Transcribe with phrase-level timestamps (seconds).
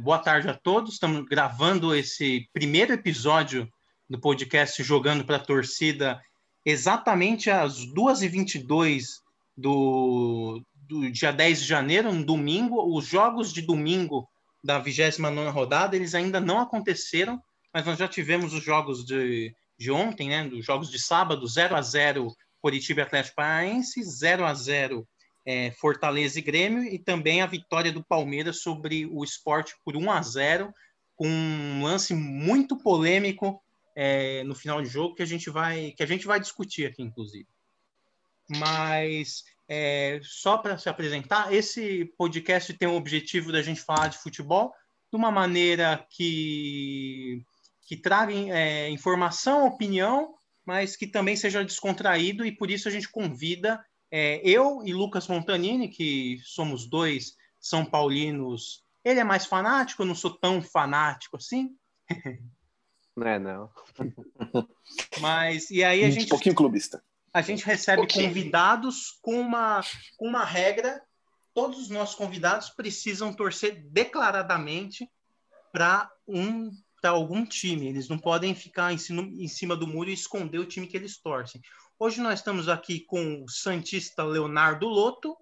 [0.00, 0.94] Boa tarde a todos.
[0.94, 3.68] Estamos gravando esse primeiro episódio
[4.08, 6.20] do podcast Jogando para a Torcida
[6.64, 9.20] exatamente às 2h22
[9.56, 12.96] do, do dia 10 de janeiro, um domingo.
[12.96, 14.28] Os jogos de domingo
[14.62, 17.40] da 29 rodada, eles ainda não aconteceram,
[17.72, 20.44] mas nós já tivemos os jogos de, de ontem, né?
[20.46, 25.06] Os jogos de sábado, 0 a 0 Curitiba Atlético Paranaense, 0 a 0
[25.46, 30.10] é, Fortaleza e Grêmio, e também a vitória do Palmeiras sobre o esporte por 1
[30.10, 30.74] a 0
[31.14, 33.62] com um lance muito polêmico
[33.94, 37.00] é, no final de jogo que a gente vai que a gente vai discutir aqui,
[37.02, 37.46] inclusive.
[38.50, 44.18] Mas é, só para se apresentar, esse podcast tem o objetivo da gente falar de
[44.18, 44.74] futebol
[45.10, 47.42] de uma maneira que
[47.86, 50.34] que traga é, informação, opinião,
[50.66, 55.26] mas que também seja descontraído e por isso a gente convida é, eu e Lucas
[55.28, 58.84] Montanini, que somos dois São Paulinos.
[59.04, 61.76] Ele é mais fanático, eu não sou tão fanático assim.
[63.16, 63.70] Não é, não.
[65.22, 66.26] Mas, e aí a gente.
[66.26, 67.02] Um pouquinho clubista.
[67.32, 69.80] A gente recebe um convidados com uma,
[70.18, 71.02] com uma regra.
[71.54, 75.10] Todos os nossos convidados precisam torcer declaradamente
[75.72, 77.86] para um para algum time.
[77.86, 80.96] Eles não podem ficar em cima, em cima do muro e esconder o time que
[80.96, 81.60] eles torcem.
[81.98, 85.34] Hoje nós estamos aqui com o Santista Leonardo Loto.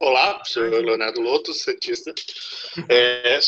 [0.00, 2.12] Olá, sou Leonardo Loto, Santista.
[2.88, 3.38] É,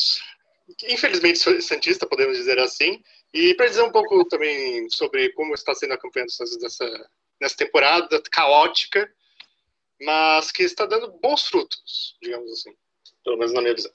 [0.85, 3.03] infelizmente sou Santista, podemos dizer assim.
[3.35, 7.11] E para dizer um pouco também sobre como está sendo a campanha do Santos nessa,
[7.41, 9.13] nessa temporada caótica,
[10.01, 12.77] mas que está dando bons frutos, digamos assim.
[13.25, 13.93] Pelo menos na minha visão.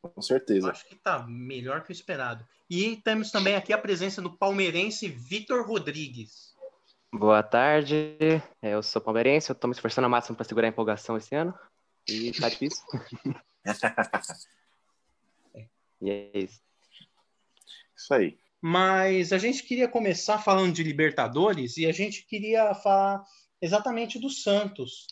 [0.00, 0.68] Com certeza.
[0.68, 2.46] Eu acho que está melhor que o esperado.
[2.70, 6.51] E temos também aqui a presença do palmeirense Vitor Rodrigues.
[7.14, 8.16] Boa tarde,
[8.62, 11.52] eu sou palmeirense, eu tô me esforçando ao máximo para segurar a empolgação esse ano.
[12.08, 12.82] E tá difícil.
[16.00, 16.58] e é isso.
[17.94, 18.38] Isso aí.
[18.62, 23.22] Mas a gente queria começar falando de Libertadores e a gente queria falar
[23.60, 25.06] exatamente do Santos,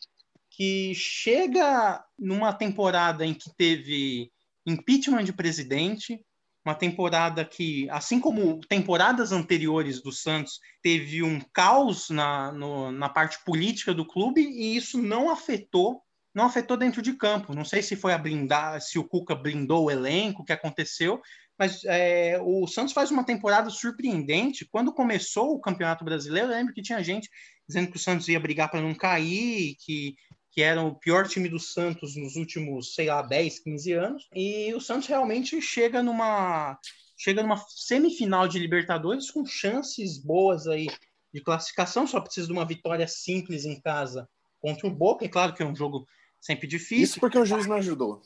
[0.48, 4.32] que chega numa temporada em que teve
[4.66, 6.24] impeachment de presidente,
[6.64, 13.08] uma temporada que, assim como temporadas anteriores do Santos, teve um caos na, no, na
[13.08, 17.54] parte política do clube e isso não afetou não afetou dentro de campo.
[17.54, 21.20] Não sei se foi a blindar, se o Cuca blindou o elenco, o que aconteceu,
[21.58, 24.66] mas é, o Santos faz uma temporada surpreendente.
[24.70, 27.28] Quando começou o Campeonato Brasileiro, eu lembro que tinha gente
[27.68, 30.14] dizendo que o Santos ia brigar para não cair, que
[30.50, 34.28] que era o pior time do Santos nos últimos, sei lá, 10, 15 anos.
[34.34, 36.78] E o Santos realmente chega numa
[37.16, 40.88] chega numa semifinal de Libertadores com chances boas aí
[41.32, 44.26] de classificação, só precisa de uma vitória simples em casa
[44.58, 46.06] contra o Boca, é claro que é um jogo
[46.40, 47.04] sempre difícil.
[47.04, 48.22] Isso porque o juiz não ajudou.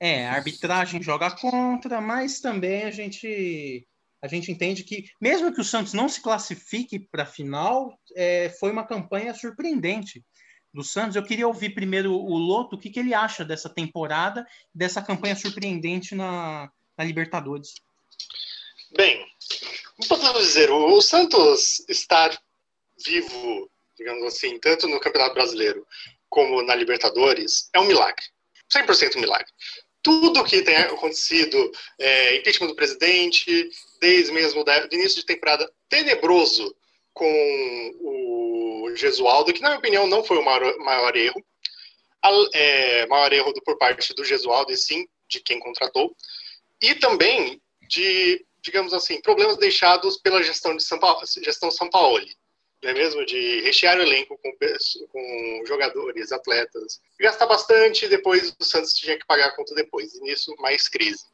[0.00, 3.86] É, a arbitragem joga contra, mas também a gente
[4.20, 8.48] a gente entende que, mesmo que o Santos não se classifique para a final, é,
[8.50, 10.24] foi uma campanha surpreendente
[10.72, 11.16] do Santos.
[11.16, 15.36] Eu queria ouvir primeiro o Loto, o que, que ele acha dessa temporada, dessa campanha
[15.36, 17.74] surpreendente na, na Libertadores.
[18.96, 19.26] Bem,
[20.08, 22.36] podemos dizer, o Santos estar
[23.04, 25.86] vivo, digamos assim, tanto no Campeonato Brasileiro
[26.28, 28.24] como na Libertadores, é um milagre.
[28.72, 29.50] 100% um milagre.
[30.02, 33.70] Tudo que tem acontecido, é, impeachment do presidente,
[34.00, 36.74] desde mesmo o início de temporada tenebroso
[37.18, 41.44] com o Gesualdo, que na minha opinião não foi o maior, maior erro.
[42.22, 46.14] A, é, maior erro do, por parte do Gesualdo, e sim de quem contratou.
[46.80, 52.24] E também de, digamos assim, problemas deixados pela gestão de São Paulo, gestão São Paulo.
[52.82, 53.26] Não é mesmo?
[53.26, 54.52] De rechear o elenco com,
[55.08, 57.00] com jogadores, atletas.
[57.18, 60.14] Gastar bastante depois o Santos tinha que pagar a conta depois.
[60.14, 61.24] E nisso, mais crise.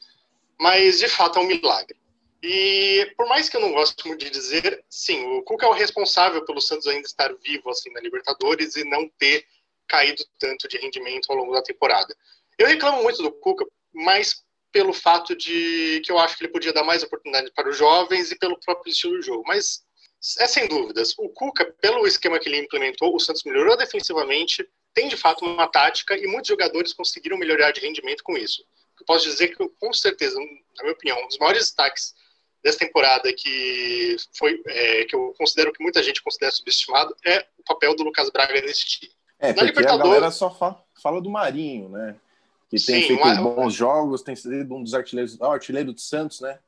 [0.59, 1.99] Mas, de fato, é um milagre.
[2.47, 5.73] E por mais que eu não goste muito de dizer, sim, o Cuca é o
[5.73, 9.47] responsável pelo Santos ainda estar vivo assim na Libertadores e não ter
[9.89, 12.15] caído tanto de rendimento ao longo da temporada.
[12.59, 16.71] Eu reclamo muito do Cuca, mais pelo fato de que eu acho que ele podia
[16.71, 19.43] dar mais oportunidade para os jovens e pelo próprio estilo de jogo.
[19.47, 19.83] Mas
[20.39, 25.09] é sem dúvidas, o Cuca, pelo esquema que ele implementou, o Santos melhorou defensivamente, tem
[25.09, 28.63] de fato uma tática e muitos jogadores conseguiram melhorar de rendimento com isso.
[29.01, 30.39] Eu posso dizer que, com certeza,
[30.77, 32.13] na minha opinião, um dos maiores destaques
[32.65, 37.63] dessa temporada que foi é, que eu considero que muita gente considera subestimado é o
[37.63, 39.13] papel do Lucas Braga nesse time.
[39.39, 40.01] É, Na porque Libertadores...
[40.01, 42.17] a galera só fala, fala do Marinho, né?
[42.71, 46.41] Que tem Sim, feito bons jogos, tem sido um dos artilheiros, oh, artilheiro do Santos,
[46.41, 46.59] né?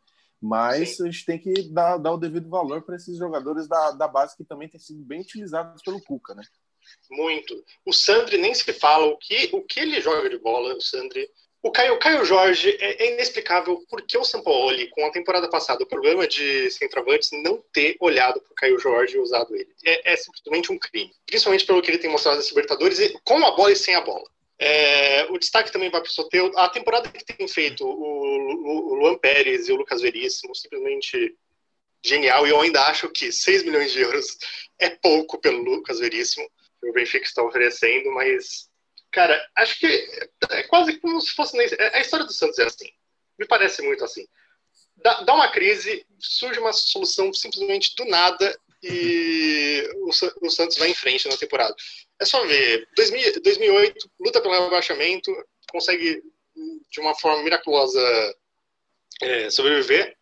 [0.41, 1.05] Mas Sim.
[1.05, 4.37] a gente tem que dar, dar o devido valor para esses jogadores da, da base
[4.37, 6.43] que também têm sido bem utilizados pelo Cuca, né?
[7.11, 7.65] Muito.
[7.87, 11.27] O Sandri nem se fala o que, o que ele joga de bola, o Sandri.
[11.67, 15.87] O Caio, Caio Jorge é, é inexplicável porque o Sampaoli, com a temporada passada, o
[15.87, 19.69] problema de centroavantes não ter olhado para o Caio Jorge e usado ele.
[19.85, 21.13] É, é, simplesmente um crime.
[21.27, 24.25] Principalmente pelo que ele tem mostrado nas Libertadores, com a bola e sem a bola.
[24.59, 26.57] É, o destaque também vai para o Soteudo.
[26.57, 31.35] A temporada que tem feito o, o, o Luan Pérez e o Lucas Veríssimo, simplesmente
[32.05, 32.47] genial.
[32.47, 34.39] E eu ainda acho que 6 milhões de euros
[34.79, 36.49] é pouco pelo Lucas Veríssimo,
[36.81, 38.69] que o Benfica está oferecendo, mas
[39.17, 39.87] Cara, acho que
[40.51, 41.57] é quase como se fosse.
[41.95, 42.91] A história do Santos é assim.
[43.39, 44.29] Me parece muito assim.
[44.95, 50.11] Dá, dá uma crise, surge uma solução simplesmente do nada e o,
[50.47, 51.75] o, Santos vai em frente na temporada.
[52.21, 52.87] É só ver.
[52.95, 55.35] 2000, 2008, luta pelo rebaixamento,
[55.71, 56.23] consegue
[56.91, 58.37] de uma forma miraculosa
[59.23, 60.15] é, sobreviver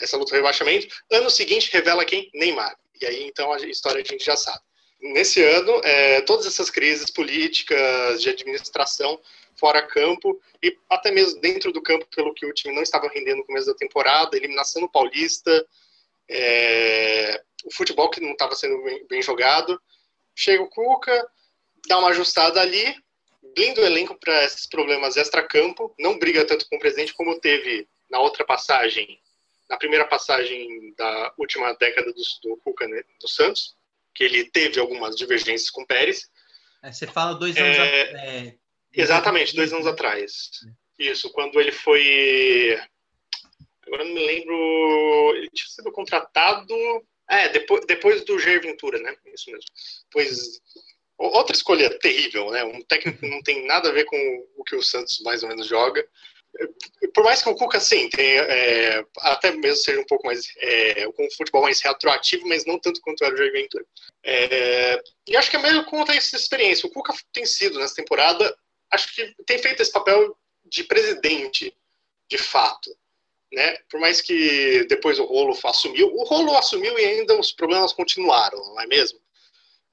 [0.00, 0.88] essa luta pelo rebaixamento.
[1.12, 2.30] Ano seguinte, revela quem?
[2.32, 2.74] Neymar.
[2.98, 4.67] E aí, então, a história a gente já sabe
[5.00, 9.20] nesse ano, é, todas essas crises políticas, de administração,
[9.58, 13.38] fora campo, e até mesmo dentro do campo, pelo que o time não estava rendendo
[13.38, 15.66] no começo da temporada, eliminação no Paulista,
[16.28, 19.80] é, o futebol que não estava sendo bem, bem, jogado.
[20.34, 21.28] Chega o Cuca,
[21.88, 22.94] dá uma ajustada ali,
[23.54, 27.88] blinda o elenco para esses problemas extra-campo, não briga tanto com o presidente como teve
[28.10, 29.20] na outra passagem,
[29.68, 33.76] na primeira passagem da última década do, do Cuca né, do Santos,
[34.18, 36.28] que ele teve algumas divergências com o Pérez.
[36.82, 38.54] É, você fala dois anos é, é,
[38.92, 40.50] Exatamente, dois anos atrás.
[40.98, 42.76] Isso, quando ele foi.
[43.86, 45.34] Agora não me lembro.
[45.36, 46.74] Ele tinha sido contratado.
[47.30, 49.14] É, depois, depois do Jair Ventura, né?
[49.32, 49.70] Isso mesmo.
[50.10, 50.60] Pois.
[51.16, 52.64] Outra escolha terrível, né?
[52.64, 54.16] Um técnico que não tem nada a ver com
[54.56, 56.04] o que o Santos mais ou menos joga
[57.14, 61.10] por mais que o Cuca, sim, tenha, é, até mesmo seja um pouco mais, é,
[61.12, 63.84] com um futebol mais retroativo, mas não tanto quanto era o Jair Ventura.
[64.24, 66.86] É, e acho que é mesmo conta essa experiência.
[66.86, 68.56] O Cuca tem sido, nessa temporada,
[68.90, 71.74] acho que tem feito esse papel de presidente,
[72.28, 72.90] de fato.
[73.52, 73.78] Né?
[73.90, 78.58] Por mais que depois o Rolo assumiu, o Rolo assumiu e ainda os problemas continuaram,
[78.58, 79.18] não é mesmo?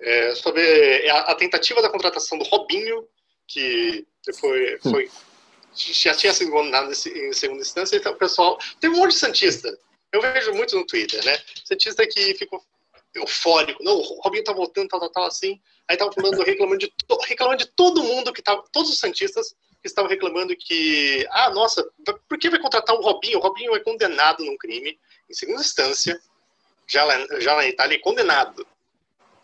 [0.01, 3.07] É, só ver a, a tentativa da contratação do Robinho,
[3.47, 5.09] que foi, foi
[5.75, 8.57] já tinha sido condenado em segunda instância, então o pessoal.
[8.79, 9.77] Tem um monte de Santista.
[10.11, 11.37] Eu vejo muito no Twitter, né?
[11.65, 12.63] Santista que ficou
[13.13, 13.83] eufórico.
[13.83, 15.59] Não, o Robinho tá voltando, tal, tal, tal, assim.
[15.87, 16.93] Aí tava falando, reclamando de,
[17.27, 18.63] reclamando de todo mundo que tava.
[18.71, 21.27] Todos os Santistas que estavam reclamando que.
[21.31, 21.87] Ah, nossa,
[22.27, 23.39] por que vai contratar o Robinho?
[23.39, 24.97] O Robinho é condenado num crime,
[25.29, 26.19] em segunda instância,
[26.87, 28.65] já lá, já na Itália, é condenado.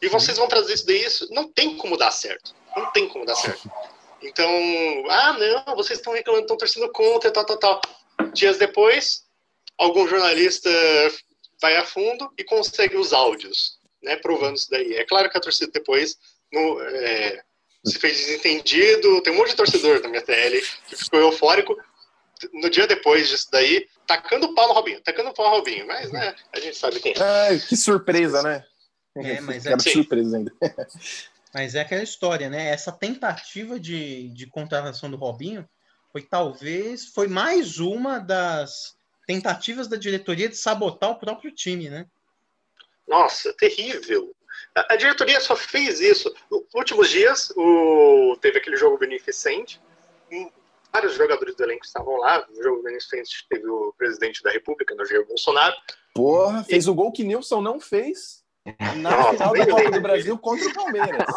[0.02, 1.04] E vocês vão trazer isso daí?
[1.04, 2.56] Isso não tem como dar certo.
[2.76, 3.70] Não tem como dar certo.
[4.22, 4.50] Então,
[5.10, 7.82] ah, não, vocês estão reclamando, estão torcendo contra, tal, tal, tal.
[8.34, 9.24] Dias depois,
[9.78, 10.70] algum jornalista
[11.62, 14.96] vai a fundo e consegue os áudios, né, provando isso daí.
[14.96, 16.18] É claro que a torcida depois
[16.52, 17.44] no, é,
[17.86, 21.76] se fez desentendido, tem um monte de torcedor da minha TL que ficou eufórico
[22.54, 26.36] no dia depois disso daí, tacando pau no Robinho, tacando pau no Robinho, mas, né,
[26.52, 27.60] a gente sabe quem é.
[27.60, 28.66] que surpresa, né?
[29.16, 30.54] É, mas é surpresa ainda.
[31.54, 32.68] Mas é aquela história, né?
[32.70, 35.68] Essa tentativa de, de contratação do Robinho
[36.12, 38.96] foi talvez foi mais uma das
[39.28, 42.06] tentativas da diretoria de sabotar o próprio time, né?
[43.08, 44.34] Nossa, terrível.
[44.76, 46.34] A, a diretoria só fez isso.
[46.50, 49.82] Nos últimos dias, o, teve aquele jogo beneficente.
[50.94, 52.46] Vários jogadores do elenco estavam lá.
[52.50, 55.76] No jogo beneficente teve o presidente da República, no Jair Bolsonaro.
[56.14, 56.90] Porra, fez e...
[56.90, 58.41] o gol que Nilson não fez
[58.98, 61.28] na final da Copa do Brasil contra o Palmeiras.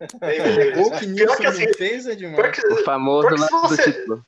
[0.00, 2.58] o gol que Nilson assim, fez é demais.
[2.58, 3.76] Que, o famoso lance você...
[3.76, 4.26] do título.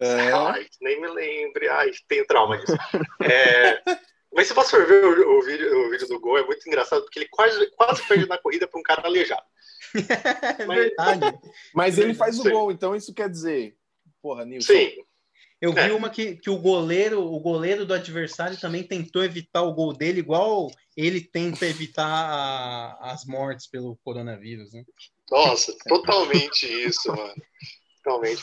[0.00, 0.32] É.
[0.32, 1.68] Ai, nem me lembre.
[1.68, 2.76] Ai, tenho trauma disso.
[3.22, 3.82] É...
[4.34, 7.02] Mas se você for ver o, o, vídeo, o vídeo do gol, é muito engraçado,
[7.02, 9.44] porque ele quase, quase perde na corrida para um cara aleijado.
[10.58, 11.38] é mas, verdade.
[11.74, 13.76] Mas ele faz o gol, então isso quer dizer.
[14.22, 14.72] Porra, Nilson.
[14.72, 15.04] Sim.
[15.62, 15.92] Eu vi é.
[15.92, 20.18] uma que, que o goleiro, o goleiro do adversário também tentou evitar o gol dele,
[20.18, 24.84] igual ele tenta evitar a, as mortes pelo coronavírus, né?
[25.30, 27.32] Nossa, totalmente isso, mano.
[28.02, 28.42] Totalmente.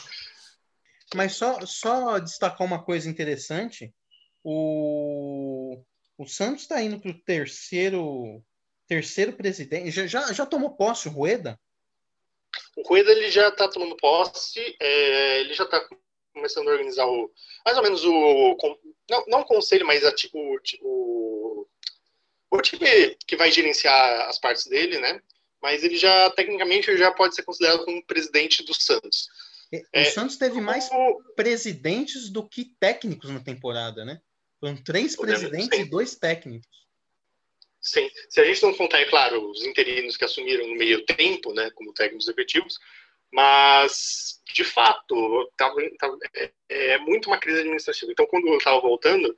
[1.14, 3.92] Mas só, só destacar uma coisa interessante:
[4.42, 5.84] o,
[6.16, 8.42] o Santos está indo para o terceiro,
[8.88, 9.90] terceiro presidente.
[9.90, 11.60] Já, já, já tomou posse o Rueda?
[12.78, 15.86] O Rueda ele já está tomando posse, é, ele já está
[16.40, 17.30] começando a organizar o,
[17.64, 18.56] mais ou menos o,
[19.08, 21.66] não, não o conselho, mas a, o, o,
[22.50, 25.20] o time que vai gerenciar as partes dele, né?
[25.62, 29.28] Mas ele já, tecnicamente, já pode ser considerado como presidente do Santos.
[29.72, 31.22] O é, Santos teve mais o...
[31.36, 34.20] presidentes do que técnicos na temporada, né?
[34.58, 35.84] Foram três presidentes sim.
[35.84, 36.80] e dois técnicos.
[37.80, 38.10] Sim.
[38.28, 41.70] Se a gente não contar, é claro, os interinos que assumiram no meio tempo, né,
[41.70, 42.78] como técnicos efetivos,
[43.32, 48.10] Mas, de fato, tava, tava, é, é, muito uma crise administrativa.
[48.10, 49.36] Então, quando eu estava voltando,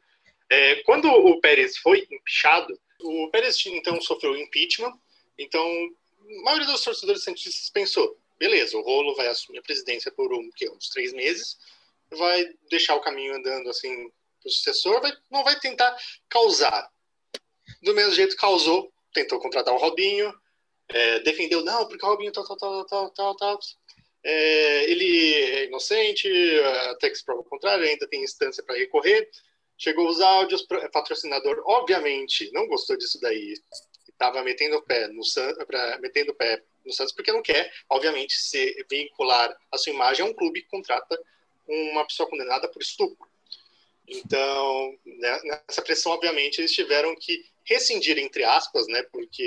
[0.48, 4.92] é, quando o Pérez foi empichado, o Pérez então sofreu impeachment,
[5.38, 5.64] então
[6.40, 10.50] a maioria dos torcedores cientistas pensou, beleza, o Rolo vai assumir a presidência por um,
[10.54, 11.58] que, uns três meses,
[12.10, 15.96] vai deixar o caminho andando assim para o sucessor, vai, não vai tentar
[16.28, 16.90] causar.
[17.82, 20.32] Do mesmo jeito causou, tentou contratar o Robinho,
[20.88, 23.58] é, defendeu, não, porque o Robinho tal, tal, tal, tal, tal, tal.
[24.24, 26.28] É, ele é inocente,
[26.90, 29.28] até que se prova o contrário, ainda tem instância para recorrer.
[29.76, 33.54] Chegou os áudios, patrocinador, obviamente, não gostou disso daí,
[34.08, 35.22] estava metendo o pé no
[36.00, 40.34] metendo pé no Santos porque não quer, obviamente, se vincular a sua imagem a um
[40.34, 41.18] clube que contrata
[41.66, 43.28] uma pessoa condenada por estupro.
[44.06, 49.42] Então, né, nessa pressão, obviamente, eles tiveram que rescindir, entre aspas, né, porque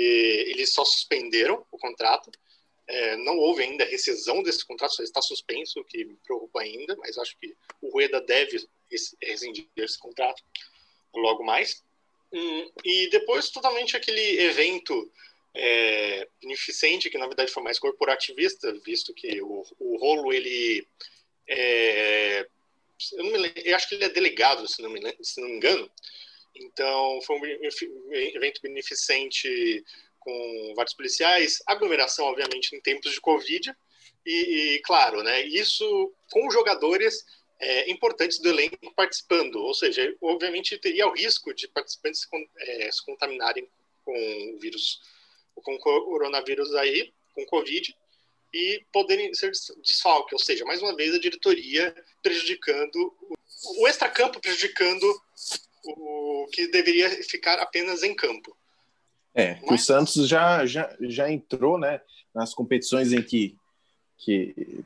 [0.48, 2.30] eles só suspenderam o contrato.
[2.88, 6.94] É, não houve ainda rescisão desse contrato, só está suspenso, o que me preocupa ainda,
[6.96, 8.64] mas acho que o Rueda deve
[9.22, 10.42] rescindir esse contrato
[11.14, 11.84] logo mais.
[12.32, 15.10] Hum, e depois, totalmente aquele evento
[15.54, 20.86] é, beneficente, que na verdade foi mais corporativista, visto que o, o rolo ele
[21.48, 22.46] é,
[23.12, 25.90] eu, me, eu acho que ele é delegado, se não me, se não me engano.
[26.54, 27.44] Então, foi um
[28.12, 29.84] evento beneficente
[30.26, 33.72] com vários policiais, aglomeração, obviamente, em tempos de Covid.
[34.26, 34.32] E,
[34.74, 37.24] e claro, né, isso com com
[37.60, 39.56] é, importantes do elenco participando.
[39.56, 42.28] Ou seja, obviamente teria o risco de participantes se,
[42.58, 43.68] é, se contaminarem
[44.04, 45.00] com o vírus,
[45.54, 47.96] com o coronavírus aí, com Covid
[48.52, 49.52] e poderem ser
[49.82, 53.14] desfalque, ou seja, mais uma vez a diretoria prejudicando
[53.78, 55.04] o extracampo prejudicando
[55.84, 58.56] o que deveria ficar apenas em campo.
[59.36, 59.82] É, Mas...
[59.82, 62.00] o Santos já, já, já entrou né,
[62.34, 63.56] nas competições em que,
[64.16, 64.84] que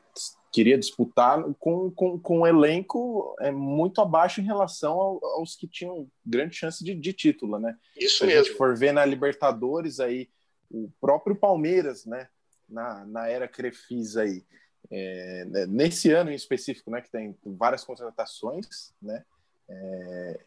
[0.51, 5.67] queria disputar com, com, com um elenco é, muito abaixo em relação ao, aos que
[5.67, 7.77] tinham grande chance de, de título, né?
[7.95, 8.43] Isso Se mesmo.
[8.43, 10.29] Se a gente for ver na Libertadores aí,
[10.69, 12.27] o próprio Palmeiras, né?
[12.71, 14.43] na, na era Crefis aí.
[14.89, 19.23] É, né, nesse ano em específico, né, que tem várias contratações, né,
[19.69, 20.39] é,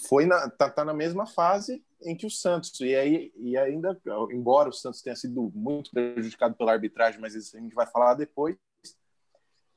[0.00, 3.98] foi na, tá, tá, na mesma fase em que o Santos e aí e ainda
[4.30, 8.14] embora o Santos tenha sido muito prejudicado pela arbitragem, mas isso a gente vai falar
[8.14, 8.56] depois,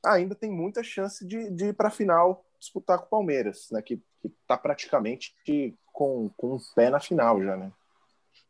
[0.04, 3.80] ainda tem muita chance de, de ir para a final disputar com o Palmeiras, né,
[3.80, 4.00] que
[4.42, 5.34] está praticamente
[5.92, 7.72] com, com um pé na final já, né?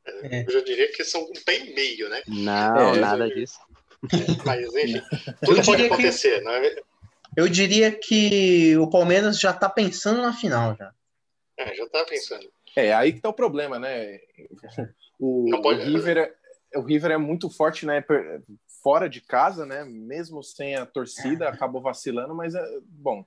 [0.05, 0.45] É.
[0.45, 2.23] Eu já diria que são um pé e meio, né?
[2.27, 3.61] Não, é, nada disso.
[4.45, 5.01] Mas, enfim,
[5.45, 6.77] tudo pode acontecer, que, não é?
[7.37, 10.93] Eu diria que o Palmeiras já está pensando na final, já.
[11.61, 12.51] É, já está pensando.
[12.75, 14.19] É, aí que tá o problema, né?
[15.19, 15.81] O, pode...
[15.81, 16.19] o, River
[16.73, 18.03] é, o River é muito forte, né?
[18.83, 19.85] Fora de casa, né?
[19.85, 23.25] Mesmo sem a torcida, acabou vacilando, mas, é, bom,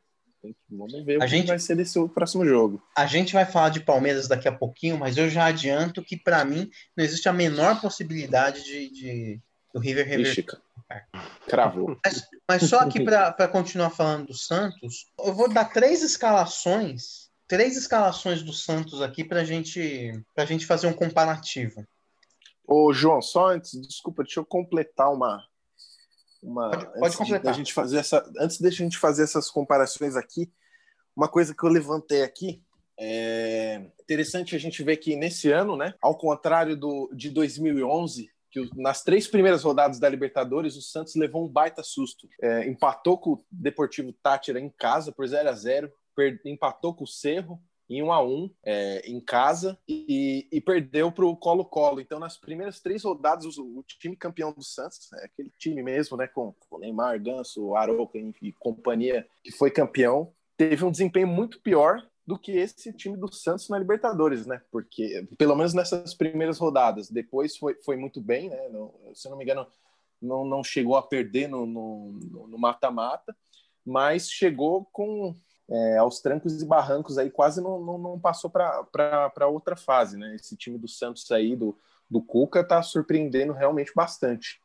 [0.70, 2.84] Vamos ver a o gente, que vai ser desse próximo jogo.
[2.98, 6.44] A gente vai falar de Palmeiras daqui a pouquinho, mas eu já adianto que, para
[6.44, 9.42] mim, não existe a menor possibilidade de, de
[9.74, 10.62] do River reverter.
[11.48, 11.98] Cravou.
[12.06, 17.23] Mas, mas, só aqui para continuar falando do Santos, eu vou dar três escalações,
[17.54, 21.86] três escalações do Santos aqui para gente, a gente fazer um comparativo.
[22.68, 25.46] Ô, João, só antes, desculpa, deixa eu completar uma,
[26.42, 27.52] uma pode, pode completar.
[27.52, 30.52] De, gente fazer essa, antes de a gente fazer essas comparações aqui,
[31.16, 32.60] uma coisa que eu levantei aqui
[33.00, 38.68] é interessante a gente ver que nesse ano, né, ao contrário do de 2011, que
[38.76, 43.34] nas três primeiras rodadas da Libertadores o Santos levou um baita susto, é, empatou com
[43.34, 45.94] o Deportivo Tátira em casa por 0 a 0,
[46.46, 51.26] empatou com o Cerro em 1 a 1 é, em casa e, e perdeu para
[51.26, 52.00] o Colo-Colo.
[52.00, 56.18] Então, nas primeiras três rodadas, o, o, time campeão do Santos, é aquele time mesmo,
[56.18, 61.62] né, com o Neymar, Ganso, Aroca e companhia, que foi campeão, teve um desempenho muito
[61.62, 64.62] pior do que esse time do Santos na Libertadores, né?
[64.72, 68.70] Porque, pelo menos nessas primeiras rodadas, depois foi, foi muito bem, né?
[68.70, 69.68] Não, se eu não me engano,
[70.22, 73.36] não, não chegou a perder no mata-mata,
[73.86, 75.36] mas chegou com
[75.70, 80.36] é, aos trancos e barrancos aí quase não, não, não passou para outra fase, né?
[80.36, 81.78] Esse time do Santos aí, do,
[82.10, 84.62] do Cuca, está surpreendendo realmente bastante.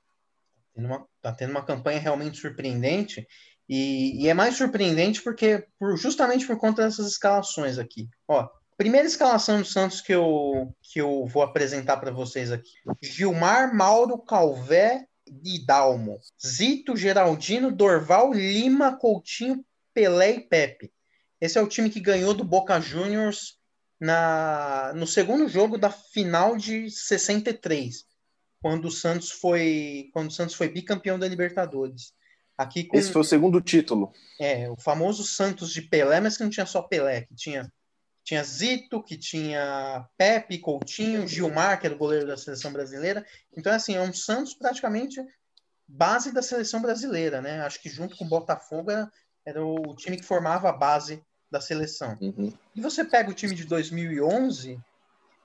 [1.17, 3.27] Está tendo uma campanha realmente surpreendente
[3.69, 8.09] e, e, é mais surpreendente porque por, justamente por conta dessas escalações aqui.
[8.27, 12.71] Ó, primeira escalação do Santos que eu, que eu vou apresentar para vocês aqui:
[13.03, 15.07] Gilmar, Mauro, Calvé
[15.45, 15.67] e
[16.47, 19.63] Zito, Geraldino, Dorval, Lima, Coutinho,
[19.99, 20.93] Pelé e Pepe.
[21.41, 23.59] Esse é o time que ganhou do Boca Juniors
[24.01, 28.05] na, no segundo jogo da final de 63.
[28.63, 32.13] quando o Santos foi quando o Santos foi bicampeão da Libertadores.
[32.57, 34.13] Aqui com, Esse foi o segundo título.
[34.41, 37.69] É, o famoso Santos de Pelé, mas que não tinha só Pelé, que tinha
[38.23, 43.27] tinha Zito, que tinha Pepe, Coutinho, Gilmar, que era o goleiro da seleção brasileira.
[43.57, 45.21] Então, assim, é um Santos praticamente
[45.89, 47.63] base da seleção brasileira, né?
[47.63, 49.11] Acho que junto com o Botafogo era,
[49.49, 52.19] era o time que formava a base da seleção.
[52.21, 52.53] Uhum.
[52.77, 54.79] E você pega o time de 2011,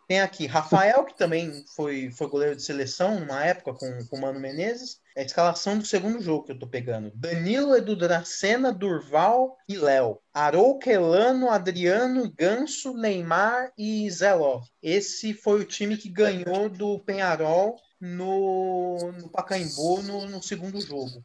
[0.09, 4.21] tem aqui Rafael, que também foi, foi goleiro de seleção numa época com, com o
[4.21, 4.99] Mano Menezes.
[5.15, 7.11] É a escalação do segundo jogo que eu tô pegando.
[7.15, 10.19] Danilo, Edu Dracena, Durval e Léo.
[10.33, 14.67] Arouca, Elano, Adriano, Ganso, Neymar e Zé Love.
[14.81, 21.23] Esse foi o time que ganhou do Penharol no, no Pacaembu no, no segundo jogo.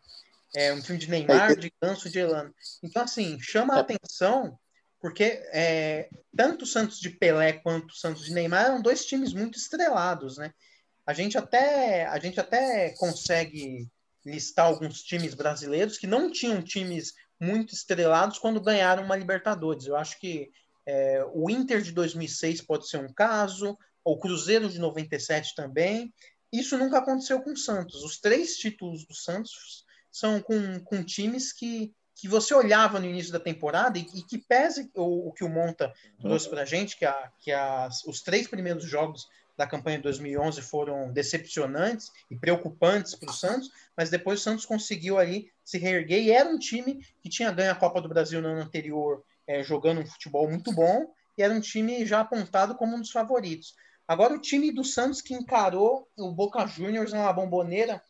[0.55, 2.55] É um time de Neymar, de Ganso, de Elano.
[2.83, 4.59] Então, assim, chama a atenção
[5.01, 9.33] porque é, tanto o Santos de Pelé quanto o Santos de Neymar eram dois times
[9.33, 10.53] muito estrelados, né?
[11.07, 13.89] A gente até, a gente até consegue
[14.27, 19.87] listar alguns times brasileiros que não tinham times muito estrelados quando ganharam uma Libertadores.
[19.87, 20.51] Eu acho que
[20.85, 26.13] é, o Inter de 2006 pode ser um caso, o Cruzeiro de 97 também.
[26.53, 28.03] Isso nunca aconteceu com o Santos.
[28.03, 29.85] Os três títulos do Santos
[30.19, 34.39] são com, com times que que você olhava no início da temporada e, e que
[34.39, 38.21] pese o, o, que o Monta trouxe para a gente, que, a, que as, os
[38.23, 44.11] três primeiros jogos da campanha de 2011 foram decepcionantes e preocupantes para o Santos, mas
[44.11, 47.77] depois o Santos conseguiu ali se reerguer e era um time que tinha ganho a
[47.77, 51.61] Copa do Brasil no ano anterior, é, jogando um futebol muito bom, e era um
[51.61, 53.77] time já apontado como um dos favoritos.
[54.09, 58.03] Agora o time do Santos que encarou o Boca Juniors na bomboneira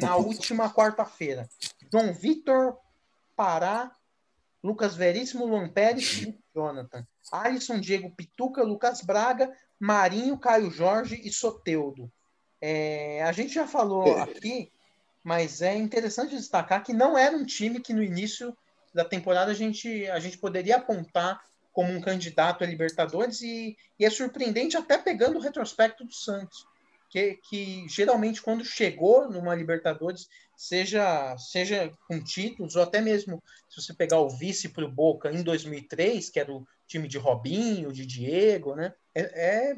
[0.00, 1.48] na última quarta-feira.
[1.90, 2.76] João Vitor,
[3.36, 3.94] Pará,
[4.62, 7.06] Lucas Veríssimo, Luan Pérez e Jonathan.
[7.30, 12.10] Alisson, Diego Pituca, Lucas Braga, Marinho, Caio Jorge e Soteudo.
[12.60, 14.22] É, a gente já falou é.
[14.22, 14.72] aqui,
[15.22, 18.56] mas é interessante destacar que não era um time que no início
[18.92, 21.40] da temporada a gente, a gente poderia apontar
[21.72, 26.66] como um candidato a Libertadores e, e é surpreendente até pegando o retrospecto do Santos
[27.08, 33.80] que, que geralmente quando chegou numa Libertadores, seja, seja com títulos, ou até mesmo se
[33.80, 37.92] você pegar o vice para o Boca em 2003, que era o time de Robinho,
[37.92, 38.92] de Diego, né?
[39.14, 39.76] É, é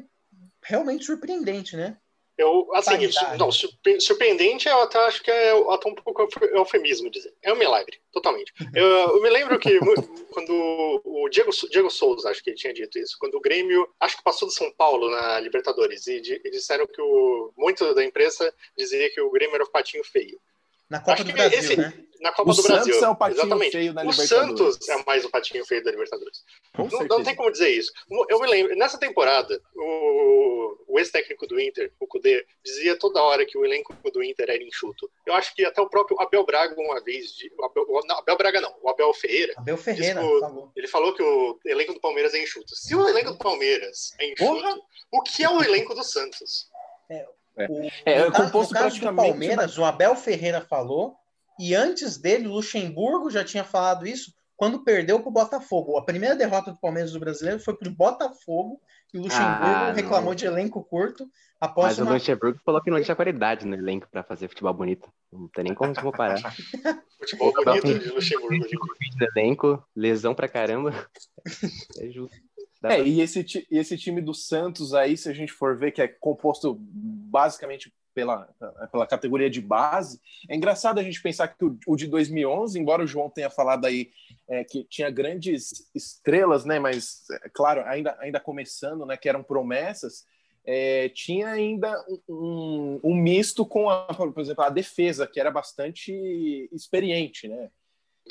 [0.63, 1.97] realmente surpreendente, né?
[2.41, 2.97] Eu, assim,
[3.37, 3.51] não,
[3.99, 7.33] surpreendente eu até acho que é até um pouco eufemismo dizer.
[7.41, 8.51] É um milagre, totalmente.
[8.73, 9.79] Eu, eu me lembro que
[10.31, 14.17] quando o Diego, Diego Souza, acho que ele tinha dito isso, quando o Grêmio, acho
[14.17, 18.51] que passou do São Paulo na Libertadores, e, e disseram que o, muito da imprensa
[18.77, 20.39] dizia que o Grêmio era o patinho feio.
[20.91, 21.93] Na Copa Acho do Brasil, esse, né?
[22.19, 23.05] Na Copa o do Santos Brasil.
[23.05, 23.71] é o patinho Exatamente.
[23.71, 24.31] feio da Libertadores.
[24.31, 26.43] O Santos é mais o patinho feio da Libertadores.
[26.77, 27.93] Não, não, tem como dizer isso.
[28.27, 33.45] Eu me lembro, nessa temporada, o, o ex-técnico do Inter, o Cudê, dizia toda hora
[33.45, 35.09] que o elenco do Inter era enxuto.
[35.25, 37.37] Eu acho que até o próprio Abel Braga, uma vez.
[37.37, 39.53] De, o Abel, não, Abel Braga não, o Abel Ferreira.
[39.55, 40.71] Abel Ferreira, falou.
[40.75, 42.75] Ele falou que o elenco do Palmeiras é enxuto.
[42.75, 44.77] Se o elenco do Palmeiras é enxuto, Porra.
[45.09, 46.69] o que é o elenco do Santos?
[47.09, 47.25] É,
[47.57, 51.15] o, é, é composto no caso do Palmeiras, o Abel Ferreira falou,
[51.59, 55.97] e antes dele, o Luxemburgo já tinha falado isso quando perdeu para o Botafogo.
[55.97, 58.79] A primeira derrota do Palmeiras do Brasileiro foi para o Botafogo
[59.13, 61.27] e o Luxemburgo ah, reclamou de elenco curto
[61.59, 62.11] após Mas uma...
[62.11, 65.11] o Luxemburgo falou que não tinha qualidade no elenco para fazer futebol bonito.
[65.31, 66.37] Não tem nem como comparar.
[67.19, 68.65] futebol bonito de Luxemburgo.
[69.35, 70.93] elenco, lesão pra caramba.
[71.99, 72.37] É justo.
[72.83, 76.01] É, e esse, e esse time do Santos aí, se a gente for ver que
[76.01, 78.49] é composto basicamente pela,
[78.91, 83.03] pela categoria de base, é engraçado a gente pensar que o, o de 2011, embora
[83.03, 84.11] o João tenha falado aí
[84.49, 89.43] é, que tinha grandes estrelas, né, mas, é, claro, ainda, ainda começando, né, que eram
[89.43, 90.25] promessas,
[90.65, 96.69] é, tinha ainda um, um, misto com, a, por exemplo, a defesa, que era bastante
[96.71, 97.69] experiente, né?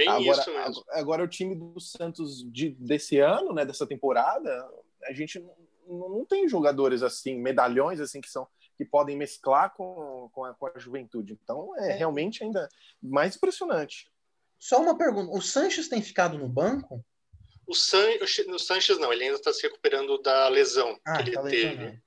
[0.01, 0.85] Bem agora, isso mesmo.
[0.91, 4.69] Agora, o time do Santos de, desse ano, né, dessa temporada,
[5.05, 5.39] a gente
[5.87, 10.55] não, não tem jogadores assim, medalhões assim que são que podem mesclar com, com, a,
[10.55, 11.39] com a juventude.
[11.43, 12.67] Então é, é, realmente ainda
[13.03, 14.11] mais impressionante.
[14.59, 17.05] Só uma pergunta: o Sanches tem ficado no banco?
[17.67, 18.07] O, San,
[18.49, 22.03] o Sanches não, ele ainda está se recuperando da lesão ah, que ele tá teve.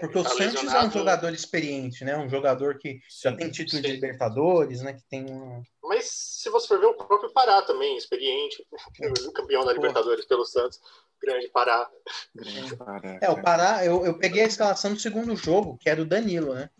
[0.00, 2.16] Porque o tá Santos é um jogador experiente, né?
[2.16, 3.82] Um jogador que sim, já tem título sim.
[3.82, 4.92] de Libertadores, né?
[4.94, 5.62] Que tem um...
[5.82, 8.64] Mas se você for ver o próprio Pará também, experiente,
[9.26, 10.80] o campeão da Libertadores pelo Santos,
[11.20, 11.90] grande Pará.
[12.34, 13.18] Grande Pará.
[13.20, 16.54] É, o Pará, eu, eu peguei a escalação do segundo jogo, que era o Danilo,
[16.54, 16.70] né?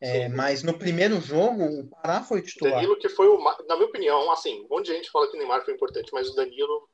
[0.00, 2.74] É, mas no primeiro jogo, o Pará foi titular.
[2.74, 5.38] Danilo que foi, o, na minha opinião, assim, um monte de gente fala que o
[5.38, 6.88] Neymar foi importante, mas o Danilo,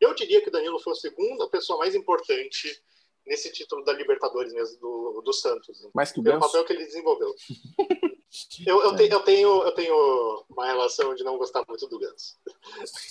[0.00, 2.80] eu diria que o Danilo foi a segunda pessoa mais importante
[3.26, 5.86] nesse título da Libertadores mesmo, do, do Santos.
[5.94, 6.40] Mais que o Ganso.
[6.40, 7.34] papel que ele desenvolveu.
[8.66, 12.36] eu, eu, te- eu tenho, eu tenho uma relação de não gostar muito do Ganso.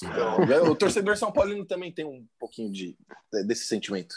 [0.04, 2.98] Então, O torcedor São Paulino também tem um pouquinho de,
[3.48, 4.16] desse sentimento.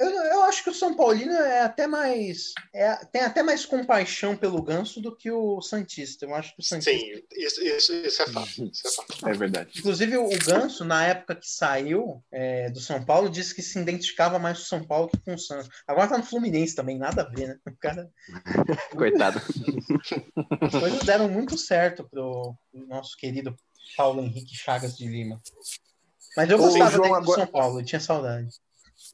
[0.00, 2.52] Eu, eu acho que o São Paulino é até mais.
[2.74, 6.24] é- tem até mais compaixão pelo ganso do que o Santista.
[6.24, 6.90] Eu acho que o Santista.
[6.92, 8.48] sim, isso, isso, isso é fato.
[8.72, 9.28] Isso é fato.
[9.28, 9.78] É verdade.
[9.78, 14.38] Inclusive, o Ganso, na época que saiu é, do São Paulo, disse que se identificava
[14.38, 15.68] mais com o São Paulo que com o Santos.
[15.86, 17.56] Agora tá no Fluminense também, nada a ver, né?
[17.68, 18.10] O cara,
[18.96, 19.40] Coitado.
[20.62, 23.54] as coisas deram muito certo pro, pro nosso querido
[23.96, 25.40] Paulo Henrique Chagas de Lima.
[26.36, 28.48] Mas eu gostava João, dele do agora- São Paulo, eu tinha saudade.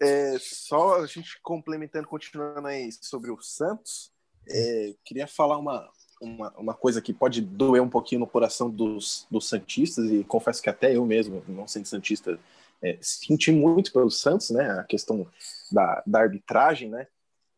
[0.03, 4.11] É, só a gente complementando, continuando aí sobre o Santos,
[4.49, 5.88] é, queria falar uma,
[6.21, 10.61] uma, uma coisa que pode doer um pouquinho no coração dos, dos Santistas, e confesso
[10.61, 12.37] que até eu mesmo, não sendo Santista,
[12.83, 14.69] é, senti muito pelo Santos, né?
[14.73, 15.25] A questão
[15.71, 17.07] da, da arbitragem, né?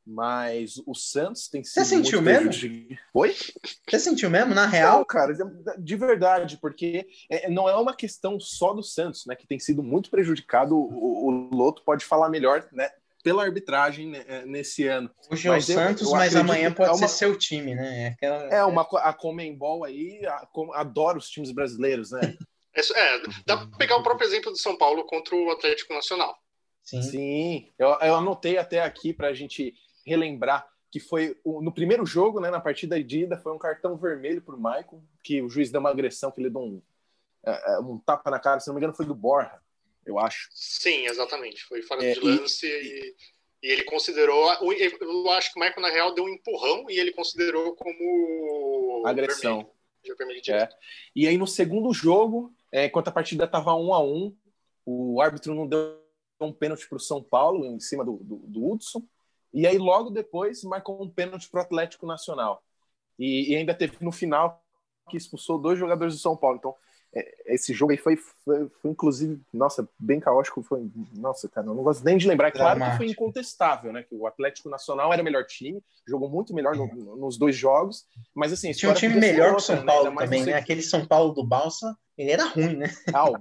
[0.06, 1.74] Mas o Santos tem sido.
[1.74, 2.96] Você sentiu muito mesmo?
[3.14, 3.34] Oi?
[3.88, 5.04] Você sentiu mesmo, na Não, real?
[5.06, 5.42] cara, de-
[5.78, 9.82] de verdade, porque é, não é uma questão só do Santos, né, que tem sido
[9.82, 10.76] muito prejudicado.
[10.76, 12.90] O, o Loto pode falar melhor, né,
[13.22, 15.10] pela arbitragem né, é, nesse ano.
[15.30, 17.74] Hoje é o Mas eu- Santos, eu mas amanhã pode é uma- ser seu time,
[17.74, 18.02] né?
[18.02, 22.20] É aquela- É uma a Comembol aí a- com- adora os times brasileiros, né?
[22.76, 26.36] É, dá pra pegar o próprio exemplo do São Paulo contra o Atlético Nacional.
[26.82, 27.00] Sim.
[27.02, 29.72] Sim, eu, eu anotei até aqui para a gente
[30.04, 34.40] relembrar que foi no primeiro jogo, né, na partida de ida, foi um cartão vermelho
[34.40, 36.80] para o Maicon, que o juiz deu uma agressão, que ele deu um,
[37.44, 39.60] é, é, um tapa na cara, se não me engano, foi do Borja,
[40.06, 40.48] eu acho.
[40.52, 41.64] Sim, exatamente.
[41.64, 43.14] Foi fora É, de e- lance e,
[43.60, 44.52] e ele considerou.
[44.62, 49.02] Eu acho que o Michael, na real, deu um empurrão e ele considerou como.
[49.04, 49.68] Agressão.
[50.16, 50.42] vermelho.
[50.48, 50.68] É.
[51.16, 54.32] E aí no segundo jogo, é, enquanto a partida estava um a um,
[54.86, 56.00] o árbitro não deu
[56.40, 59.02] um pênalti para o São Paulo em cima do, do, do Hudson.
[59.54, 62.62] E aí logo depois marcou um pênalti para o Atlético Nacional.
[63.18, 64.60] E, e ainda teve no final
[65.08, 66.56] que expulsou dois jogadores do São Paulo.
[66.58, 66.74] Então
[67.14, 70.60] é, esse jogo aí foi, foi, foi, inclusive, nossa, bem caótico.
[70.62, 72.48] Foi, nossa, cara, eu não gosto nem de lembrar.
[72.48, 74.02] É claro que foi incontestável, né?
[74.02, 78.04] Que o Atlético Nacional era o melhor time, jogou muito melhor no, nos dois jogos.
[78.34, 79.84] Mas assim, Tinha um time melhor que o São né?
[79.86, 80.54] Paulo mais também, né?
[80.54, 82.92] Aquele São Paulo do Balsa, ele era ruim, né?
[83.14, 83.36] Ah, o,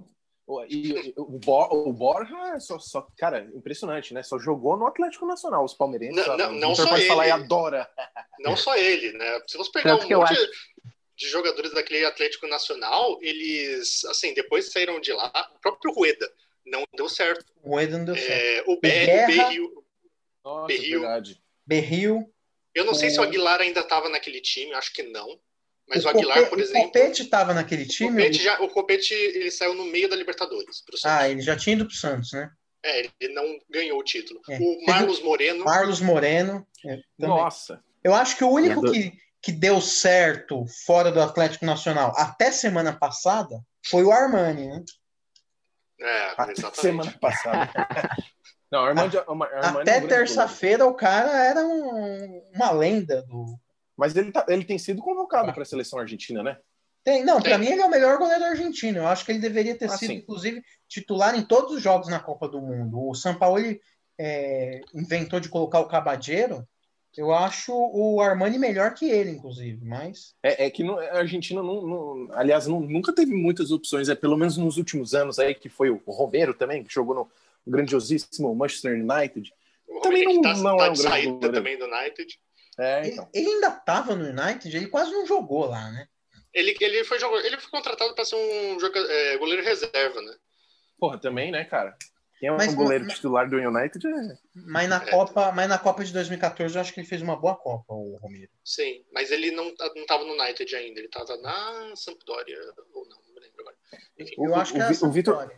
[0.69, 4.21] e, o, Bor- o Borja, é só, só, cara, impressionante, né?
[4.23, 6.25] Só jogou no Atlético Nacional, os palmeirenses.
[6.27, 7.43] Não, não, o não só pode falar e ele.
[7.43, 7.89] adora.
[8.39, 9.41] Não só ele, né?
[9.47, 10.49] Se você pegar Tanto um monte acho-
[11.15, 15.31] de jogadores daquele Atlético Nacional, eles, assim, depois saíram de lá.
[15.55, 16.29] O próprio Rueda
[16.65, 17.45] não deu certo.
[17.63, 18.31] O Eda não deu certo.
[18.31, 19.85] É, o o Berril.
[20.43, 20.99] Nossa, Berril.
[21.01, 21.41] verdade.
[21.65, 22.33] Berril.
[22.73, 25.39] Eu não sei se o O- Aguilar ainda estava naquele time, acho que não.
[25.87, 26.83] Mas o, o Aguilar, Cope- por O exemplo.
[26.87, 28.09] Copete tava naquele O time.
[28.23, 30.81] Copete, já, o Copete ele saiu no meio da Libertadores.
[30.85, 31.17] Pro Santos.
[31.19, 32.49] Ah, ele já tinha ido pro Santos, né?
[32.85, 34.41] É, ele não ganhou o título.
[34.49, 34.57] É.
[34.59, 35.63] O Marlos Moreno.
[35.63, 36.67] Marlos Moreno.
[36.85, 36.99] é.
[37.17, 37.81] Nossa.
[38.03, 42.91] Eu acho que o único que, que deu certo fora do Atlético Nacional até semana
[42.97, 44.83] passada foi o Armani, né?
[46.01, 46.81] É, Até exatamente.
[46.81, 47.71] semana passada.
[48.71, 49.43] Não, o o Armando é um
[49.81, 53.57] Até terça-feira o cara era um- uma lenda do.
[53.97, 56.57] Mas ele, tá, ele tem sido convocado para a seleção argentina, né?
[57.03, 58.99] Tem, não, para mim ele é o melhor goleiro argentino.
[58.99, 60.15] Eu acho que ele deveria ter Ah, sido, sim.
[60.17, 63.09] inclusive, titular em todos os jogos na Copa do Mundo.
[63.09, 63.81] O São Paulo ele,
[64.17, 66.65] é, inventou de colocar o Cabadeiro.
[67.15, 71.61] Eu acho o Armani melhor que ele, inclusive, mas É, é que no- a Argentina,
[71.61, 75.53] não, não- aliás, não- nunca teve muitas opções, é pelo menos nos últimos anos aí,
[75.53, 77.29] que foi o Romero também, que jogou no
[77.67, 79.53] grandiosíssimo Manchester United.
[79.87, 81.53] O Também Romero que não- tá, não tá é um de grande saída goleiro.
[81.53, 82.39] também do United.
[82.79, 83.29] É, ele, então.
[83.33, 86.07] ele ainda estava no United, ele quase não jogou lá, né?
[86.53, 90.35] Ele, ele, foi, ele foi contratado para ser um joga- é, goleiro reserva, né?
[90.99, 91.95] Porra, também, né, cara?
[92.39, 94.37] Quem é um Mas- goleiro mas- titular do United é.
[94.53, 95.09] Mas na É.
[95.11, 98.17] Copa, mas na Copa de 2014 eu acho que ele fez uma boa Copa, o
[98.21, 98.51] Romero.
[98.63, 102.59] Sim, mas ele não, tá- não tava no United ainda, ele tava na Sampdoria,
[102.93, 103.77] ou não, não me lembro agora.
[104.19, 105.51] Enfim, Eu O- acho que o era o Vitor-.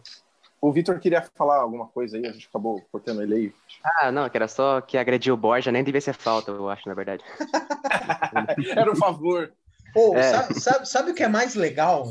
[0.62, 3.54] O Vitor queria falar alguma coisa aí, a gente acabou cortando ele aí.
[4.02, 6.88] Ah, não, que era só que agrediu o Borja, nem devia ser falta, eu acho,
[6.88, 7.24] na verdade.
[8.76, 9.52] Era um favor.
[9.94, 10.24] Pô, É.
[10.24, 12.06] sabe, sabe, sabe o que é mais legal?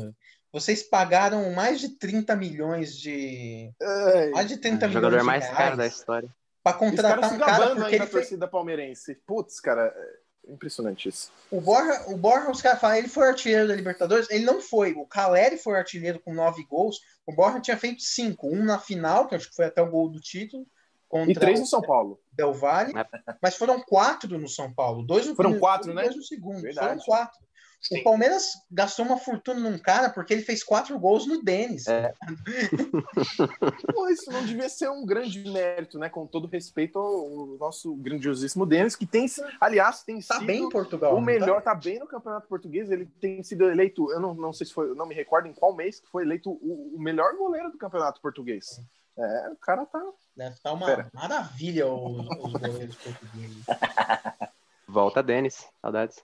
[0.51, 3.71] Vocês pagaram mais de 30 milhões de.
[3.81, 6.29] Ai, Mais de 30 O milhões jogador de mais reais caro da história.
[6.63, 8.11] pra Esse cara contratar se um cara gabando porque ele na fez.
[8.11, 9.15] torcida palmeirense.
[9.27, 11.31] Putz, cara, é impressionante isso.
[11.51, 14.29] O Borja, o Borja, os caras falam, ele foi artilheiro da Libertadores.
[14.29, 14.93] Ele não foi.
[14.93, 16.99] O Caleri foi artilheiro com nove gols.
[17.25, 18.47] O Borja tinha feito cinco.
[18.47, 20.65] Um na final, que acho que foi até o gol do título.
[21.07, 22.19] Contra E três no São Paulo.
[22.31, 22.93] Del Valle.
[23.41, 25.03] Mas foram quatro no São Paulo.
[25.03, 26.03] Dois no Foram primeiro quatro, né?
[26.03, 26.61] Dois no segundo.
[26.61, 26.87] Verdade.
[26.87, 27.45] Foram quatro.
[27.81, 27.99] Sim.
[27.99, 31.87] O Palmeiras gastou uma fortuna num cara porque ele fez quatro gols no Denis.
[31.87, 32.13] É.
[33.93, 36.09] Pô, isso não devia ser um grande mérito, né?
[36.09, 39.27] Com todo respeito ao nosso grandiosíssimo Denis, que tem,
[39.61, 41.73] aliás, tem tá sido bem em Portugal, o melhor, tá?
[41.73, 41.75] tá?
[41.75, 42.89] bem no Campeonato Português.
[42.89, 45.75] Ele tem sido eleito, eu não, não sei se foi, não me recordo em qual
[45.75, 48.81] mês que foi eleito o, o melhor goleiro do Campeonato Português.
[49.17, 50.01] É, o cara tá.
[50.35, 51.09] Deve estar tá uma Pera.
[51.13, 53.65] maravilha os, os goleiros portugueses.
[54.87, 55.67] Volta, Denis.
[55.81, 56.21] Saudades.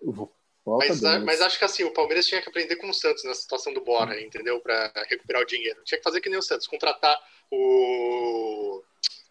[0.65, 3.73] Mas, mas, acho que assim, o Palmeiras tinha que aprender com o Santos nessa situação
[3.73, 4.59] do Bora, entendeu?
[4.59, 5.81] Para recuperar o dinheiro.
[5.83, 7.19] Tinha que fazer que nem o Santos, contratar
[7.49, 8.83] o,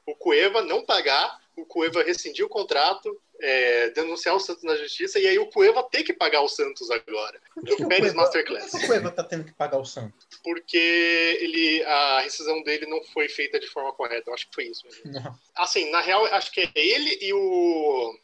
[0.06, 5.20] o Cueva, não pagar, o Cueva rescindir o contrato, é, denunciar o Santos na justiça,
[5.20, 7.40] e aí o Cueva ter que pagar o Santos agora.
[7.54, 8.70] Por que, que o Pérez Cueva, Masterclass.
[8.70, 10.26] Por que o Cueva tá tendo que pagar o Santos?
[10.42, 14.28] Porque ele, a rescisão dele não foi feita de forma correta.
[14.28, 15.12] Eu acho que foi isso mesmo.
[15.12, 15.38] Não.
[15.54, 18.18] Assim, na real, acho que é ele e o.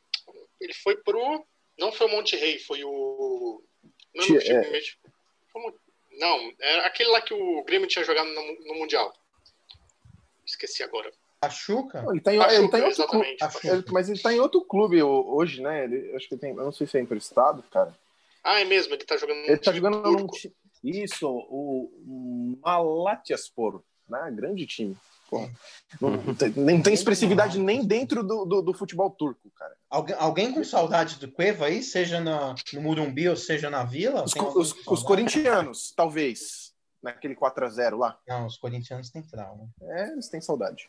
[0.60, 1.46] Ele foi pro
[1.78, 3.62] não foi o Monte Rei, foi o.
[4.14, 4.80] Não, Tia, é.
[6.18, 9.12] não, é aquele lá que o Grêmio tinha jogado no, no Mundial.
[10.44, 11.10] Esqueci agora.
[11.40, 12.04] A Chuca?
[12.08, 15.02] Ele tá em, ele tá em outro clube, ele, mas ele tá em outro clube
[15.02, 15.84] hoje, né?
[15.84, 16.50] Ele, acho que tem.
[16.50, 17.94] Eu não sei se é emprestado, cara.
[18.42, 20.26] Ah, é mesmo, ele tá jogando no Ele tá jogando num
[20.82, 24.30] Isso, o, o Malatyaspor, né?
[24.32, 24.96] Grande time.
[25.28, 25.50] Porra.
[26.00, 29.74] Não, tem, não tem expressividade nem dentro do, do, do, futebol turco, cara.
[29.90, 34.24] Alguém, alguém com saudade do Cueva aí, seja na, no Murumbi ou seja na Vila?
[34.24, 36.74] Os, os, os corintianos, talvez.
[37.02, 38.18] Naquele 4x0 lá.
[38.26, 39.68] Não, os corintianos têm trauma.
[39.80, 40.88] É, eles têm saudade.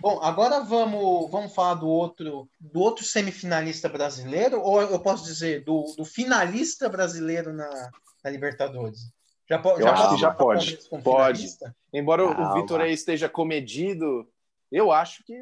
[0.00, 5.64] Bom, agora vamos, vamos falar do outro, do outro semifinalista brasileiro, ou eu posso dizer
[5.64, 7.90] do, do finalista brasileiro na,
[8.24, 9.10] na Libertadores?
[9.48, 10.78] Já, po já, acho que já pode.
[11.02, 11.46] Pode.
[11.92, 14.28] Embora ah, o Vitor aí esteja comedido,
[14.70, 15.34] eu acho que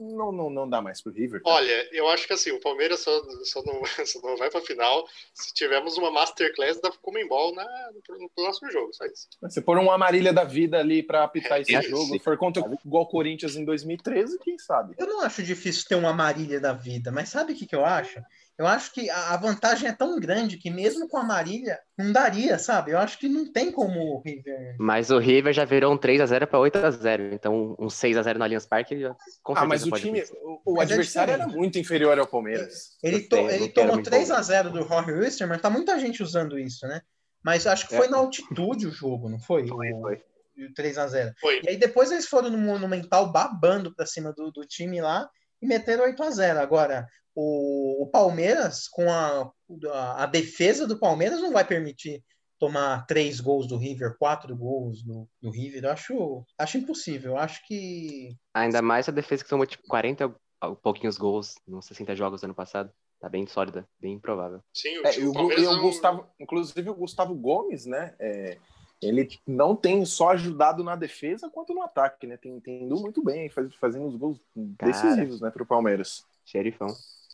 [0.00, 1.40] não, não, não dá mais pro River.
[1.40, 1.50] Tá?
[1.50, 3.10] Olha, eu acho que assim, o Palmeiras só,
[3.44, 8.18] só, não, só não vai pra final se tivermos uma Masterclass da Comembol na, no,
[8.18, 9.28] no próximo jogo, só isso.
[9.48, 12.36] Se pôr uma Marília da vida ali pra apitar é, esse é, jogo, se for
[12.36, 14.96] contra igual Corinthians em 2013, quem sabe?
[14.98, 17.84] Eu não acho difícil ter uma Marília da vida, mas sabe o que, que eu
[17.84, 18.20] acho?
[18.56, 22.56] Eu acho que a vantagem é tão grande que mesmo com a Marília não daria,
[22.56, 22.92] sabe?
[22.92, 24.76] Eu acho que não tem como o River.
[24.78, 27.90] Mas o River já virou um 3 a 0 para 8 a 0 então um
[27.90, 30.22] 6 a 0 no Allianz Parque já com Ah, mas o time,
[30.64, 32.96] o, o é adversário é era muito inferior ao Palmeiras.
[33.02, 36.56] Ele, to, ele tomou 3 a 0 do Jorge Wilson, mas tá muita gente usando
[36.56, 37.02] isso, né?
[37.44, 38.10] Mas acho que foi é.
[38.10, 39.66] na altitude o jogo, não foi?
[39.66, 40.22] Foi, foi.
[40.56, 41.60] O 3 a 0 foi.
[41.64, 45.28] E aí depois eles foram no Monumental babando para cima do, do time lá
[45.60, 49.50] e meteram 8 a 0 Agora, o, o Palmeiras, com a,
[49.92, 52.22] a, a, defesa do Palmeiras, não vai permitir
[52.58, 55.84] tomar três gols do River, quatro gols do, do River.
[55.84, 57.32] Eu acho, acho impossível.
[57.32, 58.36] Eu acho que.
[58.54, 60.34] Ainda mais a defesa que tomou tipo 40
[60.82, 62.90] pouquinhos gols nos 60 jogos do ano passado.
[63.20, 64.60] Tá bem sólida, bem improvável.
[64.72, 68.14] Sim, o, é, o, o, o Gustavo, inclusive o Gustavo Gomes, né?
[68.18, 68.58] É,
[69.00, 72.36] ele não tem só ajudado na defesa quanto no ataque, né?
[72.36, 74.40] Tem, tem indo muito bem, faz, fazendo os gols
[74.78, 76.24] Cara, decisivos, né, pro Palmeiras.
[76.44, 76.88] Xerifão.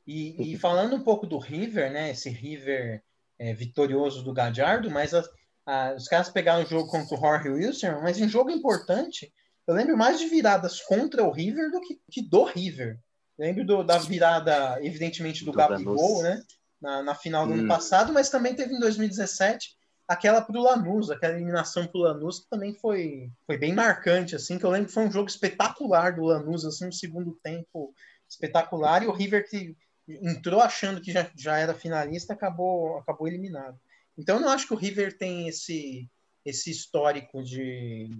[0.07, 2.11] E, e, falando um pouco do River, né?
[2.11, 3.03] Esse River
[3.39, 5.25] é, vitorioso do Gadiardo, mas a,
[5.67, 9.33] a, os caras pegaram o jogo contra o Jorge Wilson, mas em jogo importante,
[9.67, 12.99] eu lembro mais de viradas contra o River do que, que do River.
[13.39, 16.43] Eu lembro do, da virada, evidentemente, do, do Gabigol, né?
[16.81, 17.59] Na, na final do hum.
[17.59, 19.79] ano passado, mas também teve em 2017
[20.11, 24.65] aquela pro Lanús, aquela eliminação pro Lanús, que também foi, foi bem marcante, assim, que
[24.65, 27.95] eu lembro que foi um jogo espetacular do Lanús, assim, no segundo tempo
[28.29, 29.77] espetacular, e o River que
[30.23, 33.79] entrou achando que já, já era finalista, acabou, acabou eliminado.
[34.17, 36.09] Então eu não acho que o River tem esse,
[36.45, 38.11] esse histórico de,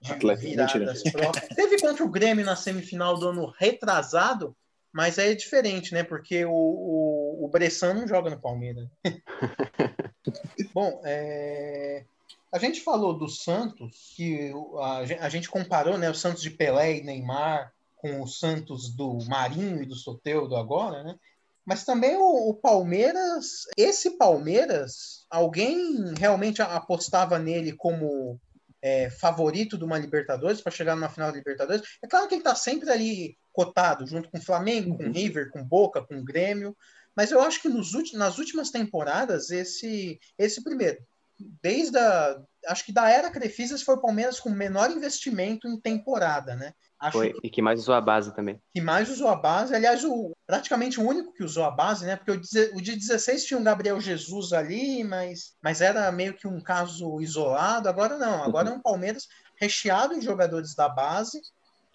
[0.00, 1.48] de viradas próprias.
[1.48, 4.56] Teve contra o Grêmio na semifinal do ano retrasado,
[4.92, 6.04] mas aí é diferente, né?
[6.04, 8.88] Porque o, o, o Bressan não joga no Palmeiras.
[10.72, 12.04] Bom, é...
[12.52, 16.98] a gente falou do Santos, que a, a gente comparou né, o Santos de Pelé
[16.98, 17.72] e Neymar,
[18.04, 21.16] com o Santos do Marinho e do Soteudo agora, né?
[21.64, 28.38] Mas também o, o, Palmeiras, esse Palmeiras, alguém realmente apostava nele como
[28.82, 31.82] é, favorito de uma Libertadores para chegar numa final da Libertadores?
[32.02, 35.12] É claro que ele está sempre ali cotado, junto com o Flamengo, com o uhum.
[35.12, 36.76] River, com Boca, com o Grêmio,
[37.16, 40.98] mas eu acho que nos, nas últimas temporadas, esse, esse primeiro,
[41.38, 46.54] desde a, acho que da era Crefisas foi o Palmeiras com menor investimento em temporada,
[46.54, 46.72] né?
[46.98, 48.58] Acho Foi, e que mais usou a base também.
[48.72, 49.74] Que mais usou a base.
[49.74, 52.16] Aliás, o, praticamente o único que usou a base, né?
[52.16, 56.48] Porque o, o de 16 tinha um Gabriel Jesus ali, mas, mas era meio que
[56.48, 57.88] um caso isolado.
[57.88, 58.42] Agora não.
[58.42, 58.76] Agora uhum.
[58.76, 61.40] é um Palmeiras recheado de jogadores da base.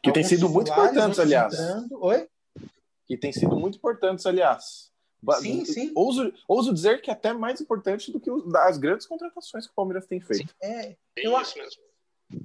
[0.04, 1.54] Que tem sido muito importantes, aliás.
[1.54, 2.04] Entrando.
[2.04, 2.28] Oi?
[3.08, 4.89] Que tem sido muito importantes, aliás.
[5.42, 5.92] Sim, sim.
[5.96, 9.76] Ouso, ouso dizer que é até mais importante do que as grandes contratações que o
[9.76, 10.54] Palmeiras tem feito.
[10.62, 11.56] É, eu, acho,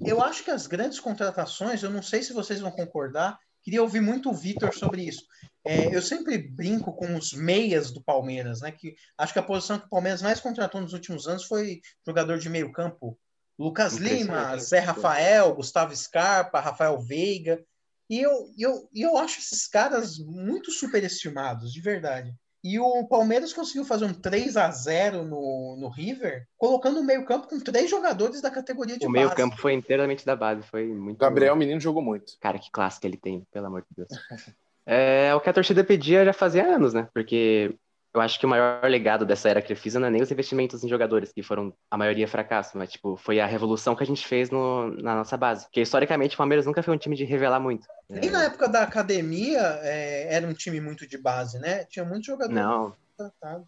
[0.04, 4.00] eu acho que as grandes contratações, eu não sei se vocês vão concordar, queria ouvir
[4.00, 5.24] muito o Vitor sobre isso.
[5.64, 8.70] É, eu sempre brinco com os meias do Palmeiras, né?
[8.70, 12.38] Que acho que a posição que o Palmeiras mais contratou nos últimos anos foi jogador
[12.38, 13.18] de meio campo.
[13.58, 17.64] Lucas Lima, Zé Rafael, Gustavo Scarpa, Rafael Veiga.
[18.10, 22.34] E eu, eu, eu acho esses caras muito superestimados, de verdade.
[22.64, 27.46] E o Palmeiras conseguiu fazer um 3 a 0 no, no River, colocando o meio-campo
[27.46, 29.22] com três jogadores da categoria de o base.
[29.22, 31.18] O meio-campo foi inteiramente da base, foi muito.
[31.18, 32.32] Gabriel, menino, jogou muito.
[32.40, 34.08] Cara, que clássico ele tem, pelo amor de Deus.
[34.86, 37.06] é o que a torcida pedia já fazia anos, né?
[37.12, 37.76] Porque
[38.14, 40.88] eu acho que o maior legado dessa era Crefisa não é nem os investimentos em
[40.88, 44.50] jogadores, que foram a maioria fracasso, mas tipo, foi a revolução que a gente fez
[44.50, 45.64] no, na nossa base.
[45.64, 47.88] Porque historicamente o Palmeiras nunca foi um time de revelar muito.
[48.08, 48.32] Nem é...
[48.32, 51.84] na época da academia é, era um time muito de base, né?
[51.86, 52.54] Tinha muitos jogadores.
[52.54, 52.94] Não.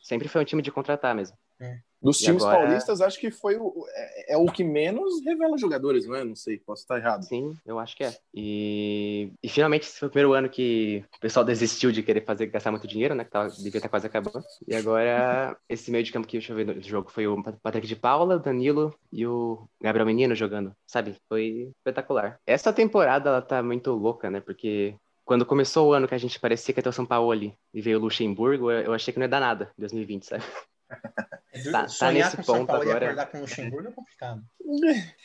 [0.01, 1.37] Sempre foi um time de contratar mesmo.
[1.61, 1.79] É.
[2.01, 2.67] Dos times agora...
[2.67, 6.25] paulistas, acho que foi o, é, é, o que menos revela jogadores, não é?
[6.25, 7.25] Não sei, posso estar errado.
[7.25, 8.15] Sim, eu acho que é.
[8.35, 12.47] E, e finalmente, esse foi o primeiro ano que o pessoal desistiu de querer fazer
[12.47, 13.25] gastar muito dinheiro, né?
[13.25, 14.45] Que tava, devia estar quase acabando.
[14.67, 17.97] E agora, esse meio de campo que eu ver no jogo foi o Patrick de
[17.97, 21.17] Paula, o Danilo e o Gabriel Menino jogando, sabe?
[21.29, 22.39] Foi espetacular.
[22.47, 24.41] Essa temporada, ela tá muito louca, né?
[24.41, 27.33] Porque quando começou o ano que a gente parecia que ia ter o São Paulo
[27.33, 30.45] ali e veio o Luxemburgo, eu achei que não ia dar nada em 2020, sabe?
[31.71, 33.07] Tá, tá nesse ponto Paulo agora.
[33.07, 34.45] Acordar com o Luxemburgo é complicado.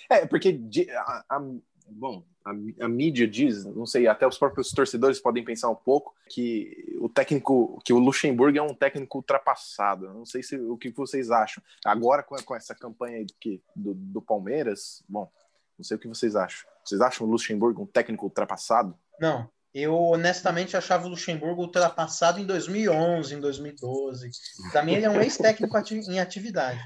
[0.09, 0.59] É, porque
[0.95, 1.39] a, a,
[1.87, 2.51] bom, a,
[2.85, 7.09] a, mídia diz, não sei, até os próprios torcedores podem pensar um pouco que o
[7.09, 10.13] técnico, que o Luxemburgo é um técnico ultrapassado.
[10.13, 11.63] Não sei se o que vocês acham.
[11.85, 15.31] Agora com, com essa campanha que, do, do Palmeiras, bom,
[15.77, 16.69] não sei o que vocês acham.
[16.83, 18.97] Vocês acham o Luxemburgo um técnico ultrapassado?
[19.19, 19.49] Não.
[19.73, 24.29] Eu honestamente achava o Luxemburgo ultrapassado em 2011, em 2012.
[24.71, 25.77] Para mim, ele é um ex-técnico
[26.09, 26.83] em atividade.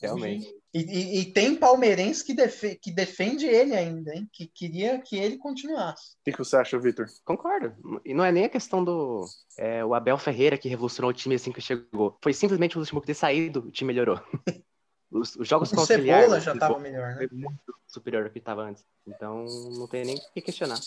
[0.00, 0.46] Realmente.
[0.72, 4.28] E, e, e, tem palmeirense que, defe que defende ele ainda, hein?
[4.32, 6.12] que queria que ele continuasse.
[6.20, 7.06] O que, que você acha, Vitor?
[7.24, 7.74] Concordo.
[8.04, 9.24] E não é nem a questão do
[9.56, 12.16] é, o Abel Ferreira que revolucionou o time assim que chegou.
[12.22, 14.20] Foi simplesmente o Luxemburgo ter saído, o time melhorou.
[15.10, 17.26] Os, os jogos com o Cebola já estava melhor, né?
[17.32, 18.84] muito superior ao que estava antes.
[19.06, 19.46] Então,
[19.78, 20.78] não tem nem o que questionar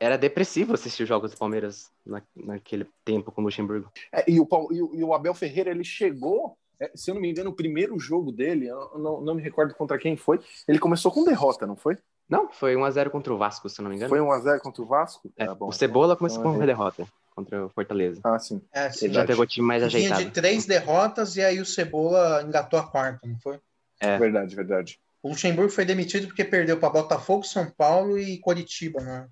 [0.00, 3.92] era depressivo assistir jogos do Palmeiras na, naquele tempo com o Luxemburgo.
[4.10, 7.20] É, e, o, e, o, e, o, Abel Ferreira, ele chegou, é, se eu não
[7.20, 10.78] me engano, o primeiro jogo dele, eu não, não me recordo contra quem foi, ele
[10.78, 11.98] começou com derrota, não foi?
[12.26, 14.08] Não, foi 1x0 contra o Vasco, se eu não me engano.
[14.08, 15.30] Foi 1x0 contra o Vasco?
[15.36, 18.20] É, ah, bom, o Cebola começou então, com uma derrota contra o Fortaleza.
[18.24, 18.62] Ah, sim.
[18.72, 20.18] É, ele já pegou o time mais ajeitado.
[20.18, 23.58] Vinha de três derrotas e aí o Cebola engatou a quarta, não foi?
[24.00, 24.16] É.
[24.16, 25.00] Verdade, verdade.
[25.22, 29.28] O Luxemburgo foi demitido porque perdeu para Botafogo, São Paulo e Coritiba, né?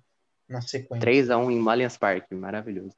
[0.49, 1.07] Na sequência.
[1.07, 2.95] 3x1 em Allianz Parque, maravilhoso.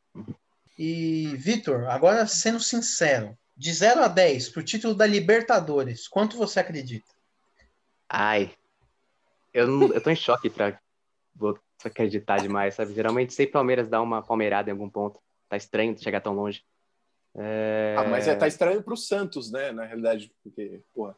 [0.78, 6.60] E, Vitor, agora sendo sincero, de 0 a 10 pro título da Libertadores, quanto você
[6.60, 7.12] acredita?
[8.10, 8.52] Ai,
[9.54, 10.80] eu, não, eu tô em choque pra,
[11.36, 12.94] vou acreditar demais, sabe?
[12.94, 15.20] Geralmente sempre Palmeiras dá uma palmeirada em algum ponto.
[15.50, 16.64] Tá estranho chegar tão longe.
[17.36, 17.96] É...
[17.98, 19.72] Ah, mas é, tá estranho pro Santos, né?
[19.72, 21.16] Na realidade, porque, porra.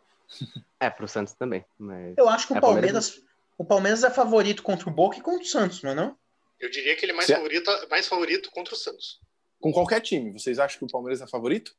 [0.80, 1.64] É, pro Santos também.
[1.78, 2.16] Mas...
[2.18, 5.22] Eu acho que o é, Palmeiras, Palmeiras, o Palmeiras é favorito contra o Boca e
[5.22, 6.18] contra o Santos, não é não?
[6.64, 9.20] Eu diria que ele é mais, favorito, mais favorito contra o Santos.
[9.60, 11.76] Com qualquer time, vocês acham que o Palmeiras é favorito?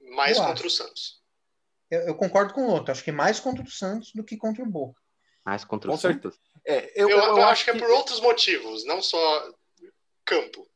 [0.00, 0.68] Mais eu contra acho.
[0.68, 1.20] o Santos.
[1.90, 2.92] Eu, eu, concordo com o outro.
[2.92, 4.98] Acho que mais contra o Santos do que contra o Boca.
[5.44, 6.40] Mais contra com o Santos?
[6.64, 9.52] É, eu, eu, eu, acho que é por outros motivos, não só
[10.24, 10.66] campo.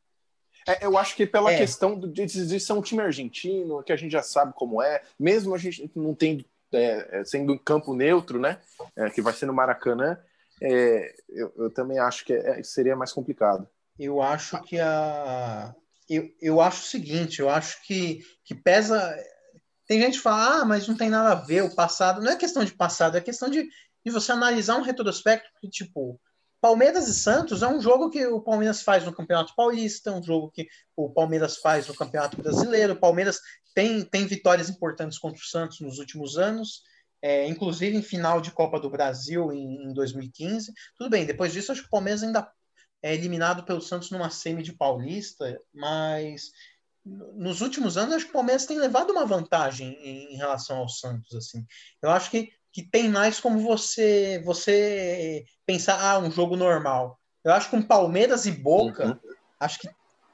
[0.68, 1.56] É, eu acho que pela é.
[1.56, 5.54] questão de, de, ser um time argentino, que a gente já sabe como é, mesmo
[5.54, 8.60] a gente não tem é, é sendo um campo neutro, né?
[8.94, 10.18] É, que vai ser no Maracanã,
[10.60, 13.68] é, eu, eu, também acho que é, seria mais complicado.
[13.98, 15.74] Eu acho que a.
[16.08, 19.14] Eu, eu acho o seguinte, eu acho que, que pesa.
[19.86, 22.22] Tem gente que fala, ah, mas não tem nada a ver, o passado.
[22.22, 23.68] Não é questão de passado, é questão de,
[24.04, 26.20] de você analisar um retrospecto que, tipo,
[26.60, 30.22] Palmeiras e Santos é um jogo que o Palmeiras faz no Campeonato Paulista, é um
[30.22, 30.66] jogo que
[30.96, 32.94] o Palmeiras faz no Campeonato Brasileiro.
[32.94, 33.40] O Palmeiras
[33.74, 36.82] tem, tem vitórias importantes contra o Santos nos últimos anos
[37.26, 40.72] é, inclusive em final de Copa do Brasil em, em, 2015.
[40.96, 42.48] Tudo bem, depois disso acho que o Palmeiras ainda
[43.02, 46.52] é eliminado pelo Santos numa semi de Paulista, mas
[47.04, 50.88] nos últimos anos acho que o Palmeiras tem levado uma vantagem em, em relação ao
[50.88, 51.34] Santos.
[51.34, 51.66] assim.
[52.00, 57.18] Eu acho que, que tem mais como você você pensar ah, um jogo normal.
[57.42, 59.34] Eu acho que com Palmeiras e Boca, uhum.
[59.58, 59.88] acho que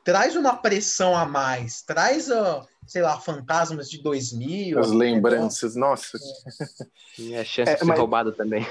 [0.05, 4.78] traz uma pressão a mais, traz a sei lá, fantasmas de 2000.
[4.78, 6.18] As lembranças, nossa.
[7.18, 7.22] É.
[7.22, 7.98] E a chance é, de ser mas...
[7.98, 8.66] roubado também.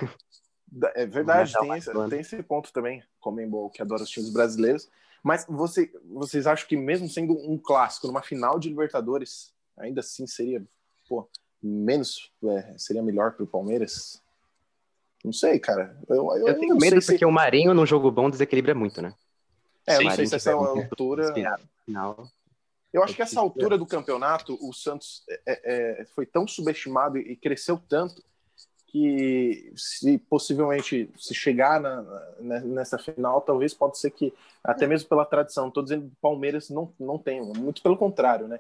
[0.96, 4.90] É verdade, tem esse, tem esse, ponto também, Comembol, que adora os times brasileiros.
[5.22, 10.26] Mas você, vocês acham que mesmo sendo um clássico, numa final de Libertadores, ainda assim
[10.26, 10.64] seria
[11.10, 11.30] pô,
[11.62, 14.22] menos, é, seria melhor para o Palmeiras?
[15.26, 15.96] Não sei, cara.
[16.08, 17.26] Eu, eu, eu tenho medo porque se...
[17.26, 19.14] o Marinho num jogo bom desequilibra muito, né?
[19.88, 21.34] É, eu não sei se essa altura.
[21.86, 22.28] Final.
[22.94, 27.36] Eu acho que essa altura do campeonato, o Santos é, é, foi tão subestimado e
[27.38, 28.22] cresceu tanto
[28.92, 32.02] que se possivelmente se chegar na,
[32.40, 36.94] na, nessa final, talvez pode ser que até mesmo pela tradição, estou dizendo Palmeiras não
[37.00, 38.60] não tem, muito pelo contrário, né?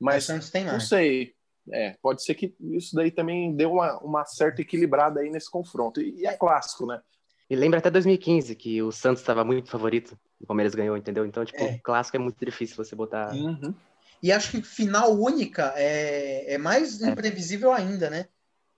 [0.00, 1.32] Mas Santos tem não sei,
[1.70, 6.00] é, pode ser que isso daí também deu uma, uma certa equilibrada aí nesse confronto
[6.00, 7.00] e, e é clássico, né?
[7.48, 11.26] E lembra até 2015 que o Santos estava muito favorito, o Palmeiras ganhou, entendeu?
[11.26, 11.78] Então, tipo, é.
[11.78, 13.32] clássico é muito difícil você botar.
[13.32, 13.74] Uhum.
[14.22, 17.08] E acho que final única é, é mais é.
[17.08, 18.26] imprevisível ainda, né?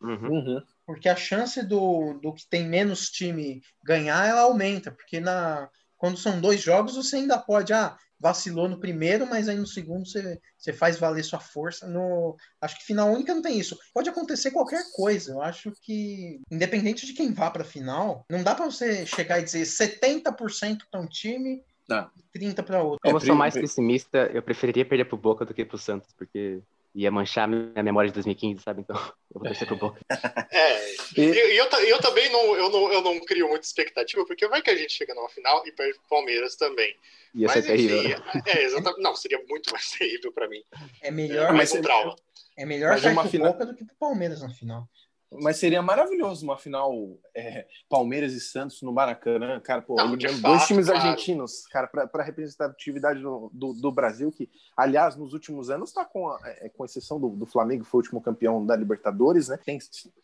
[0.00, 0.30] Uhum.
[0.30, 5.70] uhum porque a chance do, do que tem menos time ganhar, ela aumenta, porque na,
[6.00, 10.08] quando são dois jogos, você ainda pode, ah, vacilou no primeiro, mas aí no segundo
[10.08, 11.86] você, você faz valer sua força.
[11.86, 13.78] No, acho que final única não tem isso.
[13.92, 15.32] Pode acontecer qualquer coisa.
[15.32, 19.44] Eu acho que, independente de quem vá para final, não dá para você chegar e
[19.44, 22.08] dizer 70% para um time, não.
[22.32, 23.00] 30 para outro.
[23.02, 26.62] Como eu sou mais pessimista, eu preferiria perder pro Boca do que pro Santos, porque
[26.94, 28.80] ia manchar minha memória de 2015, sabe?
[28.80, 28.96] Então,
[29.34, 30.00] eu vou torcer pro Boca.
[30.50, 34.62] É, e eu, eu, também não eu, não, eu não crio muita expectativa, porque vai
[34.62, 36.96] que a gente chega numa final e perde pro Palmeiras também.
[37.34, 37.98] Ia mas, ser terrível.
[37.98, 38.42] Enfim, né?
[38.46, 39.02] É, exatamente.
[39.02, 40.62] Não, seria muito mais terrível para mim.
[41.00, 42.16] É melhor, é, mais um trauma.
[42.56, 43.52] É melhor sair pro final...
[43.52, 44.88] Boca do que pro Palmeiras na final.
[45.32, 46.92] Mas seria maravilhoso uma final
[47.34, 51.00] é, Palmeiras e Santos no Maracanã, cara, pô, Não, dois fato, times claro.
[51.00, 56.28] argentinos, cara, para representatividade do, do, do, Brasil, que, aliás, nos últimos anos está com,
[56.28, 59.56] a, é, com exceção do, do Flamengo, que foi o último campeão da Libertadores, né,
[59.64, 59.78] tem,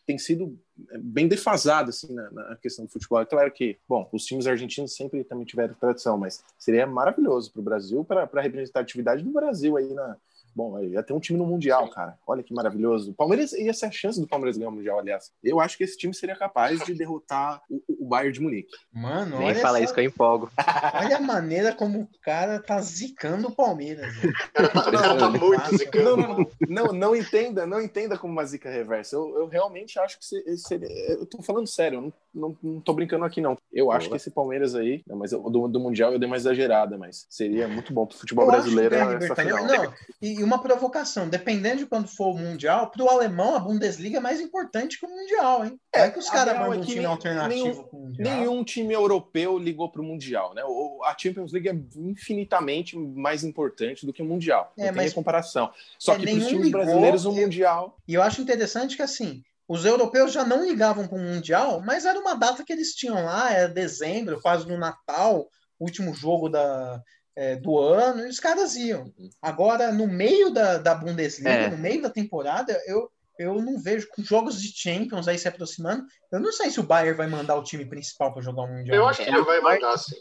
[0.05, 0.59] tem sido
[0.99, 3.21] bem defasado, assim, na, na questão do futebol.
[3.21, 7.61] É claro que, bom, os times argentinos sempre também tiveram tradição, mas seria maravilhoso para
[7.61, 10.17] o Brasil, para a representatividade do Brasil aí na,
[10.57, 11.93] Bom, ia ter um time no Mundial, Sim.
[11.93, 12.17] cara.
[12.25, 13.11] Olha que maravilhoso.
[13.11, 15.31] O Palmeiras ia ser a chance do Palmeiras ganhar o Mundial, aliás.
[15.43, 18.75] Eu acho que esse time seria capaz de derrotar o, o Bayern de Munique.
[18.91, 19.85] Mano, Nem fala essa...
[19.85, 20.49] isso que eu empolgo.
[20.95, 24.11] Olha a maneira como o cara tá zicando o Palmeiras.
[24.91, 26.17] não, tá muito zicando.
[26.17, 29.15] Não, não, não, não, entenda, não entenda como uma zica reversa.
[29.15, 30.89] Eu, eu realmente acho que seria.
[30.89, 33.57] Eu tô falando sério, eu não, não, não tô brincando aqui, não.
[33.71, 36.97] Eu acho que esse Palmeiras aí, mas eu, do, do Mundial eu dei uma exagerada,
[36.97, 39.65] mas seria muito bom pro futebol eu brasileiro essa final.
[39.65, 44.21] Não, e uma provocação, dependendo de quando for o Mundial, pro alemão a Bundesliga é
[44.21, 45.79] mais importante que o Mundial, hein?
[45.93, 49.91] É, é que os caras mandam é um time alternativo nenhum, nenhum time europeu ligou
[49.91, 50.61] pro Mundial, né?
[51.03, 54.71] A Champions League é infinitamente mais importante do que o Mundial.
[54.77, 55.71] É, não mas, tem comparação.
[55.97, 57.97] Só é, que pros times ligou, brasileiros o Mundial...
[58.07, 62.05] E eu acho interessante que, assim, os europeus já não ligavam para o Mundial, mas
[62.05, 65.49] era uma data que eles tinham lá, era dezembro, quase no Natal,
[65.79, 67.01] último jogo da,
[67.35, 69.13] é, do ano, e os caras iam.
[69.17, 69.29] Uhum.
[69.41, 71.69] Agora, no meio da, da Bundesliga, é.
[71.69, 76.05] no meio da temporada, eu, eu não vejo, com jogos de Champions aí se aproximando,
[76.31, 78.95] eu não sei se o Bayern vai mandar o time principal para jogar o Mundial.
[78.95, 80.15] Eu acho que ele vai mandar, sim.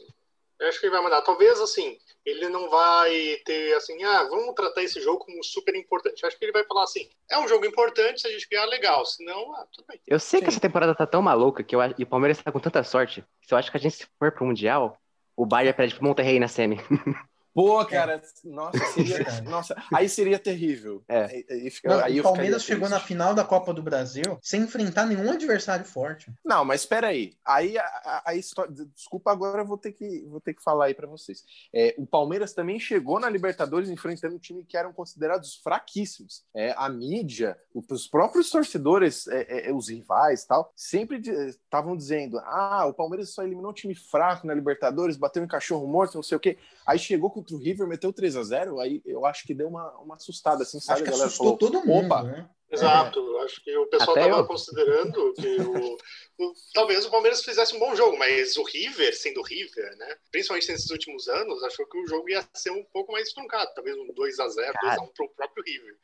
[0.59, 1.23] Eu acho que ele vai mandar.
[1.23, 6.21] Talvez, assim, ele não vai ter, assim, ah, vamos tratar esse jogo como super importante.
[6.21, 8.67] Eu acho que ele vai falar assim, é um jogo importante, se a gente ganhar,
[8.67, 9.07] legal.
[9.07, 10.01] Se não, ah, tudo bem.
[10.05, 10.45] Eu sei Sim.
[10.45, 13.25] que essa temporada tá tão maluca que eu, e o Palmeiras tá com tanta sorte,
[13.41, 14.99] que eu acho que a gente, se for pro Mundial,
[15.37, 16.81] o Bayern pede pro Monterrey na semi.
[17.57, 17.87] Pô, é.
[17.87, 18.49] cara, é.
[18.51, 19.17] nossa, seria,
[19.49, 21.03] nossa, aí seria terrível.
[21.09, 21.25] É.
[21.25, 24.61] Aí, aí fica, não, aí o Palmeiras chegou na final da Copa do Brasil sem
[24.61, 26.31] enfrentar nenhum adversário forte.
[26.45, 27.33] Não, mas espera aí.
[27.43, 30.95] Aí a, a, história, desculpa, agora eu vou ter que vou ter que falar aí
[30.95, 31.45] para vocês.
[31.75, 36.45] É, o Palmeiras também chegou na Libertadores enfrentando um time que eram considerados fraquíssimos.
[36.55, 42.85] É, a mídia, os próprios torcedores, é, é, os rivais, tal, sempre estavam dizendo: "Ah,
[42.85, 46.37] o Palmeiras só eliminou um time fraco na Libertadores, bateu em cachorro morto, não sei
[46.37, 46.59] o quê".
[46.87, 49.69] Aí chegou com contra o River, meteu 3 a 0 aí eu acho que deu
[49.69, 51.03] uma, uma assustada, assim, sabe?
[51.03, 52.23] Acho que assustou falou, todo mundo, Opa.
[52.25, 52.51] né?
[52.69, 53.45] Exato, é.
[53.45, 57.95] acho que o pessoal estava considerando que o, o, talvez o Palmeiras fizesse um bom
[57.95, 60.17] jogo, mas o River, sendo o River, né?
[60.33, 63.97] Principalmente nesses últimos anos, achou que o jogo ia ser um pouco mais truncado, talvez
[63.97, 65.97] um 2 a 0 2 a 1 para o próprio River.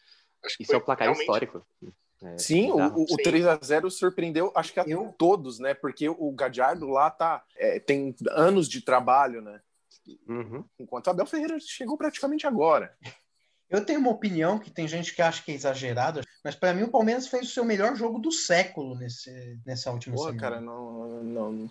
[0.45, 1.23] Acho que Isso é o placar realmente...
[1.23, 1.67] histórico.
[2.25, 5.13] É, Sim, o, o 3 a 0 surpreendeu, acho que a eu...
[5.19, 5.75] todos, né?
[5.75, 9.61] Porque o Gadiardo lá tá, é, tem anos de trabalho, né?
[10.29, 10.65] Uhum.
[10.79, 12.97] Enquanto o Abel Ferreira chegou praticamente agora.
[13.69, 16.83] Eu tenho uma opinião que tem gente que acha que é exagerada, mas para mim
[16.83, 20.41] o Palmeiras fez o seu melhor jogo do século nesse, nessa última Pô, semana.
[20.41, 21.71] cara, não, não,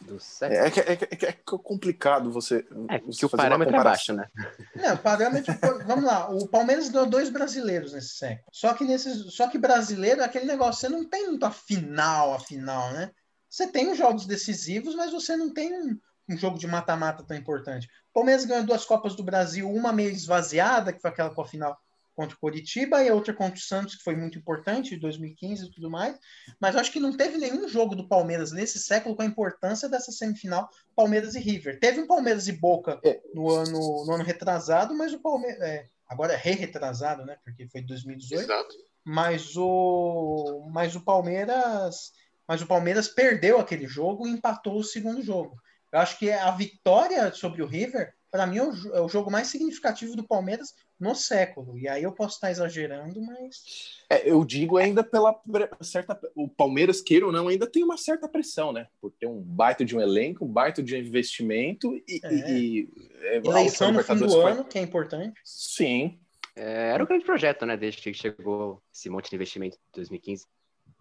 [0.00, 0.60] do século.
[0.60, 2.66] É, é, é, é, complicado você.
[2.88, 4.28] É que o parâmetro é baixo, né?
[4.74, 5.52] Não, o parâmetro.
[5.86, 8.46] vamos lá, o Palmeiras deu dois brasileiros nesse século.
[8.52, 12.34] Só que, nesse, só que brasileiro é aquele negócio, você não tem muito a final,
[12.34, 13.10] a final, né?
[13.48, 15.98] Você tem os jogos decisivos, mas você não tem um,
[16.30, 17.86] um jogo de mata-mata tão importante.
[18.10, 21.46] O Palmeiras ganhou duas Copas do Brasil, uma meio esvaziada, que foi aquela com a
[21.46, 21.76] final
[22.14, 25.64] contra o Coritiba e a outra contra o Santos, que foi muito importante, de 2015
[25.64, 26.18] e tudo mais.
[26.60, 30.12] Mas acho que não teve nenhum jogo do Palmeiras nesse século com a importância dessa
[30.12, 31.80] semifinal Palmeiras e River.
[31.80, 33.20] Teve um Palmeiras e Boca é.
[33.34, 35.60] no ano, no ano retrasado, mas o Palmeiras.
[35.62, 37.38] É, agora é re-retrasado, né?
[37.42, 38.42] Porque foi 2018.
[38.42, 38.74] Exato.
[39.02, 42.12] Mas o, mas o Palmeiras.
[42.46, 45.56] Mas o Palmeiras perdeu aquele jogo e empatou o segundo jogo.
[45.92, 49.30] Eu acho que a vitória sobre o River para mim, é o, é o, jogo
[49.30, 51.76] mais significativo do Palmeiras no século.
[51.76, 54.02] E aí eu posso estar exagerando, mas.
[54.08, 55.34] É, eu digo ainda pela
[55.80, 56.18] certa.
[56.34, 58.86] O Palmeiras, queira ou não, ainda tem uma certa pressão, né?
[59.00, 62.20] Por ter um baita de um elenco, um baita de um investimento e.
[62.22, 62.32] É.
[62.32, 62.88] e, e
[63.22, 64.52] é, Eleição no fim do foi...
[64.52, 65.40] ano, que é importante.
[65.44, 66.20] Sim.
[66.54, 67.76] É, era um grande projeto, né?
[67.76, 70.46] Desde que chegou esse monte de investimento em 2015.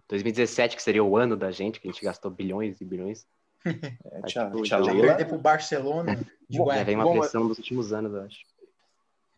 [0.08, 3.28] 2017, que seria o ano da gente, que a gente gastou bilhões e bilhões.
[3.66, 5.08] É, tia, tia Leila.
[5.08, 6.16] Perder pro Barcelona.
[6.50, 8.40] De bom, já vem uma bom, pressão dos últimos anos, eu acho.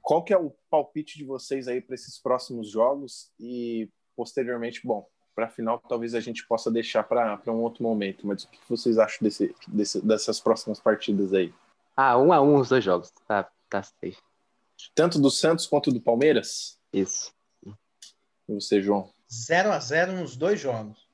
[0.01, 5.07] Qual que é o palpite de vocês aí para esses próximos jogos e posteriormente, bom,
[5.35, 8.59] para a final talvez a gente possa deixar para um outro momento, mas o que
[8.69, 11.53] vocês acham desse, desse, dessas próximas partidas aí?
[11.95, 14.17] Ah, um a um os dois jogos, tá, tá safe.
[14.95, 16.77] Tanto do Santos quanto do Palmeiras?
[16.91, 17.33] Isso.
[17.65, 19.09] E você, João?
[19.31, 21.07] 0 a 0 nos dois jogos.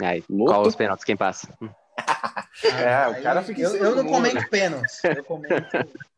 [0.00, 1.04] Aí, qual os pênaltis?
[1.04, 1.56] Quem passa?
[2.64, 5.02] é, o cara fica Eu, eu não comento pênaltis.
[5.04, 5.54] Eu comento.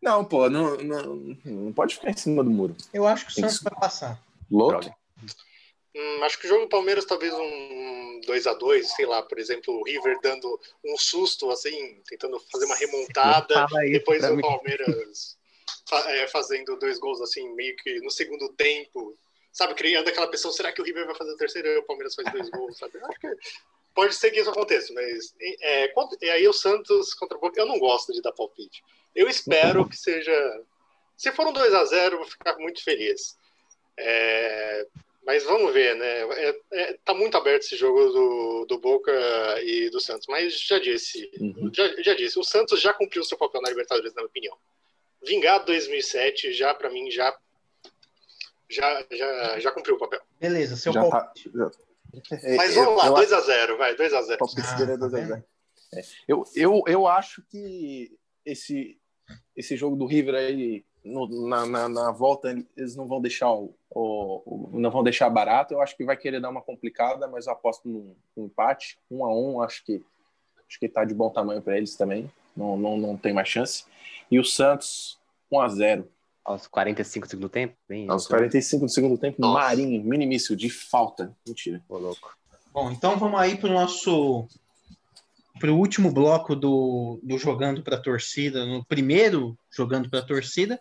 [0.00, 2.76] Não, pô, não, não, não pode ficar em cima do muro.
[2.94, 4.16] Eu acho que o Santos vai passar.
[4.48, 4.88] Louco?
[5.94, 9.38] Hum, acho que o jogo do Palmeiras talvez um 2 a 2 sei lá, por
[9.38, 15.36] exemplo, o River dando um susto, assim, tentando fazer uma remontada, depois o Palmeiras
[16.06, 19.18] é, fazendo dois gols, assim, meio que no segundo tempo,
[19.52, 22.14] sabe, criando aquela pressão, será que o River vai fazer o terceiro e o Palmeiras
[22.14, 22.98] faz dois gols, sabe?
[23.02, 23.28] Acho que
[23.94, 27.66] pode ser que isso aconteça, mas é, e aí o Santos contra o Boca, eu
[27.66, 28.82] não gosto de dar palpite.
[29.14, 30.62] Eu espero que seja.
[31.16, 33.36] Se for um 2 a 0 eu vou ficar muito feliz.
[33.96, 34.86] É,
[35.28, 36.20] mas vamos ver, né?
[36.22, 39.12] É, é, tá muito aberto esse jogo do, do Boca
[39.62, 41.70] e do Santos, mas já disse, uhum.
[41.74, 44.56] já, já disse, o Santos já cumpriu seu papel na Libertadores, na minha opinião.
[45.22, 47.36] Vingar 2007 já para mim já
[48.70, 50.20] já, já já cumpriu o papel.
[50.40, 51.70] Beleza, seu já tá, já,
[52.56, 54.36] mas vamos lá, 2x0, vai, 2x0.
[54.40, 55.42] Ah,
[55.94, 58.98] é, eu, eu, eu acho que esse,
[59.56, 63.74] esse jogo do River aí, no, na, na, na, volta, eles não vão deixar o,
[63.90, 65.74] o, não vão deixar barato.
[65.74, 69.24] Eu acho que vai querer dar uma complicada, mas eu aposto num, num empate, um
[69.24, 69.62] a um.
[69.62, 70.02] Acho que
[70.68, 72.30] acho que tá de bom tamanho para eles também.
[72.56, 73.84] Não, não, não tem mais chance.
[74.30, 75.18] E o Santos,
[75.50, 76.08] 1 a 0
[76.48, 77.76] aos 45 do segundo tempo?
[77.86, 79.58] Bem, aos 45 do segundo tempo, Nossa.
[79.58, 81.34] Marinho, minimício, de falta.
[81.46, 81.82] Mentira.
[81.88, 82.36] Ô, louco.
[82.72, 84.46] Bom, então vamos aí para o nosso
[85.60, 90.24] para o último bloco do, do Jogando para a Torcida, no primeiro Jogando para a
[90.24, 90.80] Torcida,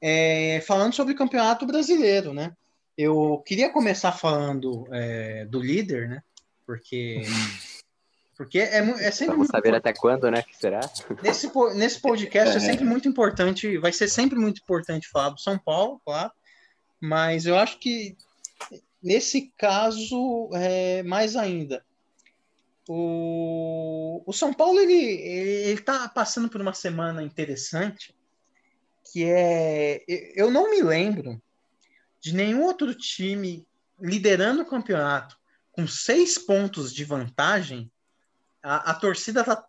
[0.00, 2.52] é, falando sobre o Campeonato Brasileiro, né?
[2.96, 6.22] Eu queria começar falando é, do líder, né?
[6.64, 7.22] Porque
[8.42, 9.36] Porque é, é sempre.
[9.36, 10.42] Vamos saber até quando, né?
[10.42, 10.80] Que será?
[11.22, 12.56] Nesse, nesse podcast é.
[12.56, 16.32] é sempre muito importante, vai ser sempre muito importante falar do São Paulo, claro.
[17.00, 18.16] Mas eu acho que
[19.00, 21.84] nesse caso, é, mais ainda.
[22.88, 28.12] O, o São Paulo ele ele está passando por uma semana interessante
[29.12, 30.02] que é
[30.34, 31.40] eu não me lembro
[32.20, 33.64] de nenhum outro time
[34.00, 35.38] liderando o campeonato
[35.70, 37.88] com seis pontos de vantagem
[38.62, 39.66] a, a torcida tá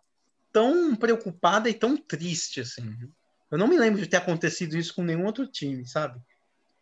[0.52, 2.96] tão preocupada e tão triste, assim.
[3.50, 6.20] Eu não me lembro de ter acontecido isso com nenhum outro time, sabe?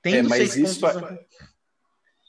[0.02, 1.26] Tem é, mas isso é,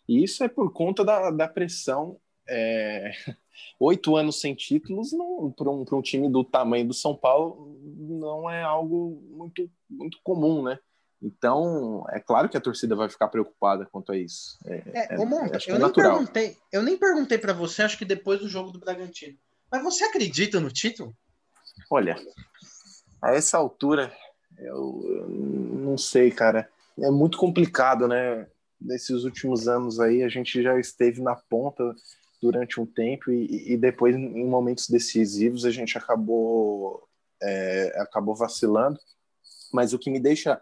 [0.08, 2.20] isso é por conta da, da pressão.
[2.48, 3.12] É...
[3.80, 5.12] Oito anos sem títulos
[5.56, 10.64] para um, um time do tamanho do São Paulo não é algo muito, muito comum,
[10.64, 10.80] né?
[11.22, 14.58] Então, é claro que a torcida vai ficar preocupada quanto a isso.
[14.66, 18.04] É, é, é, Monta, eu, é nem perguntei, eu nem perguntei para você, acho que
[18.04, 19.38] depois do jogo do Bragantino.
[19.74, 21.18] Mas você acredita no título?
[21.90, 22.16] Olha,
[23.20, 24.16] a essa altura,
[24.60, 26.70] eu, eu não sei, cara.
[27.00, 28.48] É muito complicado, né?
[28.80, 31.96] Nesses últimos anos aí, a gente já esteve na ponta
[32.40, 37.10] durante um tempo e, e depois, em momentos decisivos, a gente acabou,
[37.42, 39.00] é, acabou vacilando.
[39.74, 40.62] Mas o que me deixa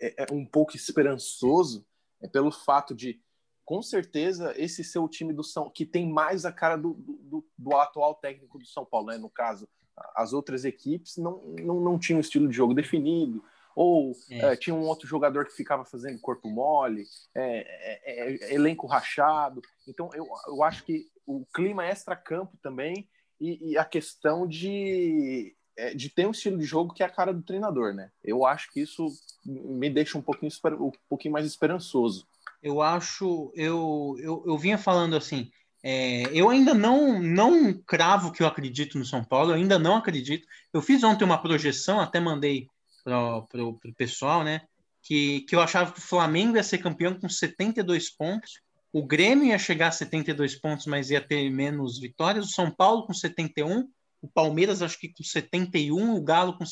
[0.00, 1.84] é, é um pouco esperançoso
[2.22, 3.20] é pelo fato de
[3.64, 7.44] com certeza esse ser o time do São que tem mais a cara do, do,
[7.56, 9.18] do, atual técnico do São Paulo, né?
[9.18, 9.68] No caso,
[10.14, 13.42] as outras equipes não, não, não tinham um estilo de jogo definido,
[13.74, 14.52] ou é.
[14.52, 17.04] É, tinha um outro jogador que ficava fazendo corpo mole,
[17.34, 19.60] é, elenco rachado.
[19.88, 23.08] Então eu, eu acho que o clima extra-campo também
[23.40, 25.56] e, e, a questão de,
[25.96, 28.10] de ter um estilo de jogo que é a cara do treinador, né?
[28.22, 29.08] Eu acho que isso
[29.44, 32.26] me deixa um pouquinho, um pouquinho mais esperançoso.
[32.64, 35.50] Eu acho, eu, eu, eu vinha falando assim,
[35.82, 39.96] é, eu ainda não, não cravo que eu acredito no São Paulo, eu ainda não
[39.96, 40.48] acredito.
[40.72, 42.66] Eu fiz ontem uma projeção, até mandei
[43.04, 44.62] para o pessoal, né?
[45.02, 49.48] Que, que eu achava que o Flamengo ia ser campeão com 72 pontos, o Grêmio
[49.48, 53.86] ia chegar a 72 pontos, mas ia ter menos vitórias, o São Paulo com 71,
[54.22, 56.64] o Palmeiras acho que com 71, o Galo com,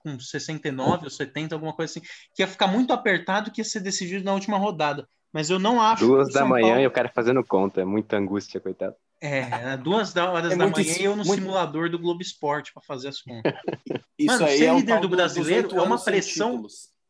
[0.00, 3.80] com 69 ou 70, alguma coisa assim, que ia ficar muito apertado que ia ser
[3.80, 5.06] decidido na última rodada.
[5.34, 6.06] Mas eu não acho.
[6.06, 6.82] Duas da manhã Paulo...
[6.82, 8.94] e o cara fazendo conta, é muita angústia, coitado.
[9.20, 11.40] É, duas horas é da manhã e eu no muito...
[11.40, 13.52] simulador do Globo Esporte para fazer as contas.
[14.16, 16.64] Isso Mano, aí ser é líder do brasileiro é uma pressão.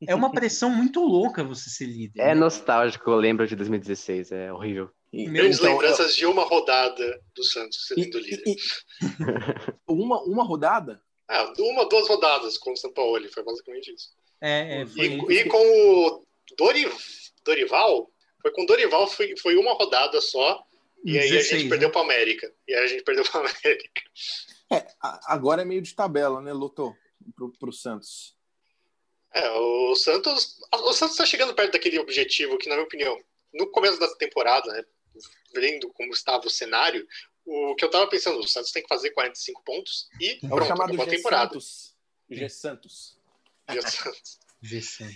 [0.09, 2.19] É uma pressão muito louca você ser líder.
[2.19, 2.35] É né?
[2.35, 4.91] nostálgico, eu lembro de 2016, é horrível.
[5.13, 6.17] Grandes então, lembranças eu...
[6.17, 8.43] de uma rodada do Santos sendo líder.
[8.47, 8.57] E,
[9.87, 10.99] uma, uma rodada?
[11.29, 14.09] Ah, uma, duas rodadas com o São Paulo, foi basicamente isso.
[14.41, 15.09] É, é, foi...
[15.09, 16.25] e, e, com o
[17.45, 18.11] Dorival,
[18.45, 20.63] foi com o Dorival, foi, foi uma rodada só.
[21.03, 22.55] E 16, aí a gente perdeu para América.
[22.69, 24.03] E aí a gente perdeu para América.
[24.71, 24.87] É,
[25.25, 26.95] agora é meio de tabela, né, Lotô?
[27.59, 28.37] Para o Santos.
[29.33, 30.61] É, o Santos.
[30.71, 33.19] O Santos está chegando perto daquele objetivo que, na minha opinião,
[33.55, 34.85] no começo da temporada, né,
[35.55, 37.07] vendo como estava o cenário,
[37.47, 40.65] o que eu estava pensando, o Santos tem que fazer 45 pontos e é pronto,
[40.65, 41.53] o chamado G temporada.
[41.53, 41.97] Santos.
[42.29, 43.19] G Santos.
[43.71, 44.39] G Santos.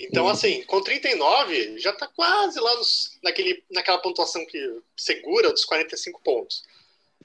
[0.01, 5.64] Então, assim, com 39, já está quase lá nos, naquele, naquela pontuação que segura dos
[5.64, 6.62] 45 pontos.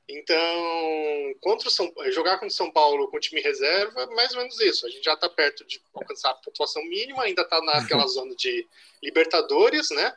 [0.08, 4.40] Então, contra o São, jogar contra o São Paulo com o time reserva, mais ou
[4.40, 4.86] menos isso.
[4.86, 8.68] A gente já está perto de alcançar a pontuação mínima, ainda está naquela zona de
[9.02, 10.14] Libertadores, né?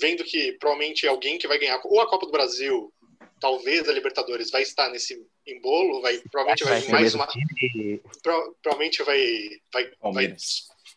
[0.00, 2.92] Vendo que provavelmente alguém que vai ganhar ou a Copa do Brasil,
[3.38, 7.26] talvez a Libertadores, vai estar nesse embolo, vai provavelmente vai, vai mais uma.
[8.22, 10.34] Pro, provavelmente vai, vai, vai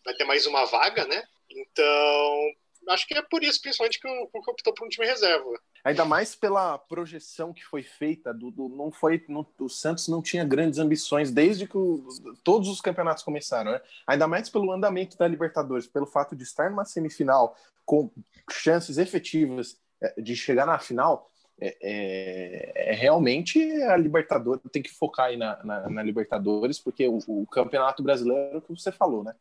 [0.08, 1.22] vai ter mais uma vaga, né?
[1.52, 5.46] Então, acho que é por isso, principalmente, que o Cuca optou por um time reserva.
[5.84, 10.22] Ainda mais pela projeção que foi feita, do, do não foi, no, o Santos não
[10.22, 12.08] tinha grandes ambições desde que o,
[12.42, 13.82] todos os campeonatos começaram, né?
[14.08, 18.10] Ainda mais pelo andamento da Libertadores, pelo fato de estar numa semifinal com
[18.50, 21.30] chances efetivas é, de chegar na final,
[21.60, 27.08] é, é, é, realmente a Libertadores tem que focar aí na, na, na Libertadores, porque
[27.08, 29.34] o, o, Campeonato Brasileiro, que você falou, né?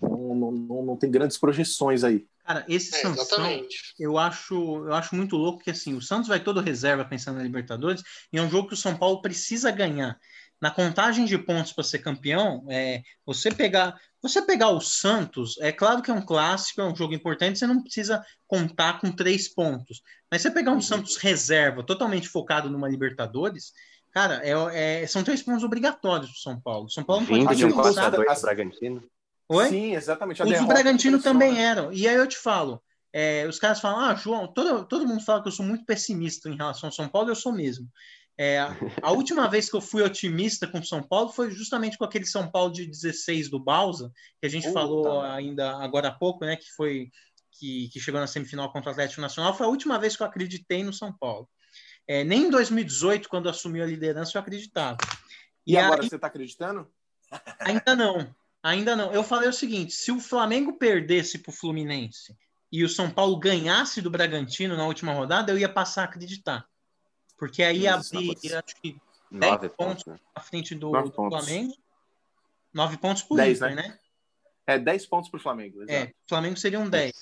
[0.00, 2.26] Não, não, não, não tem grandes projeções aí.
[2.44, 3.66] Cara, esse é, Sansão,
[3.98, 4.54] eu acho,
[4.86, 8.38] eu acho muito louco que assim, o Santos vai todo reserva pensando na Libertadores, e
[8.38, 10.18] é um jogo que o São Paulo precisa ganhar.
[10.60, 15.72] Na contagem de pontos para ser campeão, é, você pegar, você pegar o Santos, é
[15.72, 19.48] claro que é um clássico, é um jogo importante, você não precisa contar com três
[19.48, 20.02] pontos.
[20.30, 20.80] Mas você pegar um uhum.
[20.82, 23.72] Santos reserva, totalmente focado numa Libertadores,
[24.10, 26.90] cara, é, é, são três pontos obrigatórios para São Paulo.
[26.90, 29.02] São Paulo não pode de um 4x2 Bragantino.
[29.48, 29.68] Oi?
[29.68, 30.42] Sim, exatamente.
[30.42, 31.92] Os do Bragantino também eram.
[31.92, 32.82] E aí eu te falo,
[33.12, 36.48] é, os caras falam, ah, João, todo, todo mundo fala que eu sou muito pessimista
[36.48, 37.88] em relação ao São Paulo, eu sou mesmo.
[38.36, 42.26] É, a última vez que eu fui otimista com São Paulo foi justamente com aquele
[42.26, 46.56] São Paulo de 16 do Balsa, que a gente falou ainda agora há pouco, né?
[46.56, 47.10] Que foi
[47.52, 49.56] que, que, chegou na semifinal contra o Atlético Nacional.
[49.56, 51.48] Foi a última vez que eu acreditei no São Paulo.
[52.08, 54.98] É, nem em 2018, quando assumiu a liderança, eu acreditava.
[55.66, 56.90] E, e agora aí, você está acreditando?
[57.60, 58.34] Ainda não.
[58.64, 59.12] Ainda não.
[59.12, 62.34] Eu falei o seguinte: se o Flamengo perdesse para o Fluminense
[62.72, 66.66] e o São Paulo ganhasse do Bragantino na última rodada, eu ia passar a acreditar.
[67.36, 68.96] Porque aí ia abrir, acho que
[69.30, 70.18] 10 pontos, pontos né?
[70.34, 71.74] à frente do, do Flamengo.
[72.72, 73.82] 9 pontos por dez, Inter, né?
[73.82, 73.98] né?
[74.66, 75.82] É, 10 pontos para o Flamengo.
[75.82, 75.92] Exato.
[75.92, 77.12] É, Flamengo seriam 10.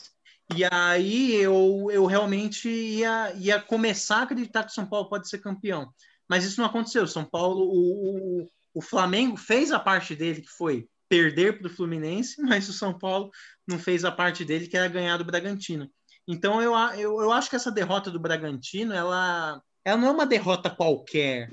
[0.54, 5.28] E aí eu, eu realmente ia, ia começar a acreditar que o São Paulo pode
[5.28, 5.92] ser campeão.
[6.28, 7.06] Mas isso não aconteceu.
[7.06, 11.70] São Paulo, o, o, o Flamengo fez a parte dele, que foi perder para o
[11.70, 13.30] Fluminense, mas o São Paulo
[13.68, 15.90] não fez a parte dele, que era ganhar do Bragantino.
[16.26, 20.24] Então eu, eu, eu acho que essa derrota do Bragantino, ela, ela não é uma
[20.24, 21.50] derrota qualquer.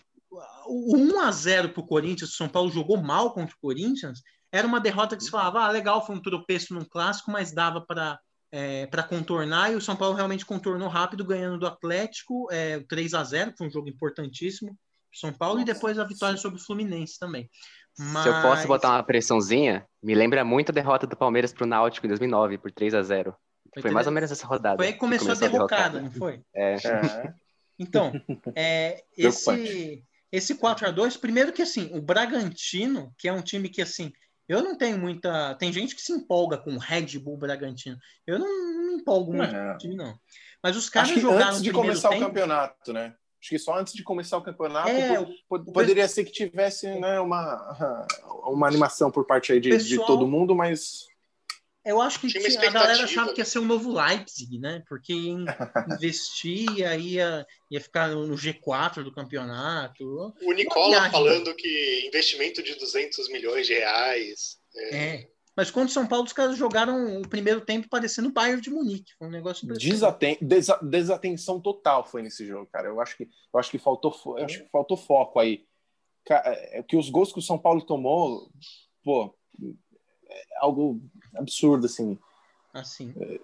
[0.66, 4.22] O 1 a 0 para o Corinthians, o São Paulo jogou mal contra o Corinthians,
[4.49, 7.82] era uma derrota que se falava, ah, legal, foi um tropeço num clássico, mas dava
[7.82, 8.18] para
[8.51, 13.14] é, para contornar, e o São Paulo realmente contornou rápido, ganhando do Atlético é, 3
[13.14, 16.41] a 0 foi um jogo importantíssimo para São Paulo, Nossa, e depois a vitória sim.
[16.41, 17.47] sobre o Fluminense também.
[18.00, 18.24] Mas...
[18.24, 21.68] Se eu posso botar uma pressãozinha, me lembra muito a derrota do Palmeiras para o
[21.68, 23.36] Náutico em 2009, por 3 a 0
[23.74, 24.78] Foi, foi mais ou menos essa rodada.
[24.78, 26.41] Foi aí que começou, começou a derrocada, não foi?
[26.56, 26.76] É.
[26.76, 27.34] é.
[27.78, 28.14] Então,
[28.56, 33.68] é, esse, esse 4 a 2 primeiro que assim, o Bragantino, que é um time
[33.68, 34.14] que assim,
[34.47, 35.56] eu não tenho muita.
[35.56, 37.97] Tem gente que se empolga com o Red Bull Bragantino.
[38.26, 39.60] Eu não, não me empolgo muito é.
[39.60, 40.18] com o time, não.
[40.64, 43.14] Mas os caras jogaram antes de começar tempo, o campeonato, né?
[43.40, 45.26] Acho que só antes de começar o campeonato é,
[45.72, 48.06] poderia ser que tivesse né, uma,
[48.46, 51.08] uma animação por parte aí de, pessoal, de todo mundo, mas
[51.86, 54.84] eu acho que tinha, a galera achava que ia ser um novo Leipzig, né?
[54.88, 55.14] Porque
[55.98, 60.34] investia, ia, ia ficar no G4 do campeonato.
[60.42, 64.60] O Nicola falando que investimento de 200 milhões de reais.
[64.76, 64.98] É.
[64.98, 65.28] é.
[65.60, 68.70] Mas contra o São Paulo, os caras jogaram o primeiro tempo parecendo o Bayern de
[68.70, 69.14] Munique.
[69.20, 72.88] Foi um negócio Desaten desa desatenção total foi nesse jogo, cara.
[72.88, 75.66] Eu acho que, eu acho que, faltou, eu acho que faltou foco aí.
[76.30, 78.49] É, que os gols que o São Paulo tomou,
[79.03, 79.36] pô,
[80.30, 81.01] é algo
[81.36, 82.18] absurdo, assim.
[82.74, 83.14] Assim.
[83.20, 83.38] É,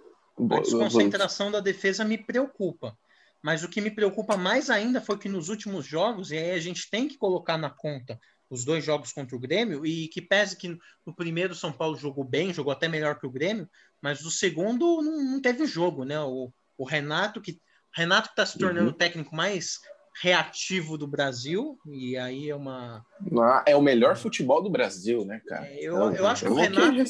[0.55, 2.97] a desconcentração da defesa me preocupa.
[3.43, 6.59] Mas o que me preocupa mais ainda foi que nos últimos jogos, e aí a
[6.61, 8.17] gente tem que colocar na conta
[8.49, 12.23] os dois jogos contra o Grêmio, e que pese que no primeiro São Paulo jogou
[12.23, 13.69] bem, jogou até melhor que o Grêmio,
[14.01, 16.19] mas no segundo não, não teve jogo, né?
[16.19, 17.59] O, o Renato, que
[17.93, 18.93] Renato está se tornando uhum.
[18.93, 19.79] o técnico mais
[20.21, 23.05] reativo do Brasil, e aí é uma.
[23.37, 25.65] Ah, é o melhor futebol do Brasil, né, cara?
[25.65, 27.03] É, eu, eu acho que o Renato.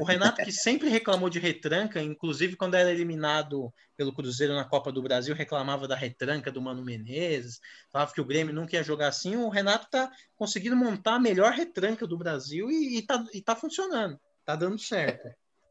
[0.00, 4.90] O Renato, que sempre reclamou de retranca, inclusive quando era eliminado pelo Cruzeiro na Copa
[4.90, 7.60] do Brasil, reclamava da retranca do Mano Menezes,
[7.92, 9.36] falava que o Grêmio nunca ia jogar assim.
[9.36, 14.18] O Renato está conseguindo montar a melhor retranca do Brasil e, está e tá funcionando,
[14.40, 15.28] está dando certo.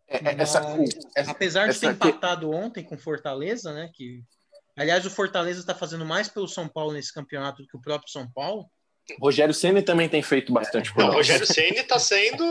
[0.07, 0.61] É, é, essa,
[1.15, 3.89] essa, apesar de ter empatado ontem com Fortaleza, né?
[3.93, 4.23] Que,
[4.77, 8.11] aliás, o Fortaleza está fazendo mais pelo São Paulo nesse campeonato do que o próprio
[8.11, 8.69] São Paulo.
[9.19, 12.43] Rogério Ceni também tem feito bastante por O Rogério Ceni está sendo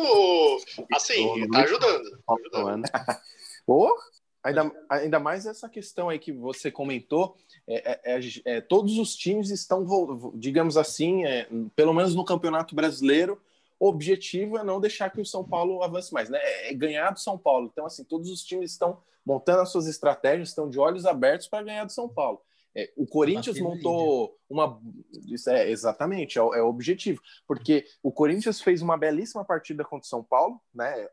[0.93, 2.23] assim, está ajudando.
[2.27, 2.85] Tá ajudando.
[3.67, 3.95] oh,
[4.43, 7.37] ainda, ainda mais essa questão aí que você comentou,
[7.67, 9.87] é, é, é, é todos os times estão,
[10.35, 13.41] digamos assim, é, pelo menos no Campeonato Brasileiro,
[13.81, 16.39] o objetivo é não deixar que o São Paulo avance mais, né?
[16.69, 17.69] É ganhar do São Paulo.
[17.73, 21.65] Então, assim, todos os times estão montando as suas estratégias, estão de olhos abertos para
[21.65, 22.41] ganhar do São Paulo.
[22.75, 24.81] É, o Corinthians montou uma.
[25.27, 27.20] Isso é exatamente, é o, é o, objetivo.
[27.47, 31.09] Porque o Corinthians fez uma belíssima partida contra o São Paulo, né?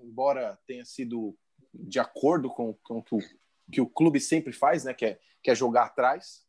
[0.00, 1.36] Embora tenha sido
[1.74, 3.20] de acordo com, com o que, o
[3.72, 4.94] que o clube sempre faz, né?
[4.94, 6.44] Que é, que é jogar atrás,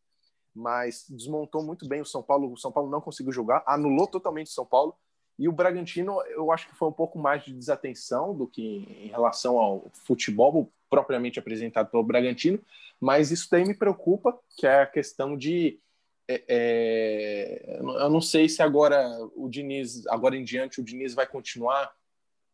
[0.53, 2.51] mas desmontou muito bem o São Paulo.
[2.51, 4.95] O São Paulo não conseguiu jogar, anulou totalmente o São Paulo.
[5.39, 9.07] E o Bragantino, eu acho que foi um pouco mais de desatenção do que em
[9.07, 12.59] relação ao futebol propriamente apresentado pelo Bragantino,
[12.99, 15.79] mas isso daí me preocupa, que é a questão de.
[16.27, 21.25] É, é, eu não sei se agora o Diniz, agora em diante, o Diniz vai
[21.25, 21.91] continuar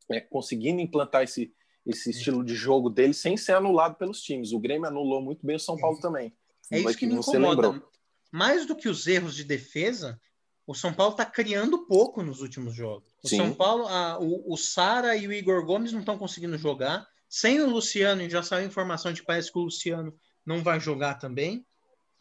[0.09, 1.51] é, conseguindo implantar esse,
[1.85, 4.53] esse estilo de jogo dele sem ser anulado pelos times.
[4.53, 6.31] O Grêmio anulou muito bem o São Paulo também.
[6.71, 7.69] É isso que me incomoda.
[7.69, 7.91] Lembrou.
[8.31, 10.19] Mais do que os erros de defesa,
[10.65, 13.09] o São Paulo está criando pouco nos últimos jogos.
[13.23, 13.37] O Sim.
[13.37, 17.07] São Paulo, a, o, o Sara e o Igor Gomes não estão conseguindo jogar.
[17.29, 21.15] Sem o Luciano, já saiu informação de que parece que o Luciano não vai jogar
[21.15, 21.65] também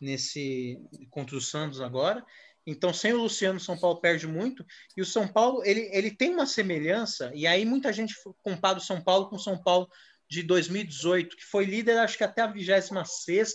[0.01, 0.79] nesse
[1.11, 2.25] contra o Santos agora.
[2.67, 4.67] Então, sem o Luciano, o São Paulo perde muito.
[4.97, 8.83] E o São Paulo, ele, ele tem uma semelhança, e aí muita gente compara o
[8.83, 9.89] São Paulo com o São Paulo
[10.29, 12.91] de 2018, que foi líder, acho que até a 26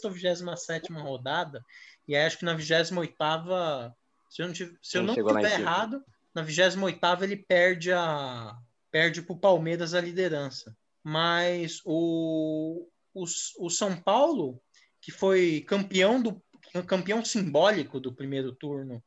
[0.05, 1.61] ou 27 rodada,
[2.07, 2.87] e aí acho que na 28
[4.29, 6.01] se eu não, tive, se eu não tiver errado,
[6.33, 8.55] na 28 ele perde a
[8.89, 10.75] perde para o Palmeiras a liderança.
[11.03, 13.23] Mas o, o,
[13.59, 14.61] o São Paulo,
[15.01, 16.41] que foi campeão do
[16.87, 19.03] campeão simbólico do primeiro turno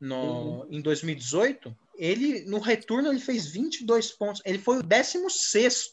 [0.00, 0.68] no, uhum.
[0.70, 4.42] em 2018, ele no retorno ele fez 22 pontos.
[4.44, 5.92] Ele foi o 16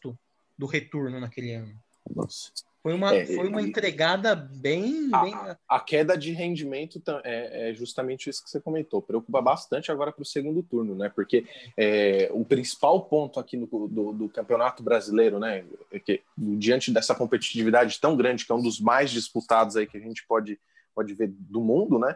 [0.58, 1.74] do retorno naquele ano.
[2.14, 2.52] Nossa.
[2.86, 5.10] Foi uma, é, foi uma entregada bem.
[5.12, 5.34] A, bem...
[5.68, 9.02] a queda de rendimento é, é, justamente isso que você comentou.
[9.02, 11.10] Preocupa bastante agora para o segundo turno, né?
[11.10, 15.66] Porque é, o principal ponto aqui no, do, do, Campeonato Brasileiro, né?
[15.92, 19.98] É que, diante dessa competitividade tão grande, que é um dos mais disputados aí que
[19.98, 20.60] a gente pode,
[20.94, 22.16] pode ver do mundo, né?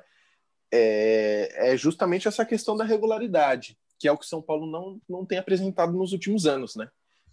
[0.72, 5.26] É, é justamente essa questão da regularidade, que é o que São Paulo não, não
[5.26, 6.88] tem apresentado nos últimos anos, né?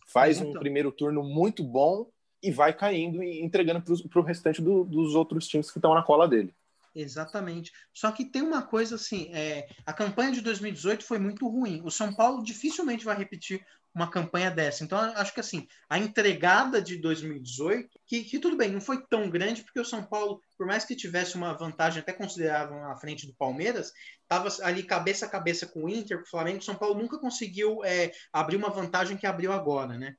[0.07, 2.07] Faz um primeiro turno muito bom
[2.47, 6.03] e vai caindo e entregando para o restante do, dos outros times que estão na
[6.03, 6.55] cola dele.
[6.94, 7.72] Exatamente.
[7.92, 11.82] Só que tem uma coisa assim: é, a campanha de 2018 foi muito ruim.
[11.84, 14.84] O São Paulo dificilmente vai repetir uma campanha dessa.
[14.84, 19.28] Então, acho que assim, a entregada de 2018, que, que, tudo bem, não foi tão
[19.30, 23.26] grande, porque o São Paulo, por mais que tivesse uma vantagem até considerável na frente
[23.26, 23.92] do Palmeiras,
[24.22, 26.59] estava ali cabeça a cabeça com o Inter, com o Flamengo.
[26.59, 30.14] O São Paulo nunca conseguiu é, abrir uma vantagem que abriu agora, né?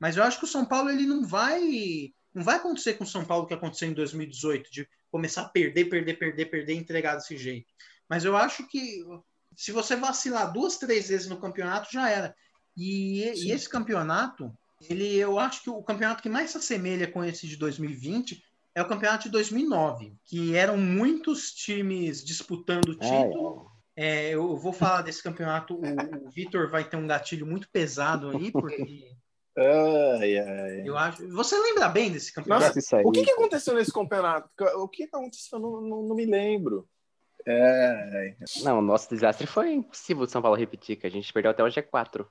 [0.00, 3.06] Mas eu acho que o São Paulo ele não vai não vai acontecer com o
[3.06, 7.36] São Paulo que aconteceu em 2018 de começar a perder, perder, perder, perder, entregar desse
[7.36, 7.66] jeito.
[8.08, 9.04] Mas eu acho que
[9.56, 12.34] se você vacilar duas, três vezes no campeonato já era.
[12.76, 14.52] E, e esse campeonato,
[14.88, 18.42] ele eu acho que o campeonato que mais se assemelha com esse de 2020
[18.74, 23.70] é o campeonato de 2009, que eram muitos times disputando o título.
[23.96, 24.34] É, é.
[24.34, 25.74] eu vou falar desse campeonato.
[25.74, 29.10] O, o Vitor vai ter um gatilho muito pesado aí, porque.
[29.56, 30.88] Ai, ai.
[30.88, 31.28] Eu acho.
[31.30, 32.74] Você lembra bem desse campeonato?
[32.74, 34.48] Nossa, o que, que aconteceu nesse campeonato?
[34.76, 35.58] O que aconteceu?
[35.58, 36.88] Eu não, não, não me lembro.
[37.46, 38.34] É...
[38.62, 41.62] Não, o nosso desastre foi impossível de São Paulo repetir, que a gente perdeu até
[41.62, 42.26] o G4.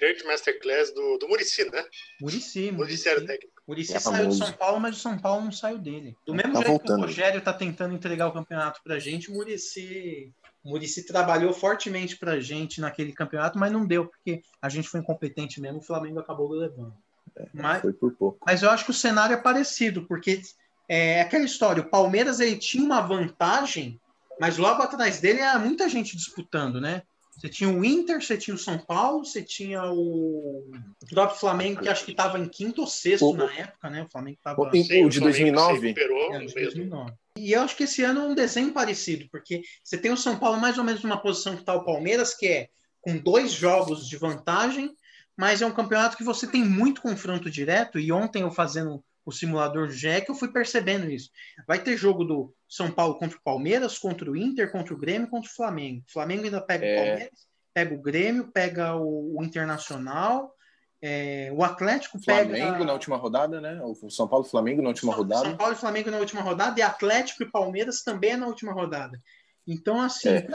[0.00, 1.84] Dirt Masterclass do, do Murici, né?
[2.20, 3.62] Murici, Murici era o técnico.
[3.68, 6.16] Murici é saiu de São Paulo, mas o São Paulo não saiu dele.
[6.26, 6.96] Do mesmo tá jeito voltando.
[6.96, 10.32] que o Rogério tá tentando entregar o campeonato pra gente, o Murici,
[10.66, 15.60] Murici trabalhou fortemente pra gente naquele campeonato, mas não deu, porque a gente foi incompetente
[15.60, 16.94] mesmo, o Flamengo acabou levando.
[17.36, 18.38] É, mas, foi por pouco.
[18.44, 20.42] Mas eu acho que o cenário é parecido, porque
[20.88, 24.00] é aquela história, o Palmeiras ele tinha uma vantagem,
[24.40, 27.02] mas logo atrás dele era muita gente disputando, né?
[27.36, 30.70] Você tinha o Inter, você tinha o São Paulo, você tinha o,
[31.02, 33.36] o próprio Flamengo, que acho que estava em quinto ou sexto o...
[33.36, 34.02] na época, né?
[34.02, 34.60] O Flamengo estava.
[34.60, 35.90] O, o de 2009?
[35.90, 37.12] É, de 2009.
[37.38, 40.38] E eu acho que esse ano é um desenho parecido, porque você tem o São
[40.38, 42.68] Paulo mais ou menos numa posição que está o Palmeiras, que é
[43.02, 44.90] com dois jogos de vantagem,
[45.36, 47.98] mas é um campeonato que você tem muito confronto direto.
[47.98, 51.30] E ontem eu fazendo o simulador do GEC, eu fui percebendo isso.
[51.66, 55.28] Vai ter jogo do São Paulo contra o Palmeiras, contra o Inter, contra o Grêmio,
[55.28, 56.04] contra o Flamengo.
[56.08, 56.92] O Flamengo ainda pega é...
[56.92, 60.54] o Palmeiras, pega o Grêmio, pega o, o Internacional,
[61.02, 62.64] é, o Atlético Flamengo pega.
[62.64, 63.80] Flamengo na última rodada, né?
[63.82, 65.44] O São Paulo e Flamengo na última São, rodada.
[65.44, 69.20] São Paulo e Flamengo na última rodada, e Atlético e Palmeiras também na última rodada.
[69.66, 70.46] Então, assim, é.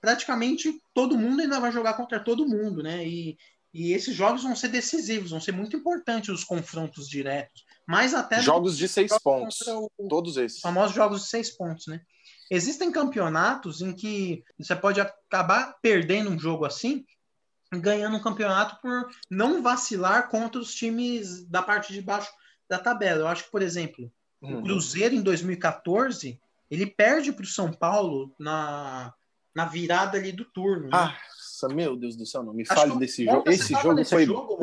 [0.00, 3.06] praticamente todo mundo ainda vai jogar contra todo mundo, né?
[3.06, 3.36] E,
[3.72, 7.63] e esses jogos vão ser decisivos, vão ser muito importantes os confrontos diretos.
[7.86, 10.60] Mais até jogos de seis pontos, o, todos esses.
[10.60, 12.00] Famosos jogos de seis pontos, né?
[12.50, 17.04] Existem campeonatos em que você pode acabar perdendo um jogo assim,
[17.72, 22.30] ganhando um campeonato por não vacilar contra os times da parte de baixo
[22.68, 23.20] da tabela.
[23.20, 24.10] Eu acho que, por exemplo,
[24.40, 24.60] uhum.
[24.60, 29.12] o Cruzeiro em 2014 ele perde para o São Paulo na,
[29.54, 30.88] na virada ali do turno.
[30.88, 31.16] Né?
[31.70, 33.50] Ah, meu Deus do céu, não me fale desse jogo.
[33.50, 34.26] Esse jogo foi.
[34.26, 34.58] Jogo,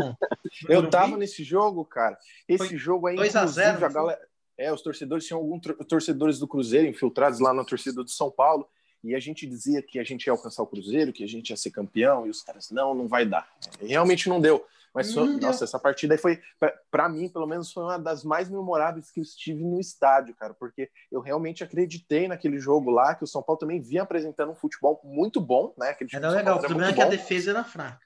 [0.67, 2.17] eu tava nesse jogo, cara.
[2.47, 4.21] Esse foi jogo aí, 2 a 0, a galera.
[4.57, 8.67] É, os torcedores tinham alguns torcedores do Cruzeiro infiltrados lá na torcida do São Paulo.
[9.03, 11.57] E a gente dizia que a gente ia alcançar o Cruzeiro, que a gente ia
[11.57, 13.47] ser campeão, e os caras, não, não vai dar.
[13.81, 14.63] Realmente não deu.
[14.93, 16.39] Mas, foi, nossa, essa partida aí foi,
[16.89, 20.53] para mim, pelo menos, foi uma das mais memoráveis que eu estive no estádio, cara,
[20.53, 24.55] porque eu realmente acreditei naquele jogo lá, que o São Paulo também vinha apresentando um
[24.55, 25.89] futebol muito bom, né?
[25.89, 27.07] Aquele era legal, o problema é que bom.
[27.07, 28.05] a defesa era fraca.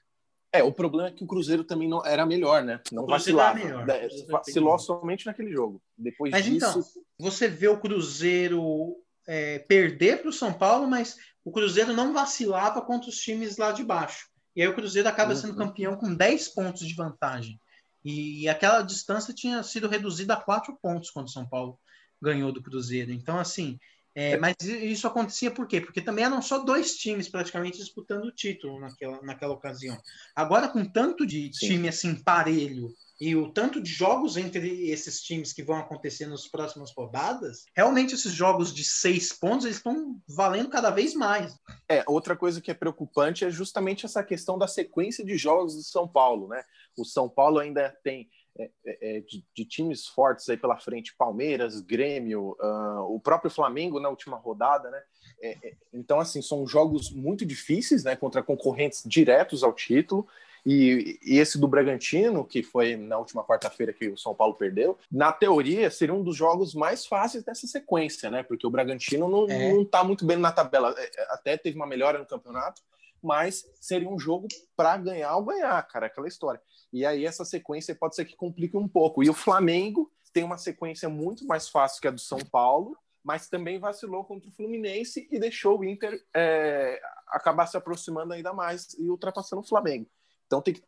[0.52, 2.80] É, o problema é que o Cruzeiro também não era melhor, né?
[2.92, 3.58] Não vacilava.
[3.58, 5.82] Melhor, é, vacilou somente naquele jogo.
[5.98, 6.56] Depois mas disso...
[6.56, 6.82] então,
[7.18, 12.80] você vê o Cruzeiro é, perder para o São Paulo, mas o Cruzeiro não vacilava
[12.80, 14.28] contra os times lá de baixo.
[14.56, 15.36] E aí o Cruzeiro acaba uhum.
[15.36, 17.60] sendo campeão com 10 pontos de vantagem.
[18.02, 21.78] E aquela distância tinha sido reduzida a 4 pontos quando o São Paulo
[22.22, 23.12] ganhou do Cruzeiro.
[23.12, 23.78] Então, assim,
[24.14, 25.80] é, é, mas isso acontecia por quê?
[25.80, 30.00] Porque também eram só dois times praticamente disputando o título naquela, naquela ocasião.
[30.34, 31.66] Agora, com tanto de Sim.
[31.66, 32.88] time assim parelho
[33.20, 38.14] e o tanto de jogos entre esses times que vão acontecer nas próximas rodadas, realmente
[38.14, 41.54] esses jogos de seis pontos estão valendo cada vez mais.
[41.88, 45.82] É, outra coisa que é preocupante é justamente essa questão da sequência de jogos do
[45.82, 46.62] São Paulo, né?
[46.96, 51.14] O São Paulo ainda tem é, é, é de, de, times fortes aí pela frente,
[51.16, 55.02] Palmeiras, Grêmio, uh, o próprio Flamengo na última rodada, né?
[55.42, 58.16] É, é, então, assim, são jogos muito difíceis, né?
[58.16, 60.26] Contra concorrentes diretos ao título.
[60.66, 64.98] E, e, esse do Bragantino, que foi na última quarta-feira que o São Paulo perdeu,
[65.08, 68.42] na teoria seria um dos jogos mais fáceis dessa sequência, né?
[68.42, 69.72] Porque o Bragantino não, é.
[69.72, 70.92] não tá muito bem na tabela.
[70.98, 72.82] É, é, até teve uma melhora no campeonato,
[73.22, 76.60] mas seria um jogo para ganhar ou ganhar, cara, aquela história.
[76.92, 79.22] E aí essa sequência pode ser que complique um pouco.
[79.22, 83.48] E o Flamengo tem uma sequência muito mais fácil que a do São Paulo, mas
[83.48, 88.94] também vacilou contra o Fluminense e deixou o Inter é, acabar se aproximando ainda mais
[88.98, 90.08] e ultrapassando o Flamengo.
[90.46, 90.82] Então tem que.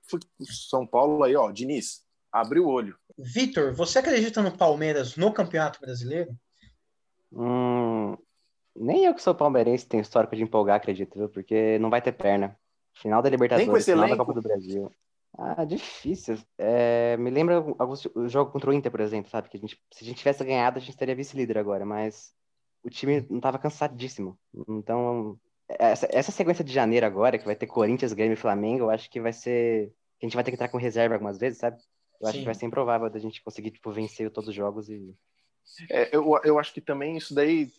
[0.69, 2.97] São Paulo aí, ó, Diniz, abre o olho.
[3.17, 6.37] Vitor, você acredita no Palmeiras no Campeonato Brasileiro?
[7.33, 8.17] Hum,
[8.75, 11.29] nem eu que sou palmeirense tenho histórico de empolgar, acredito, viu?
[11.29, 12.57] Porque não vai ter perna.
[12.95, 14.17] Final da Libertadores, final elenco?
[14.17, 14.91] da Copa do Brasil.
[15.37, 16.39] Ah, difícil.
[16.57, 19.49] É, me lembra o jogo contra o Inter, por exemplo, sabe?
[19.49, 22.33] Que a gente, se a gente tivesse ganhado, a gente teria vice-líder agora, mas
[22.83, 24.39] o time não estava cansadíssimo.
[24.69, 25.39] Então,
[25.69, 29.11] essa, essa sequência de janeiro agora, que vai ter Corinthians, Grêmio e Flamengo, eu acho
[29.11, 29.93] que vai ser.
[30.21, 31.77] A gente vai ter que entrar com reserva algumas vezes, sabe?
[32.21, 32.31] Eu Sim.
[32.31, 35.15] acho que vai ser improvável da gente conseguir, tipo, vencer todos os jogos e.
[35.91, 37.71] É, eu, eu acho que também isso daí,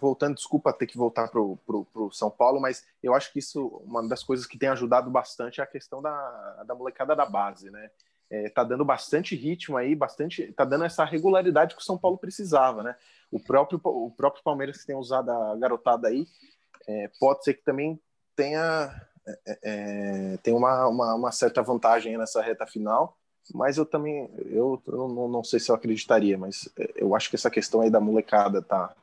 [0.00, 3.66] voltando, desculpa ter que voltar pro, pro, pro, São Paulo, mas eu acho que isso,
[3.84, 7.70] uma das coisas que tem ajudado bastante é a questão da, da molecada da base,
[7.70, 7.90] né?
[8.30, 12.16] é, tá dando bastante ritmo aí, bastante, tá dando essa regularidade que o São Paulo
[12.16, 12.94] precisava, né?
[13.30, 16.26] O próprio, o próprio Palmeiras que tem usado a garotada aí,
[16.86, 18.00] é, pode ser que também
[18.34, 18.94] tenha,
[19.46, 23.16] é, é tem uma, uma, uma, certa vantagem nessa reta final,
[23.54, 27.28] mas eu também, eu, eu não, não, sei se eu acreditaria, mas é, eu acho
[27.28, 28.94] que essa questão aí da molecada tá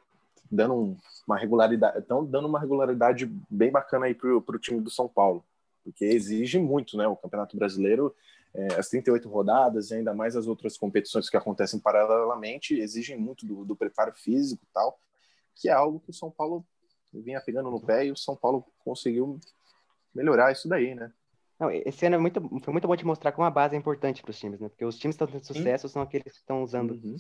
[0.50, 0.98] dando um,
[1.28, 5.44] uma regularidade, estão dando uma regularidade bem bacana aí pro, pro time do São Paulo,
[5.84, 7.08] porque exige muito, né?
[7.08, 8.14] O Campeonato Brasileiro
[8.58, 13.46] é, as 38 rodadas e ainda mais as outras competições que acontecem paralelamente exigem muito
[13.46, 15.00] do, do preparo físico e tal,
[15.56, 16.66] que é algo que o São Paulo
[17.14, 19.40] vinha pegando no pé e o São Paulo conseguiu
[20.14, 21.12] melhorar isso daí, né?
[21.60, 24.22] Não, esse ano é muito, foi muito bom te mostrar como a base é importante
[24.22, 24.70] para os times, né?
[24.70, 25.94] Porque os times que estão tendo sucesso Sim.
[25.94, 26.92] são aqueles que estão usando.
[26.92, 27.18] Uhum.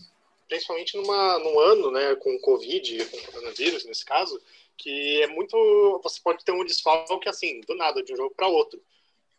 [0.47, 4.39] Principalmente numa, num ano, né, com Covid, com coronavírus, nesse caso,
[4.77, 5.99] que é muito.
[6.03, 8.79] Você pode ter um desfalque assim, do nada, de um jogo para outro.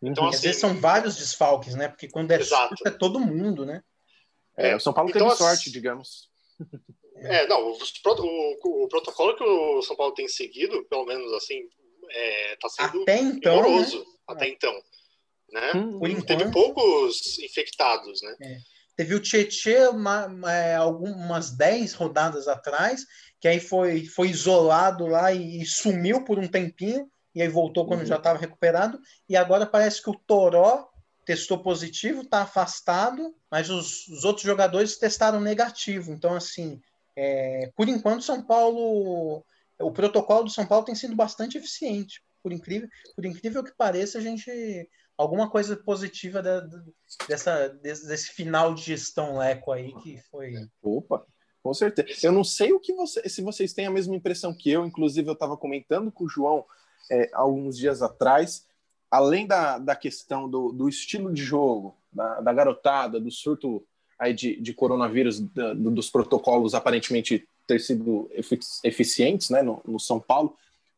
[0.01, 1.87] Então, assim, Às vezes são vários desfalques, né?
[1.87, 2.69] Porque quando é Exato.
[2.69, 3.83] surto é todo mundo, né?
[4.55, 6.29] É, o São Paulo então, teve sorte, digamos.
[7.21, 11.67] É, não, o, o, o, protocolo que o São Paulo tem seguido, pelo menos assim,
[12.09, 13.99] é, tá sendo Até então, rigoroso.
[13.99, 14.05] Né?
[14.27, 14.49] Até é.
[14.49, 14.73] então.
[15.51, 15.71] Né?
[15.75, 18.35] Hum, Por enquanto, teve poucos infectados, né?
[18.41, 18.57] É.
[18.95, 19.95] Teve o Tietchan
[20.47, 23.05] é, algumas 10 rodadas atrás,
[23.39, 27.87] que aí foi, foi isolado lá e, e sumiu por um tempinho e aí voltou
[27.87, 28.05] quando uhum.
[28.05, 28.99] já estava recuperado.
[29.27, 30.89] E agora parece que o Toró
[31.25, 36.11] testou positivo, está afastado, mas os, os, outros jogadores testaram negativo.
[36.11, 36.81] Então, assim,
[37.21, 39.43] é, por enquanto, São Paulo,
[39.77, 42.23] o protocolo do São Paulo tem sido bastante eficiente.
[42.41, 44.49] Por incrível, por incrível que pareça, a gente
[45.17, 46.65] alguma coisa positiva da,
[47.27, 50.53] dessa, desse, final de gestão Leco aí que foi.
[50.81, 51.25] Opa,
[51.61, 52.25] com certeza.
[52.25, 54.85] Eu não sei o que você, se vocês têm a mesma impressão que eu.
[54.85, 56.65] Inclusive, eu estava comentando com o João
[57.11, 58.65] é, alguns dias atrás,
[59.11, 63.85] além da, da questão do, do estilo de jogo, da, da garotada, do surto
[64.19, 68.29] aí de, de coronavírus, da, dos protocolos aparentemente ter sido
[68.83, 70.55] eficientes né, no, no São Paulo,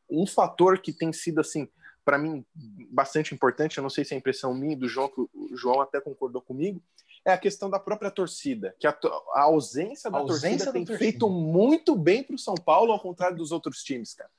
[0.10, 1.68] um fator que tem sido assim
[2.04, 2.44] para mim
[2.90, 6.02] bastante importante, eu não sei se é impressão minha do João, que o João até
[6.02, 6.82] concordou comigo,
[7.24, 8.98] é a questão da própria torcida, que a,
[9.36, 11.12] a ausência da a ausência torcida da tem torcida.
[11.12, 14.30] feito muito bem para o São Paulo, ao contrário dos outros times, cara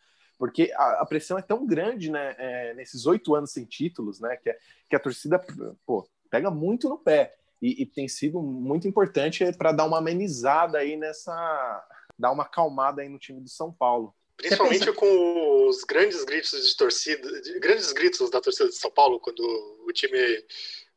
[0.43, 4.37] porque a, a pressão é tão grande, né, é, nesses oito anos sem títulos, né,
[4.43, 4.59] que, é,
[4.91, 5.41] que a torcida,
[5.87, 10.79] pô, pega muito no pé e, e tem sido muito importante para dar uma amenizada
[10.79, 11.87] aí nessa,
[12.19, 14.13] dar uma acalmada aí no time do São Paulo.
[14.37, 14.93] Principalmente pensa...
[14.93, 19.41] com os grandes gritos de torcida, de, grandes gritos da torcida de São Paulo quando
[19.87, 20.19] o time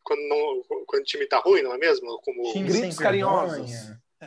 [0.03, 2.20] quando, não, quando o time tá ruim, não é mesmo?
[2.24, 3.72] Como gritos carinhosos.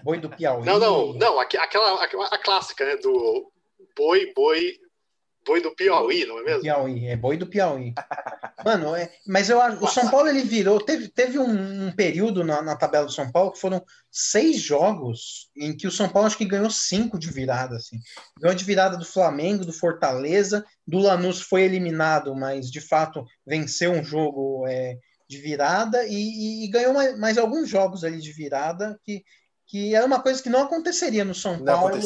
[0.03, 0.65] Boi do Piauí.
[0.65, 3.51] Não, não, não, aquela, aquela a clássica, né, do
[3.97, 4.79] boi, boi,
[5.49, 6.61] Boi do Piauí, não é mesmo?
[6.61, 7.95] Piauí, é boi do Piauí.
[8.63, 10.79] Mano, é, mas eu acho o São Paulo ele virou.
[10.79, 13.83] Teve, teve um, um período na, na, tabela do São Paulo que foram
[14.13, 17.77] seis jogos em que o São Paulo acho que ganhou cinco de virada.
[17.77, 17.99] Assim.
[18.39, 23.93] Ganhou de virada do Flamengo, do Fortaleza, do Lanús foi eliminado, mas de fato venceu
[23.93, 29.01] um jogo é, de virada e, e ganhou mais, mais, alguns jogos ali de virada
[29.03, 29.25] que,
[29.67, 31.97] que era uma coisa que não aconteceria no São Paulo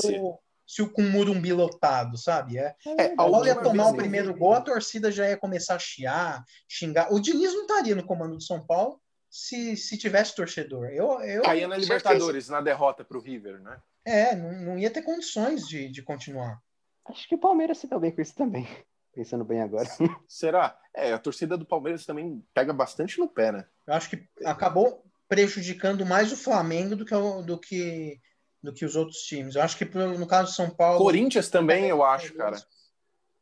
[0.73, 2.57] se o com o Murumbi lotado, sabe?
[2.57, 6.43] É, é, a ia tomar o primeiro gol, a torcida já ia começar a chiar,
[6.67, 7.13] xingar.
[7.13, 8.99] O Diniz não estaria no comando do São Paulo
[9.29, 10.87] se, se tivesse torcedor.
[10.87, 12.53] Eu, eu Caía na Libertadores, certeza.
[12.53, 13.79] na derrota para o River, né?
[14.03, 16.59] É, não, não ia ter condições de, de continuar.
[17.05, 18.67] Acho que o Palmeiras se dá bem com isso também.
[19.13, 19.87] Pensando bem agora.
[20.27, 20.75] Será?
[20.97, 23.67] É, a torcida do Palmeiras também pega bastante no pé, né?
[23.87, 27.15] Eu acho que acabou prejudicando mais o Flamengo do que,
[27.45, 28.19] do que
[28.63, 29.57] do que os outros times.
[29.57, 30.99] Eu acho que no caso de São Paulo.
[30.99, 32.63] Corinthians também, eu acho, cara.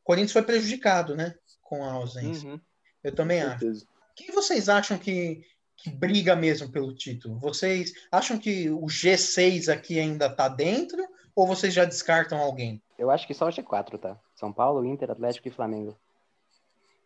[0.03, 1.35] Corinthians foi prejudicado, né?
[1.63, 2.49] Com a ausência.
[2.49, 2.61] Uhum.
[3.05, 3.87] Eu também acho.
[4.17, 5.45] Quem vocês acham que,
[5.77, 7.39] que briga mesmo pelo título?
[7.39, 11.07] Vocês acham que o G6 aqui ainda tá dentro?
[11.35, 12.83] Ou vocês já descartam alguém?
[12.99, 14.19] Eu acho que só o G4, tá?
[14.35, 15.99] São Paulo, Inter, Atlético e Flamengo.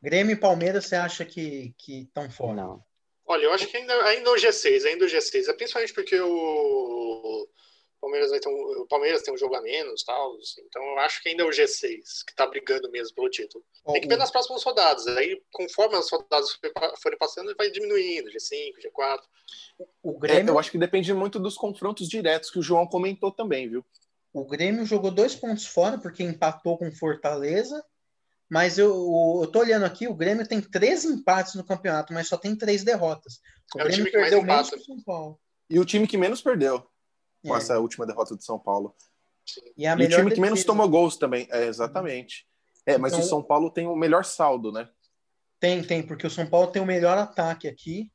[0.02, 2.54] Grêmio e Palmeiras, você acha que estão fora?
[2.54, 2.84] Não.
[3.26, 5.48] Olha, eu acho que ainda, ainda o G6, ainda o G6.
[5.48, 7.48] É principalmente porque o
[8.04, 10.98] Palmeiras vai ter um, o Palmeiras tem um jogo a menos, tal, assim, então eu
[10.98, 13.64] acho que ainda é o G6 que está brigando mesmo pelo título.
[13.86, 16.58] Tem que ver nas próximas rodadas, aí conforme as rodadas
[17.00, 19.20] forem passando, vai diminuindo, G5, G4.
[20.02, 23.32] O Grêmio, é, eu acho que depende muito dos confrontos diretos que o João comentou
[23.32, 23.84] também, viu?
[24.32, 27.82] O Grêmio jogou dois pontos fora porque empatou com Fortaleza,
[28.50, 32.36] mas eu, eu tô olhando aqui, o Grêmio tem três empates no campeonato, mas só
[32.36, 33.40] tem três derrotas.
[33.74, 35.40] O é Grêmio o perdeu menos que o São Paulo.
[35.70, 36.86] E o time que menos perdeu
[37.46, 37.58] com é.
[37.58, 38.94] essa última derrota do São Paulo.
[39.76, 42.46] E, a e o time que menos tomou gols também, é, exatamente.
[42.86, 44.88] É, mas então, o São Paulo tem o melhor saldo, né?
[45.60, 48.10] Tem, tem, porque o São Paulo tem o melhor ataque aqui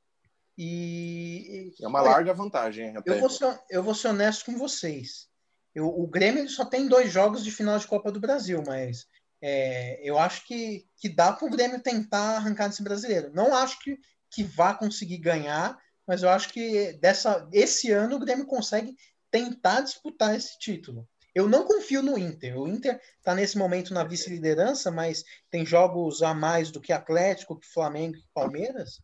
[0.58, 1.74] E.
[1.82, 2.96] É uma larga vantagem.
[2.96, 3.12] Até.
[3.12, 5.28] Eu, vou ser, eu vou ser honesto com vocês.
[5.74, 9.06] Eu, o Grêmio só tem dois jogos de final de Copa do Brasil, mas
[9.42, 13.32] é, eu acho que, que dá para o Grêmio tentar arrancar desse brasileiro.
[13.34, 13.98] Não acho que,
[14.30, 18.96] que vá conseguir ganhar, mas eu acho que dessa, esse ano o Grêmio consegue
[19.32, 21.08] tentar disputar esse título.
[21.34, 22.60] Eu não confio no Inter.
[22.60, 27.60] O Inter está nesse momento na vice-liderança, mas tem jogos a mais do que Atlético,
[27.60, 29.02] que Flamengo, que Palmeiras.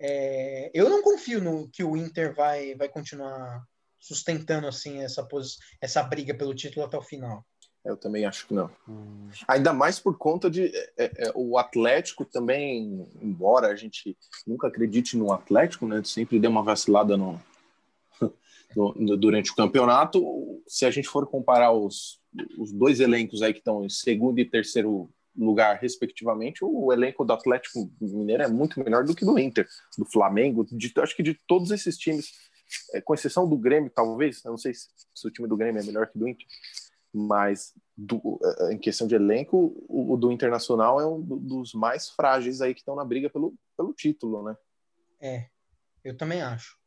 [0.00, 3.62] É, eu não confio no que o Inter vai, vai continuar
[4.00, 5.26] sustentando assim essa,
[5.80, 7.44] essa briga pelo título até o final.
[7.84, 8.70] Eu também acho que não.
[8.88, 9.28] Hum.
[9.46, 10.66] Ainda mais por conta de
[10.96, 14.16] é, é, o Atlético também, embora a gente
[14.46, 16.02] nunca acredite no Atlético, né?
[16.04, 17.40] Sempre deu uma vacilada no,
[18.74, 20.22] durante o campeonato.
[20.66, 22.20] Se a gente for comparar os,
[22.58, 27.32] os dois elencos aí que estão em segundo e terceiro lugar, respectivamente, o elenco do
[27.32, 29.66] Atlético Mineiro é muito melhor do que do Inter,
[29.96, 32.32] do Flamengo, de, acho que de todos esses times,
[32.92, 34.44] é, com exceção do Grêmio, talvez.
[34.44, 36.46] Eu não sei se, se o time do Grêmio é melhor que do Inter
[37.12, 42.10] mas do, é, em questão de elenco, o, o, do Internacional é um dos mais
[42.10, 44.56] frágeis aí que estão na briga pelo, pelo título, né?
[45.20, 45.48] É,
[46.04, 46.78] eu também acho.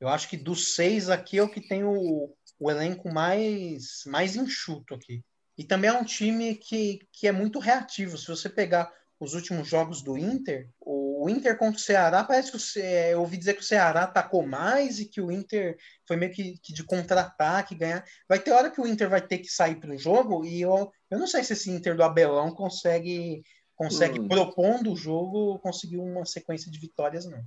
[0.00, 4.36] Eu acho que dos seis aqui é o que tem o, o elenco mais, mais
[4.36, 5.22] enxuto aqui.
[5.56, 8.16] E também é um time que, que é muito reativo.
[8.16, 12.56] Se você pegar os últimos jogos do Inter, o Inter contra o Ceará, parece que
[12.56, 12.80] o Ce...
[13.10, 15.76] eu ouvi dizer que o Ceará atacou mais e que o Inter
[16.06, 18.04] foi meio que, que de contra-ataque, ganhar.
[18.28, 20.92] Vai ter hora que o Inter vai ter que sair para o jogo e eu,
[21.10, 23.42] eu não sei se esse Inter do Abelão consegue,
[23.74, 24.28] consegue hum.
[24.28, 27.42] propondo o jogo, conseguir uma sequência de vitórias, não.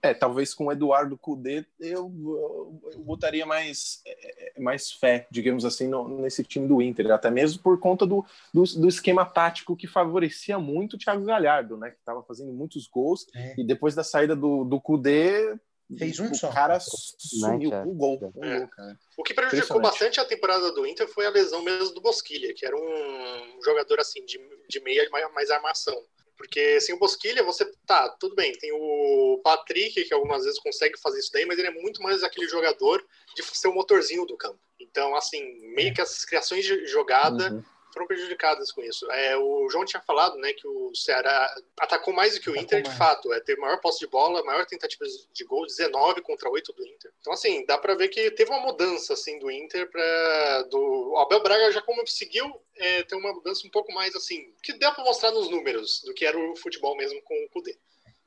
[0.00, 5.26] É, talvez com o Eduardo Cudê eu, eu, eu botaria mais, é, é, mais fé,
[5.28, 8.24] digamos assim, no, nesse time do Inter, até mesmo por conta do,
[8.54, 11.90] do, do, esquema tático que favorecia muito o Thiago Galhardo, né?
[11.90, 13.54] Que estava fazendo muitos gols é.
[13.58, 15.56] e depois da saída do, do Cudê.
[15.96, 16.50] Fez um o só.
[16.50, 18.32] O cara sumiu com um gol.
[18.36, 18.60] Um é.
[18.60, 18.68] gol
[19.16, 22.64] o que prejudicou bastante a temporada do Inter foi a lesão mesmo do Bosquilha, que
[22.64, 24.38] era um jogador assim de,
[24.68, 26.00] de meia mais armação.
[26.38, 30.98] Porque sem o Bosquilha, você tá, tudo bem, tem o Patrick, que algumas vezes consegue
[31.00, 34.36] fazer isso daí, mas ele é muito mais aquele jogador de ser o motorzinho do
[34.36, 34.60] campo.
[34.78, 35.42] Então, assim,
[35.74, 37.64] meio que essas criações de jogada uhum
[37.98, 39.10] foram prejudicadas com isso.
[39.10, 42.64] É, o João tinha falado né, que o Ceará atacou mais do que o atacou
[42.64, 42.92] Inter, mais.
[42.92, 43.32] de fato.
[43.32, 47.12] É, teve maior posse de bola, maior tentativa de gol, 19 contra 8 do Inter.
[47.20, 50.62] Então, assim, dá para ver que teve uma mudança assim, do Inter para.
[50.70, 51.10] Do...
[51.12, 54.92] O Abel Braga já conseguiu é, ter uma mudança um pouco mais assim, que deu
[54.92, 57.76] para mostrar nos números do que era o futebol mesmo com o Kudê.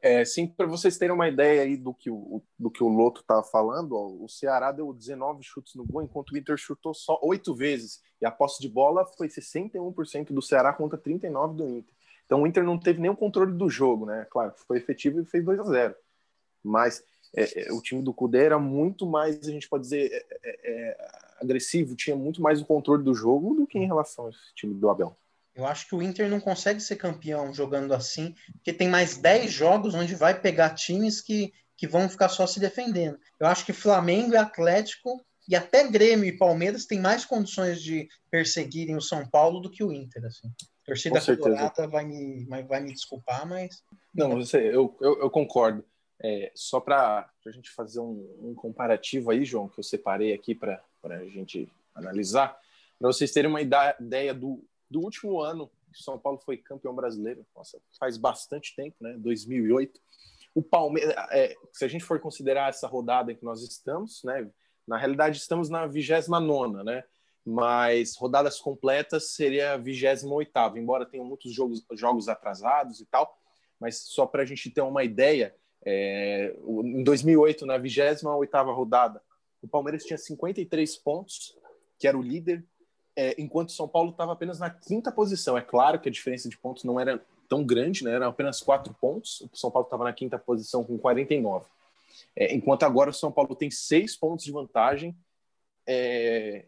[0.01, 3.21] É, sim, para vocês terem uma ideia aí do que o, do que o Loto
[3.21, 7.19] estava falando, ó, o Ceará deu 19 chutes no gol, enquanto o Inter chutou só
[7.21, 8.01] oito vezes.
[8.19, 11.93] E a posse de bola foi 61% do Ceará contra 39% do Inter.
[12.25, 14.25] Então o Inter não teve nenhum controle do jogo, né?
[14.31, 15.95] Claro, foi efetivo e fez 2 a 0
[16.63, 17.03] Mas
[17.35, 20.59] é, é, o time do Cudê era muito mais, a gente pode dizer, é, é,
[20.63, 20.97] é,
[21.41, 24.89] agressivo, tinha muito mais o controle do jogo do que em relação ao time do
[24.89, 25.15] Abel.
[25.55, 29.51] Eu acho que o Inter não consegue ser campeão jogando assim, porque tem mais 10
[29.51, 33.19] jogos onde vai pegar times que, que vão ficar só se defendendo.
[33.39, 38.07] Eu acho que Flamengo e Atlético e até Grêmio e Palmeiras têm mais condições de
[38.29, 40.25] perseguirem o São Paulo do que o Inter.
[40.25, 40.47] Assim.
[40.47, 43.83] A torcida colorada vai me, vai me desculpar, mas.
[44.13, 45.83] Não, você, eu, eu, eu concordo.
[46.23, 50.53] É, só para a gente fazer um, um, comparativo aí, João, que eu separei aqui
[50.53, 52.55] para a gente analisar,
[52.99, 57.45] para vocês terem uma ideia do, do último ano que São Paulo foi campeão brasileiro,
[57.55, 59.15] nossa, faz bastante tempo, né?
[59.17, 59.99] 2008.
[60.53, 64.49] O Palmeiras, é, se a gente for considerar essa rodada em que nós estamos, né?
[64.85, 67.03] Na realidade, estamos na 29, né?
[67.45, 73.37] Mas rodadas completas seria a 28, embora tenham muitos jogos, jogos atrasados e tal.
[73.79, 78.25] Mas só para a gente ter uma ideia, é, em 2008, na 28
[78.71, 79.21] rodada,
[79.61, 81.57] o Palmeiras tinha 53 pontos,
[81.97, 82.65] que era o líder,
[83.15, 85.57] é, enquanto São Paulo estava apenas na quinta posição.
[85.57, 88.13] É claro que a diferença de pontos não era tão grande, né?
[88.13, 89.41] eram apenas quatro pontos.
[89.51, 91.67] O São Paulo estava na quinta posição com 49.
[92.35, 95.15] É, enquanto agora o São Paulo tem seis pontos de vantagem
[95.87, 96.65] é,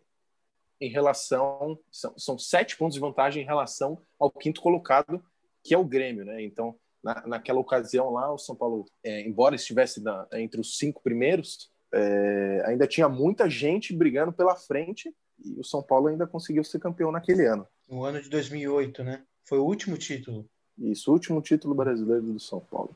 [0.79, 1.79] em relação.
[1.91, 5.23] São, são, sete pontos de vantagem em relação ao quinto colocado,
[5.63, 6.25] que é o Grêmio.
[6.25, 6.43] Né?
[6.43, 11.01] Então, na, naquela ocasião lá, o São Paulo, é, embora estivesse na, entre os cinco
[11.01, 16.63] primeiros, é, ainda tinha muita gente brigando pela frente e o São Paulo ainda conseguiu
[16.63, 17.67] ser campeão naquele ano.
[17.89, 19.23] No ano de 2008, né?
[19.43, 20.47] Foi o último título.
[20.77, 22.95] Isso, o último título brasileiro do São Paulo.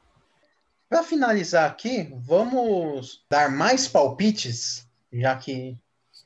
[0.90, 5.78] Para finalizar aqui, vamos dar mais palpites, já que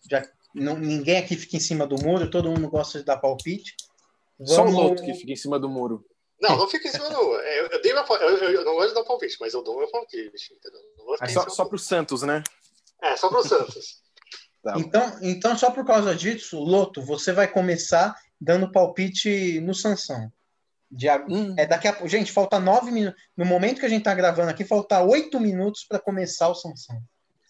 [0.09, 0.23] já
[0.53, 3.75] não, ninguém aqui fica em cima do muro, todo mundo gosta de dar palpite.
[4.38, 4.53] Vamos...
[4.53, 6.05] Só o outro que fica em cima do muro.
[6.39, 7.39] Não, não fica em cima do muro.
[7.41, 10.31] Eu, eu, dei eu, eu, não gosto de dar palpite, mas eu dou meu palpite.
[11.21, 12.43] É só, só pro Santos, né?
[13.01, 14.01] É, só pro Santos.
[14.63, 14.73] Tá.
[14.77, 20.31] Então, então, só por causa disso, Loto, você vai começar dando palpite no Sansão.
[20.89, 21.55] De, hum.
[21.57, 23.21] é daqui a gente falta nove minutos.
[23.35, 27.01] No momento que a gente tá gravando aqui, falta oito minutos para começar o Sansão.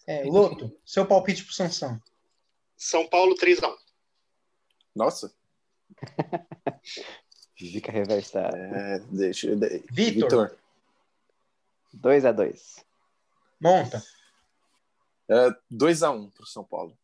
[0.06, 2.00] É, Loto, seu palpite pro Sansão.
[2.76, 3.74] São Paulo 3x1.
[4.94, 5.32] Nossa.
[7.56, 8.56] Fica reversada.
[8.56, 9.48] É, deixa.
[9.90, 10.56] Vitor.
[11.96, 12.84] 2x2.
[13.60, 14.02] Monta.
[15.28, 16.96] É, 2x1 pro São Paulo.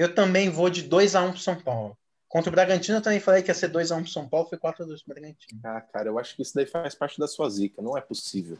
[0.00, 1.94] Eu também vou de 2x1 pro São Paulo.
[2.26, 5.04] Contra o Bragantino eu também falei que ia ser 2x1 pro São Paulo, foi 4x2
[5.04, 5.60] pro Bragantino.
[5.62, 8.56] Ah, cara, eu acho que isso daí faz parte da sua zica, não é possível.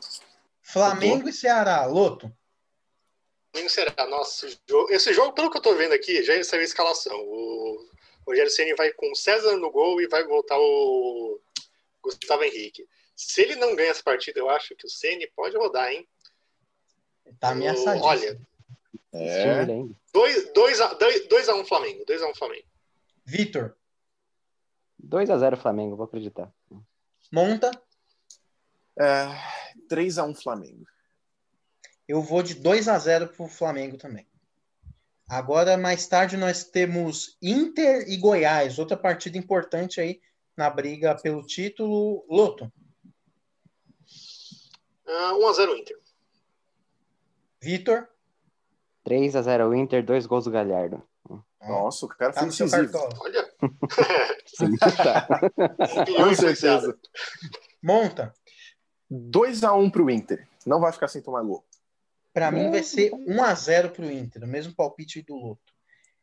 [0.61, 2.31] Flamengo e Ceará, Loto.
[3.51, 6.45] Flamengo e Ceará, nossa, esse jogo, esse jogo, pelo que eu tô vendo aqui, já
[6.45, 7.19] saiu a escalação.
[7.19, 7.89] O
[8.27, 11.41] Rogério Ceni vai com César no gol e vai voltar o
[12.03, 12.87] Gustavo Henrique.
[13.17, 16.07] Se ele não ganha essa partida, eu acho que o Ceni pode rodar, hein?
[17.39, 18.05] Tá ameaçadíssimo.
[18.05, 18.50] Olha,
[19.13, 19.67] é.
[20.13, 22.67] 2 a 2 a 1 Flamengo, 2 a 1 Flamengo.
[23.25, 23.77] Vitor.
[24.99, 26.53] 2 a 0 Flamengo, vou acreditar.
[27.33, 27.71] Monta.
[28.99, 29.27] É,
[29.89, 30.85] 3 a 1 Flamengo.
[32.07, 34.29] Eu vou de 2 a 0 pro Flamengo também.
[35.29, 40.21] Agora, mais tarde, nós temos Inter e Goiás, outra partida importante aí
[40.57, 42.25] na briga pelo título.
[42.29, 42.71] Loto.
[45.07, 46.01] Uh, 1x0 Inter.
[47.63, 48.09] Vitor.
[49.07, 51.03] 3x0 Inter, dois gols do Galhardo.
[51.61, 52.99] Nossa, o cara tá foi incisivo.
[53.21, 53.49] Olha.
[56.17, 56.99] Com certeza.
[57.83, 58.35] Monta.
[59.11, 60.49] 2x1 pro Inter.
[60.67, 61.65] Não vai ficar sem tomar gol.
[62.33, 65.73] Para mim vai ser 1 a 0 para o Inter, o mesmo palpite do Loto.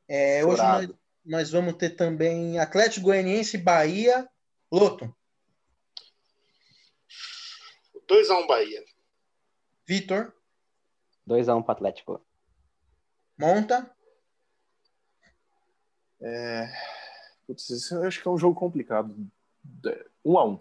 [0.07, 0.89] É, hoje nós,
[1.25, 4.27] nós, vamos ter também Atlético Goianiense Bahia.
[4.71, 5.13] Loto.
[8.07, 8.83] 2 a 1 Bahia.
[9.85, 10.33] Vitor.
[11.25, 12.25] 2 a 1 para Atlético.
[13.37, 13.89] Monta.
[16.21, 16.69] É...
[17.45, 19.15] Putz, isso eu acho que é um jogo complicado.
[20.25, 20.59] 1 a 1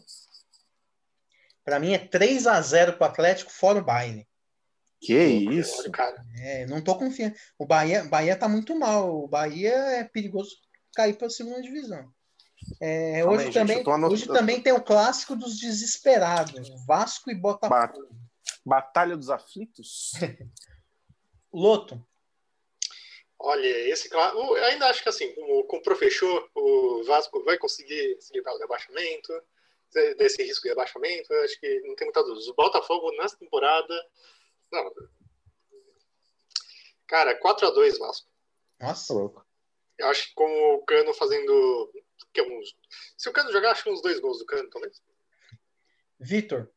[1.65, 4.29] Para mim é 3 a 0 para o Atlético fora o baile.
[5.01, 5.91] Que isso?
[5.91, 6.25] Cara.
[6.39, 7.35] É, não tô confiando.
[7.59, 9.25] O Bahia, Bahia tá muito mal.
[9.25, 10.57] O Bahia é perigoso
[10.95, 12.11] cair para a segunda divisão.
[12.81, 18.09] É, hoje aí, também, gente, hoje também tem o clássico dos desesperados, Vasco e Botafogo.
[18.65, 20.13] Batalha dos aflitos?
[21.53, 22.05] Loto.
[23.39, 28.17] Olha, esse eu ainda acho que assim, com, com o professor, o Vasco vai conseguir
[28.21, 29.33] se livrar do rebaixamento,
[30.17, 31.33] desse risco de rebaixamento.
[31.33, 32.51] Eu acho que não tem muita dúvida.
[32.51, 33.95] O Botafogo nessa temporada
[34.73, 34.93] não.
[37.07, 38.29] Cara, 4x2 Vasco.
[38.81, 39.47] Nossa, louco.
[39.99, 41.93] Eu acho que com o Cano fazendo.
[42.33, 42.77] Que é uns...
[43.17, 45.01] Se o Cano jogar, acho que uns dois gols do Cano, talvez.
[46.19, 46.71] Vitor.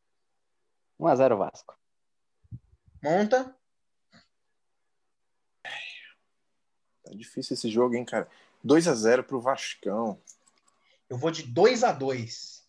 [0.99, 1.77] 1x0 Vasco.
[3.01, 3.58] Monta.
[7.09, 8.27] Tá difícil esse jogo, hein, cara?
[8.63, 10.19] 2x0 pro Vascão.
[11.09, 12.59] Eu vou de 2x2.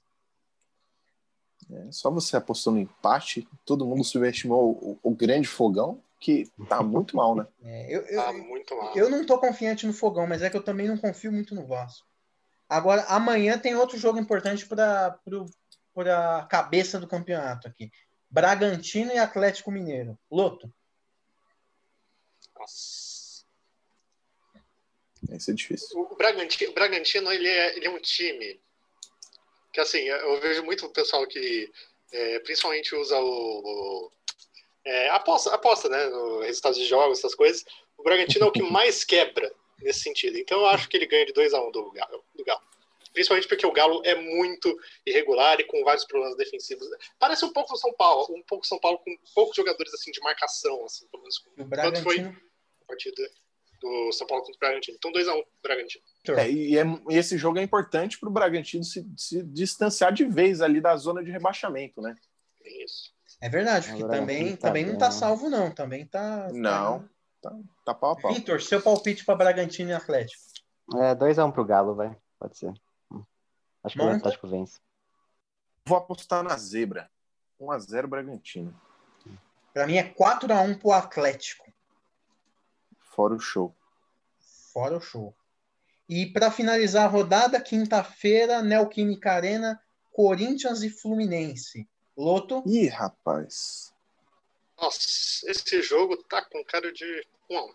[1.70, 6.80] É, só você apostou no empate, todo mundo subestimou o, o grande fogão, que tá
[6.82, 7.46] muito mal, né?
[7.62, 8.96] É, eu, eu, tá muito mal.
[8.96, 11.66] Eu não tô confiante no fogão, mas é que eu também não confio muito no
[11.66, 12.06] Vasco.
[12.66, 15.18] Agora, amanhã tem outro jogo importante para
[16.38, 17.92] a cabeça do campeonato aqui.
[18.30, 20.18] Bragantino e Atlético Mineiro.
[20.30, 20.72] Loto.
[22.58, 23.10] Nossa.
[25.22, 25.98] Vai ser difícil.
[25.98, 28.60] O Bragantino, o Bragantino ele, é, ele é um time
[29.72, 31.70] que assim, eu vejo muito pessoal que
[32.12, 34.12] é, principalmente usa o, o
[34.84, 37.64] é, aposta, aposta, né, no resultado de jogos, essas coisas.
[37.97, 40.38] O Bragantino é o que mais quebra nesse sentido.
[40.38, 42.62] Então eu acho que ele ganha de 2 a 1 um do Galo, do Galo.
[43.12, 46.88] Principalmente porque o Galo é muito irregular e com vários problemas defensivos.
[47.18, 50.20] Parece um pouco o São Paulo, um pouco São Paulo com poucos jogadores assim de
[50.20, 51.44] marcação, assim, pelo menos.
[51.59, 52.05] O Bragantino...
[52.05, 53.30] foi a partida
[53.81, 54.97] do São Paulo contra o Bragantino.
[54.97, 56.05] Então 2 a 1 um, Bragantino.
[56.36, 60.24] É, e, é, e, esse jogo é importante para o Bragantino se, se, distanciar de
[60.24, 62.15] vez ali da zona de rebaixamento, né?
[62.65, 63.12] Isso.
[63.40, 65.70] É verdade, porque também, tá também não está salvo, não.
[65.70, 66.51] Também está.
[66.52, 67.09] Não,
[67.40, 68.35] tá, tá pau a pau.
[68.35, 70.43] Vitor, seu palpite para Bragantino e Atlético.
[70.97, 72.15] É 2x1 um pro Galo, vai.
[72.39, 72.73] Pode ser.
[73.82, 74.15] Acho que Monta.
[74.15, 74.78] o Atlético vence.
[75.86, 77.11] Vou apostar na zebra.
[77.59, 78.78] 1x0 Bragantino.
[79.73, 81.69] Para mim é 4x1 pro Atlético.
[83.20, 83.76] Fora o show.
[84.72, 85.36] Fora o show.
[86.09, 89.78] E para finalizar a rodada, quinta-feira, Neoquímica Arena,
[90.10, 91.86] Corinthians e Fluminense.
[92.16, 92.62] Loto?
[92.66, 93.92] Ih, rapaz.
[94.80, 97.74] Nossa, esse jogo tá com cara de 1 a 1.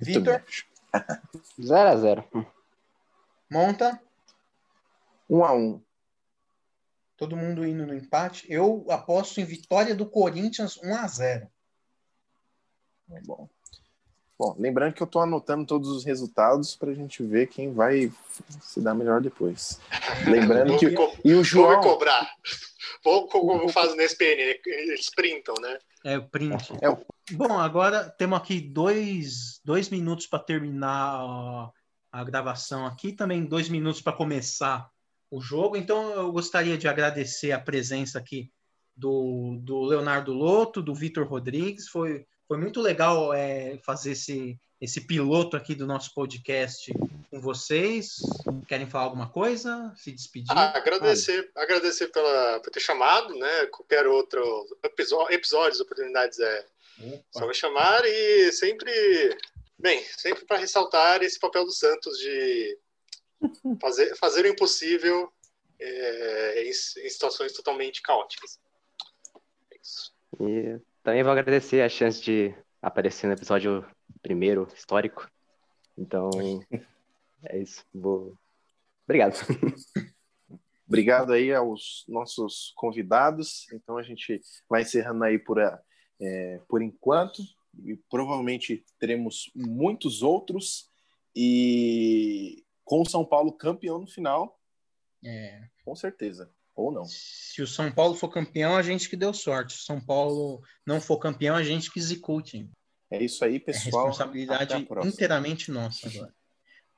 [0.00, 0.44] Vitor?
[1.62, 2.52] 0 a 0.
[3.48, 4.02] Monta?
[5.30, 5.82] 1 a 1.
[7.16, 8.52] Todo mundo indo no empate.
[8.52, 11.50] Eu aposto em vitória do Corinthians 1 a 0.
[13.08, 13.48] Tá bom.
[14.38, 18.12] Bom, lembrando que eu estou anotando todos os resultados para a gente ver quem vai
[18.60, 19.80] se dar melhor depois.
[20.30, 20.86] Lembrando que.
[21.24, 21.82] E o João.
[21.82, 22.30] Vou cobrar.
[23.02, 25.78] Vou, como faz no SPN, eles printam, né?
[26.04, 26.72] É, o print.
[26.80, 27.34] É.
[27.34, 31.72] Bom, agora temos aqui dois, dois minutos para terminar
[32.12, 34.88] a gravação aqui, também dois minutos para começar
[35.30, 35.76] o jogo.
[35.76, 38.50] Então, eu gostaria de agradecer a presença aqui
[38.96, 41.88] do, do Leonardo Loto, do Vitor Rodrigues.
[41.88, 46.90] Foi foi muito legal é, fazer esse, esse piloto aqui do nosso podcast
[47.30, 48.16] com vocês.
[48.66, 49.92] Querem falar alguma coisa?
[49.94, 50.50] Se despedir?
[50.50, 53.66] Ah, agradecer, agradecer pela, por ter chamado, né?
[53.66, 54.42] Qualquer outro
[54.82, 56.66] episódio, episódios, oportunidades é
[56.98, 57.24] Opa.
[57.32, 58.90] só me chamar e sempre,
[59.78, 62.78] bem, sempre para ressaltar esse papel do Santos de
[63.78, 65.30] fazer, fazer o impossível
[65.78, 68.58] é, em, em situações totalmente caóticas.
[69.70, 70.14] É isso.
[70.40, 70.80] Yeah.
[71.08, 73.82] Também vou agradecer a chance de aparecer no episódio
[74.20, 75.26] primeiro, histórico.
[75.96, 76.28] Então,
[77.44, 77.82] é isso.
[77.94, 78.36] Vou...
[79.06, 79.34] Obrigado.
[80.86, 83.66] Obrigado aí aos nossos convidados.
[83.72, 87.40] Então, a gente vai encerrando aí por, é, por enquanto.
[87.86, 90.90] E provavelmente teremos muitos outros.
[91.34, 94.60] E com o São Paulo campeão no final.
[95.24, 95.70] É.
[95.86, 96.52] Com certeza.
[96.78, 97.04] Ou não.
[97.04, 99.72] Se o São Paulo for campeão, a gente que deu sorte.
[99.72, 102.70] Se o São Paulo não for campeão, a gente que zicou o time.
[103.10, 104.04] É isso aí, pessoal.
[104.04, 106.32] É responsabilidade inteiramente nossa agora.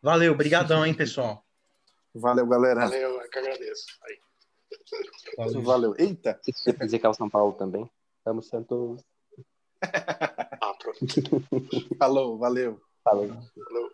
[0.03, 1.43] Valeu, brigadão, hein, pessoal.
[2.15, 2.81] Valeu, galera.
[2.81, 3.87] Valeu, eu que agradeço.
[4.07, 4.19] Aí.
[5.39, 5.63] Valeu.
[5.63, 5.95] Valeu.
[5.99, 6.39] Eita.
[6.43, 9.03] Se você quer zicar o São Paulo também, estamos Santos.
[9.81, 10.99] ah, pronto.
[11.99, 12.79] Falou, valeu.
[13.03, 13.29] Falou.
[13.29, 13.91] Falou.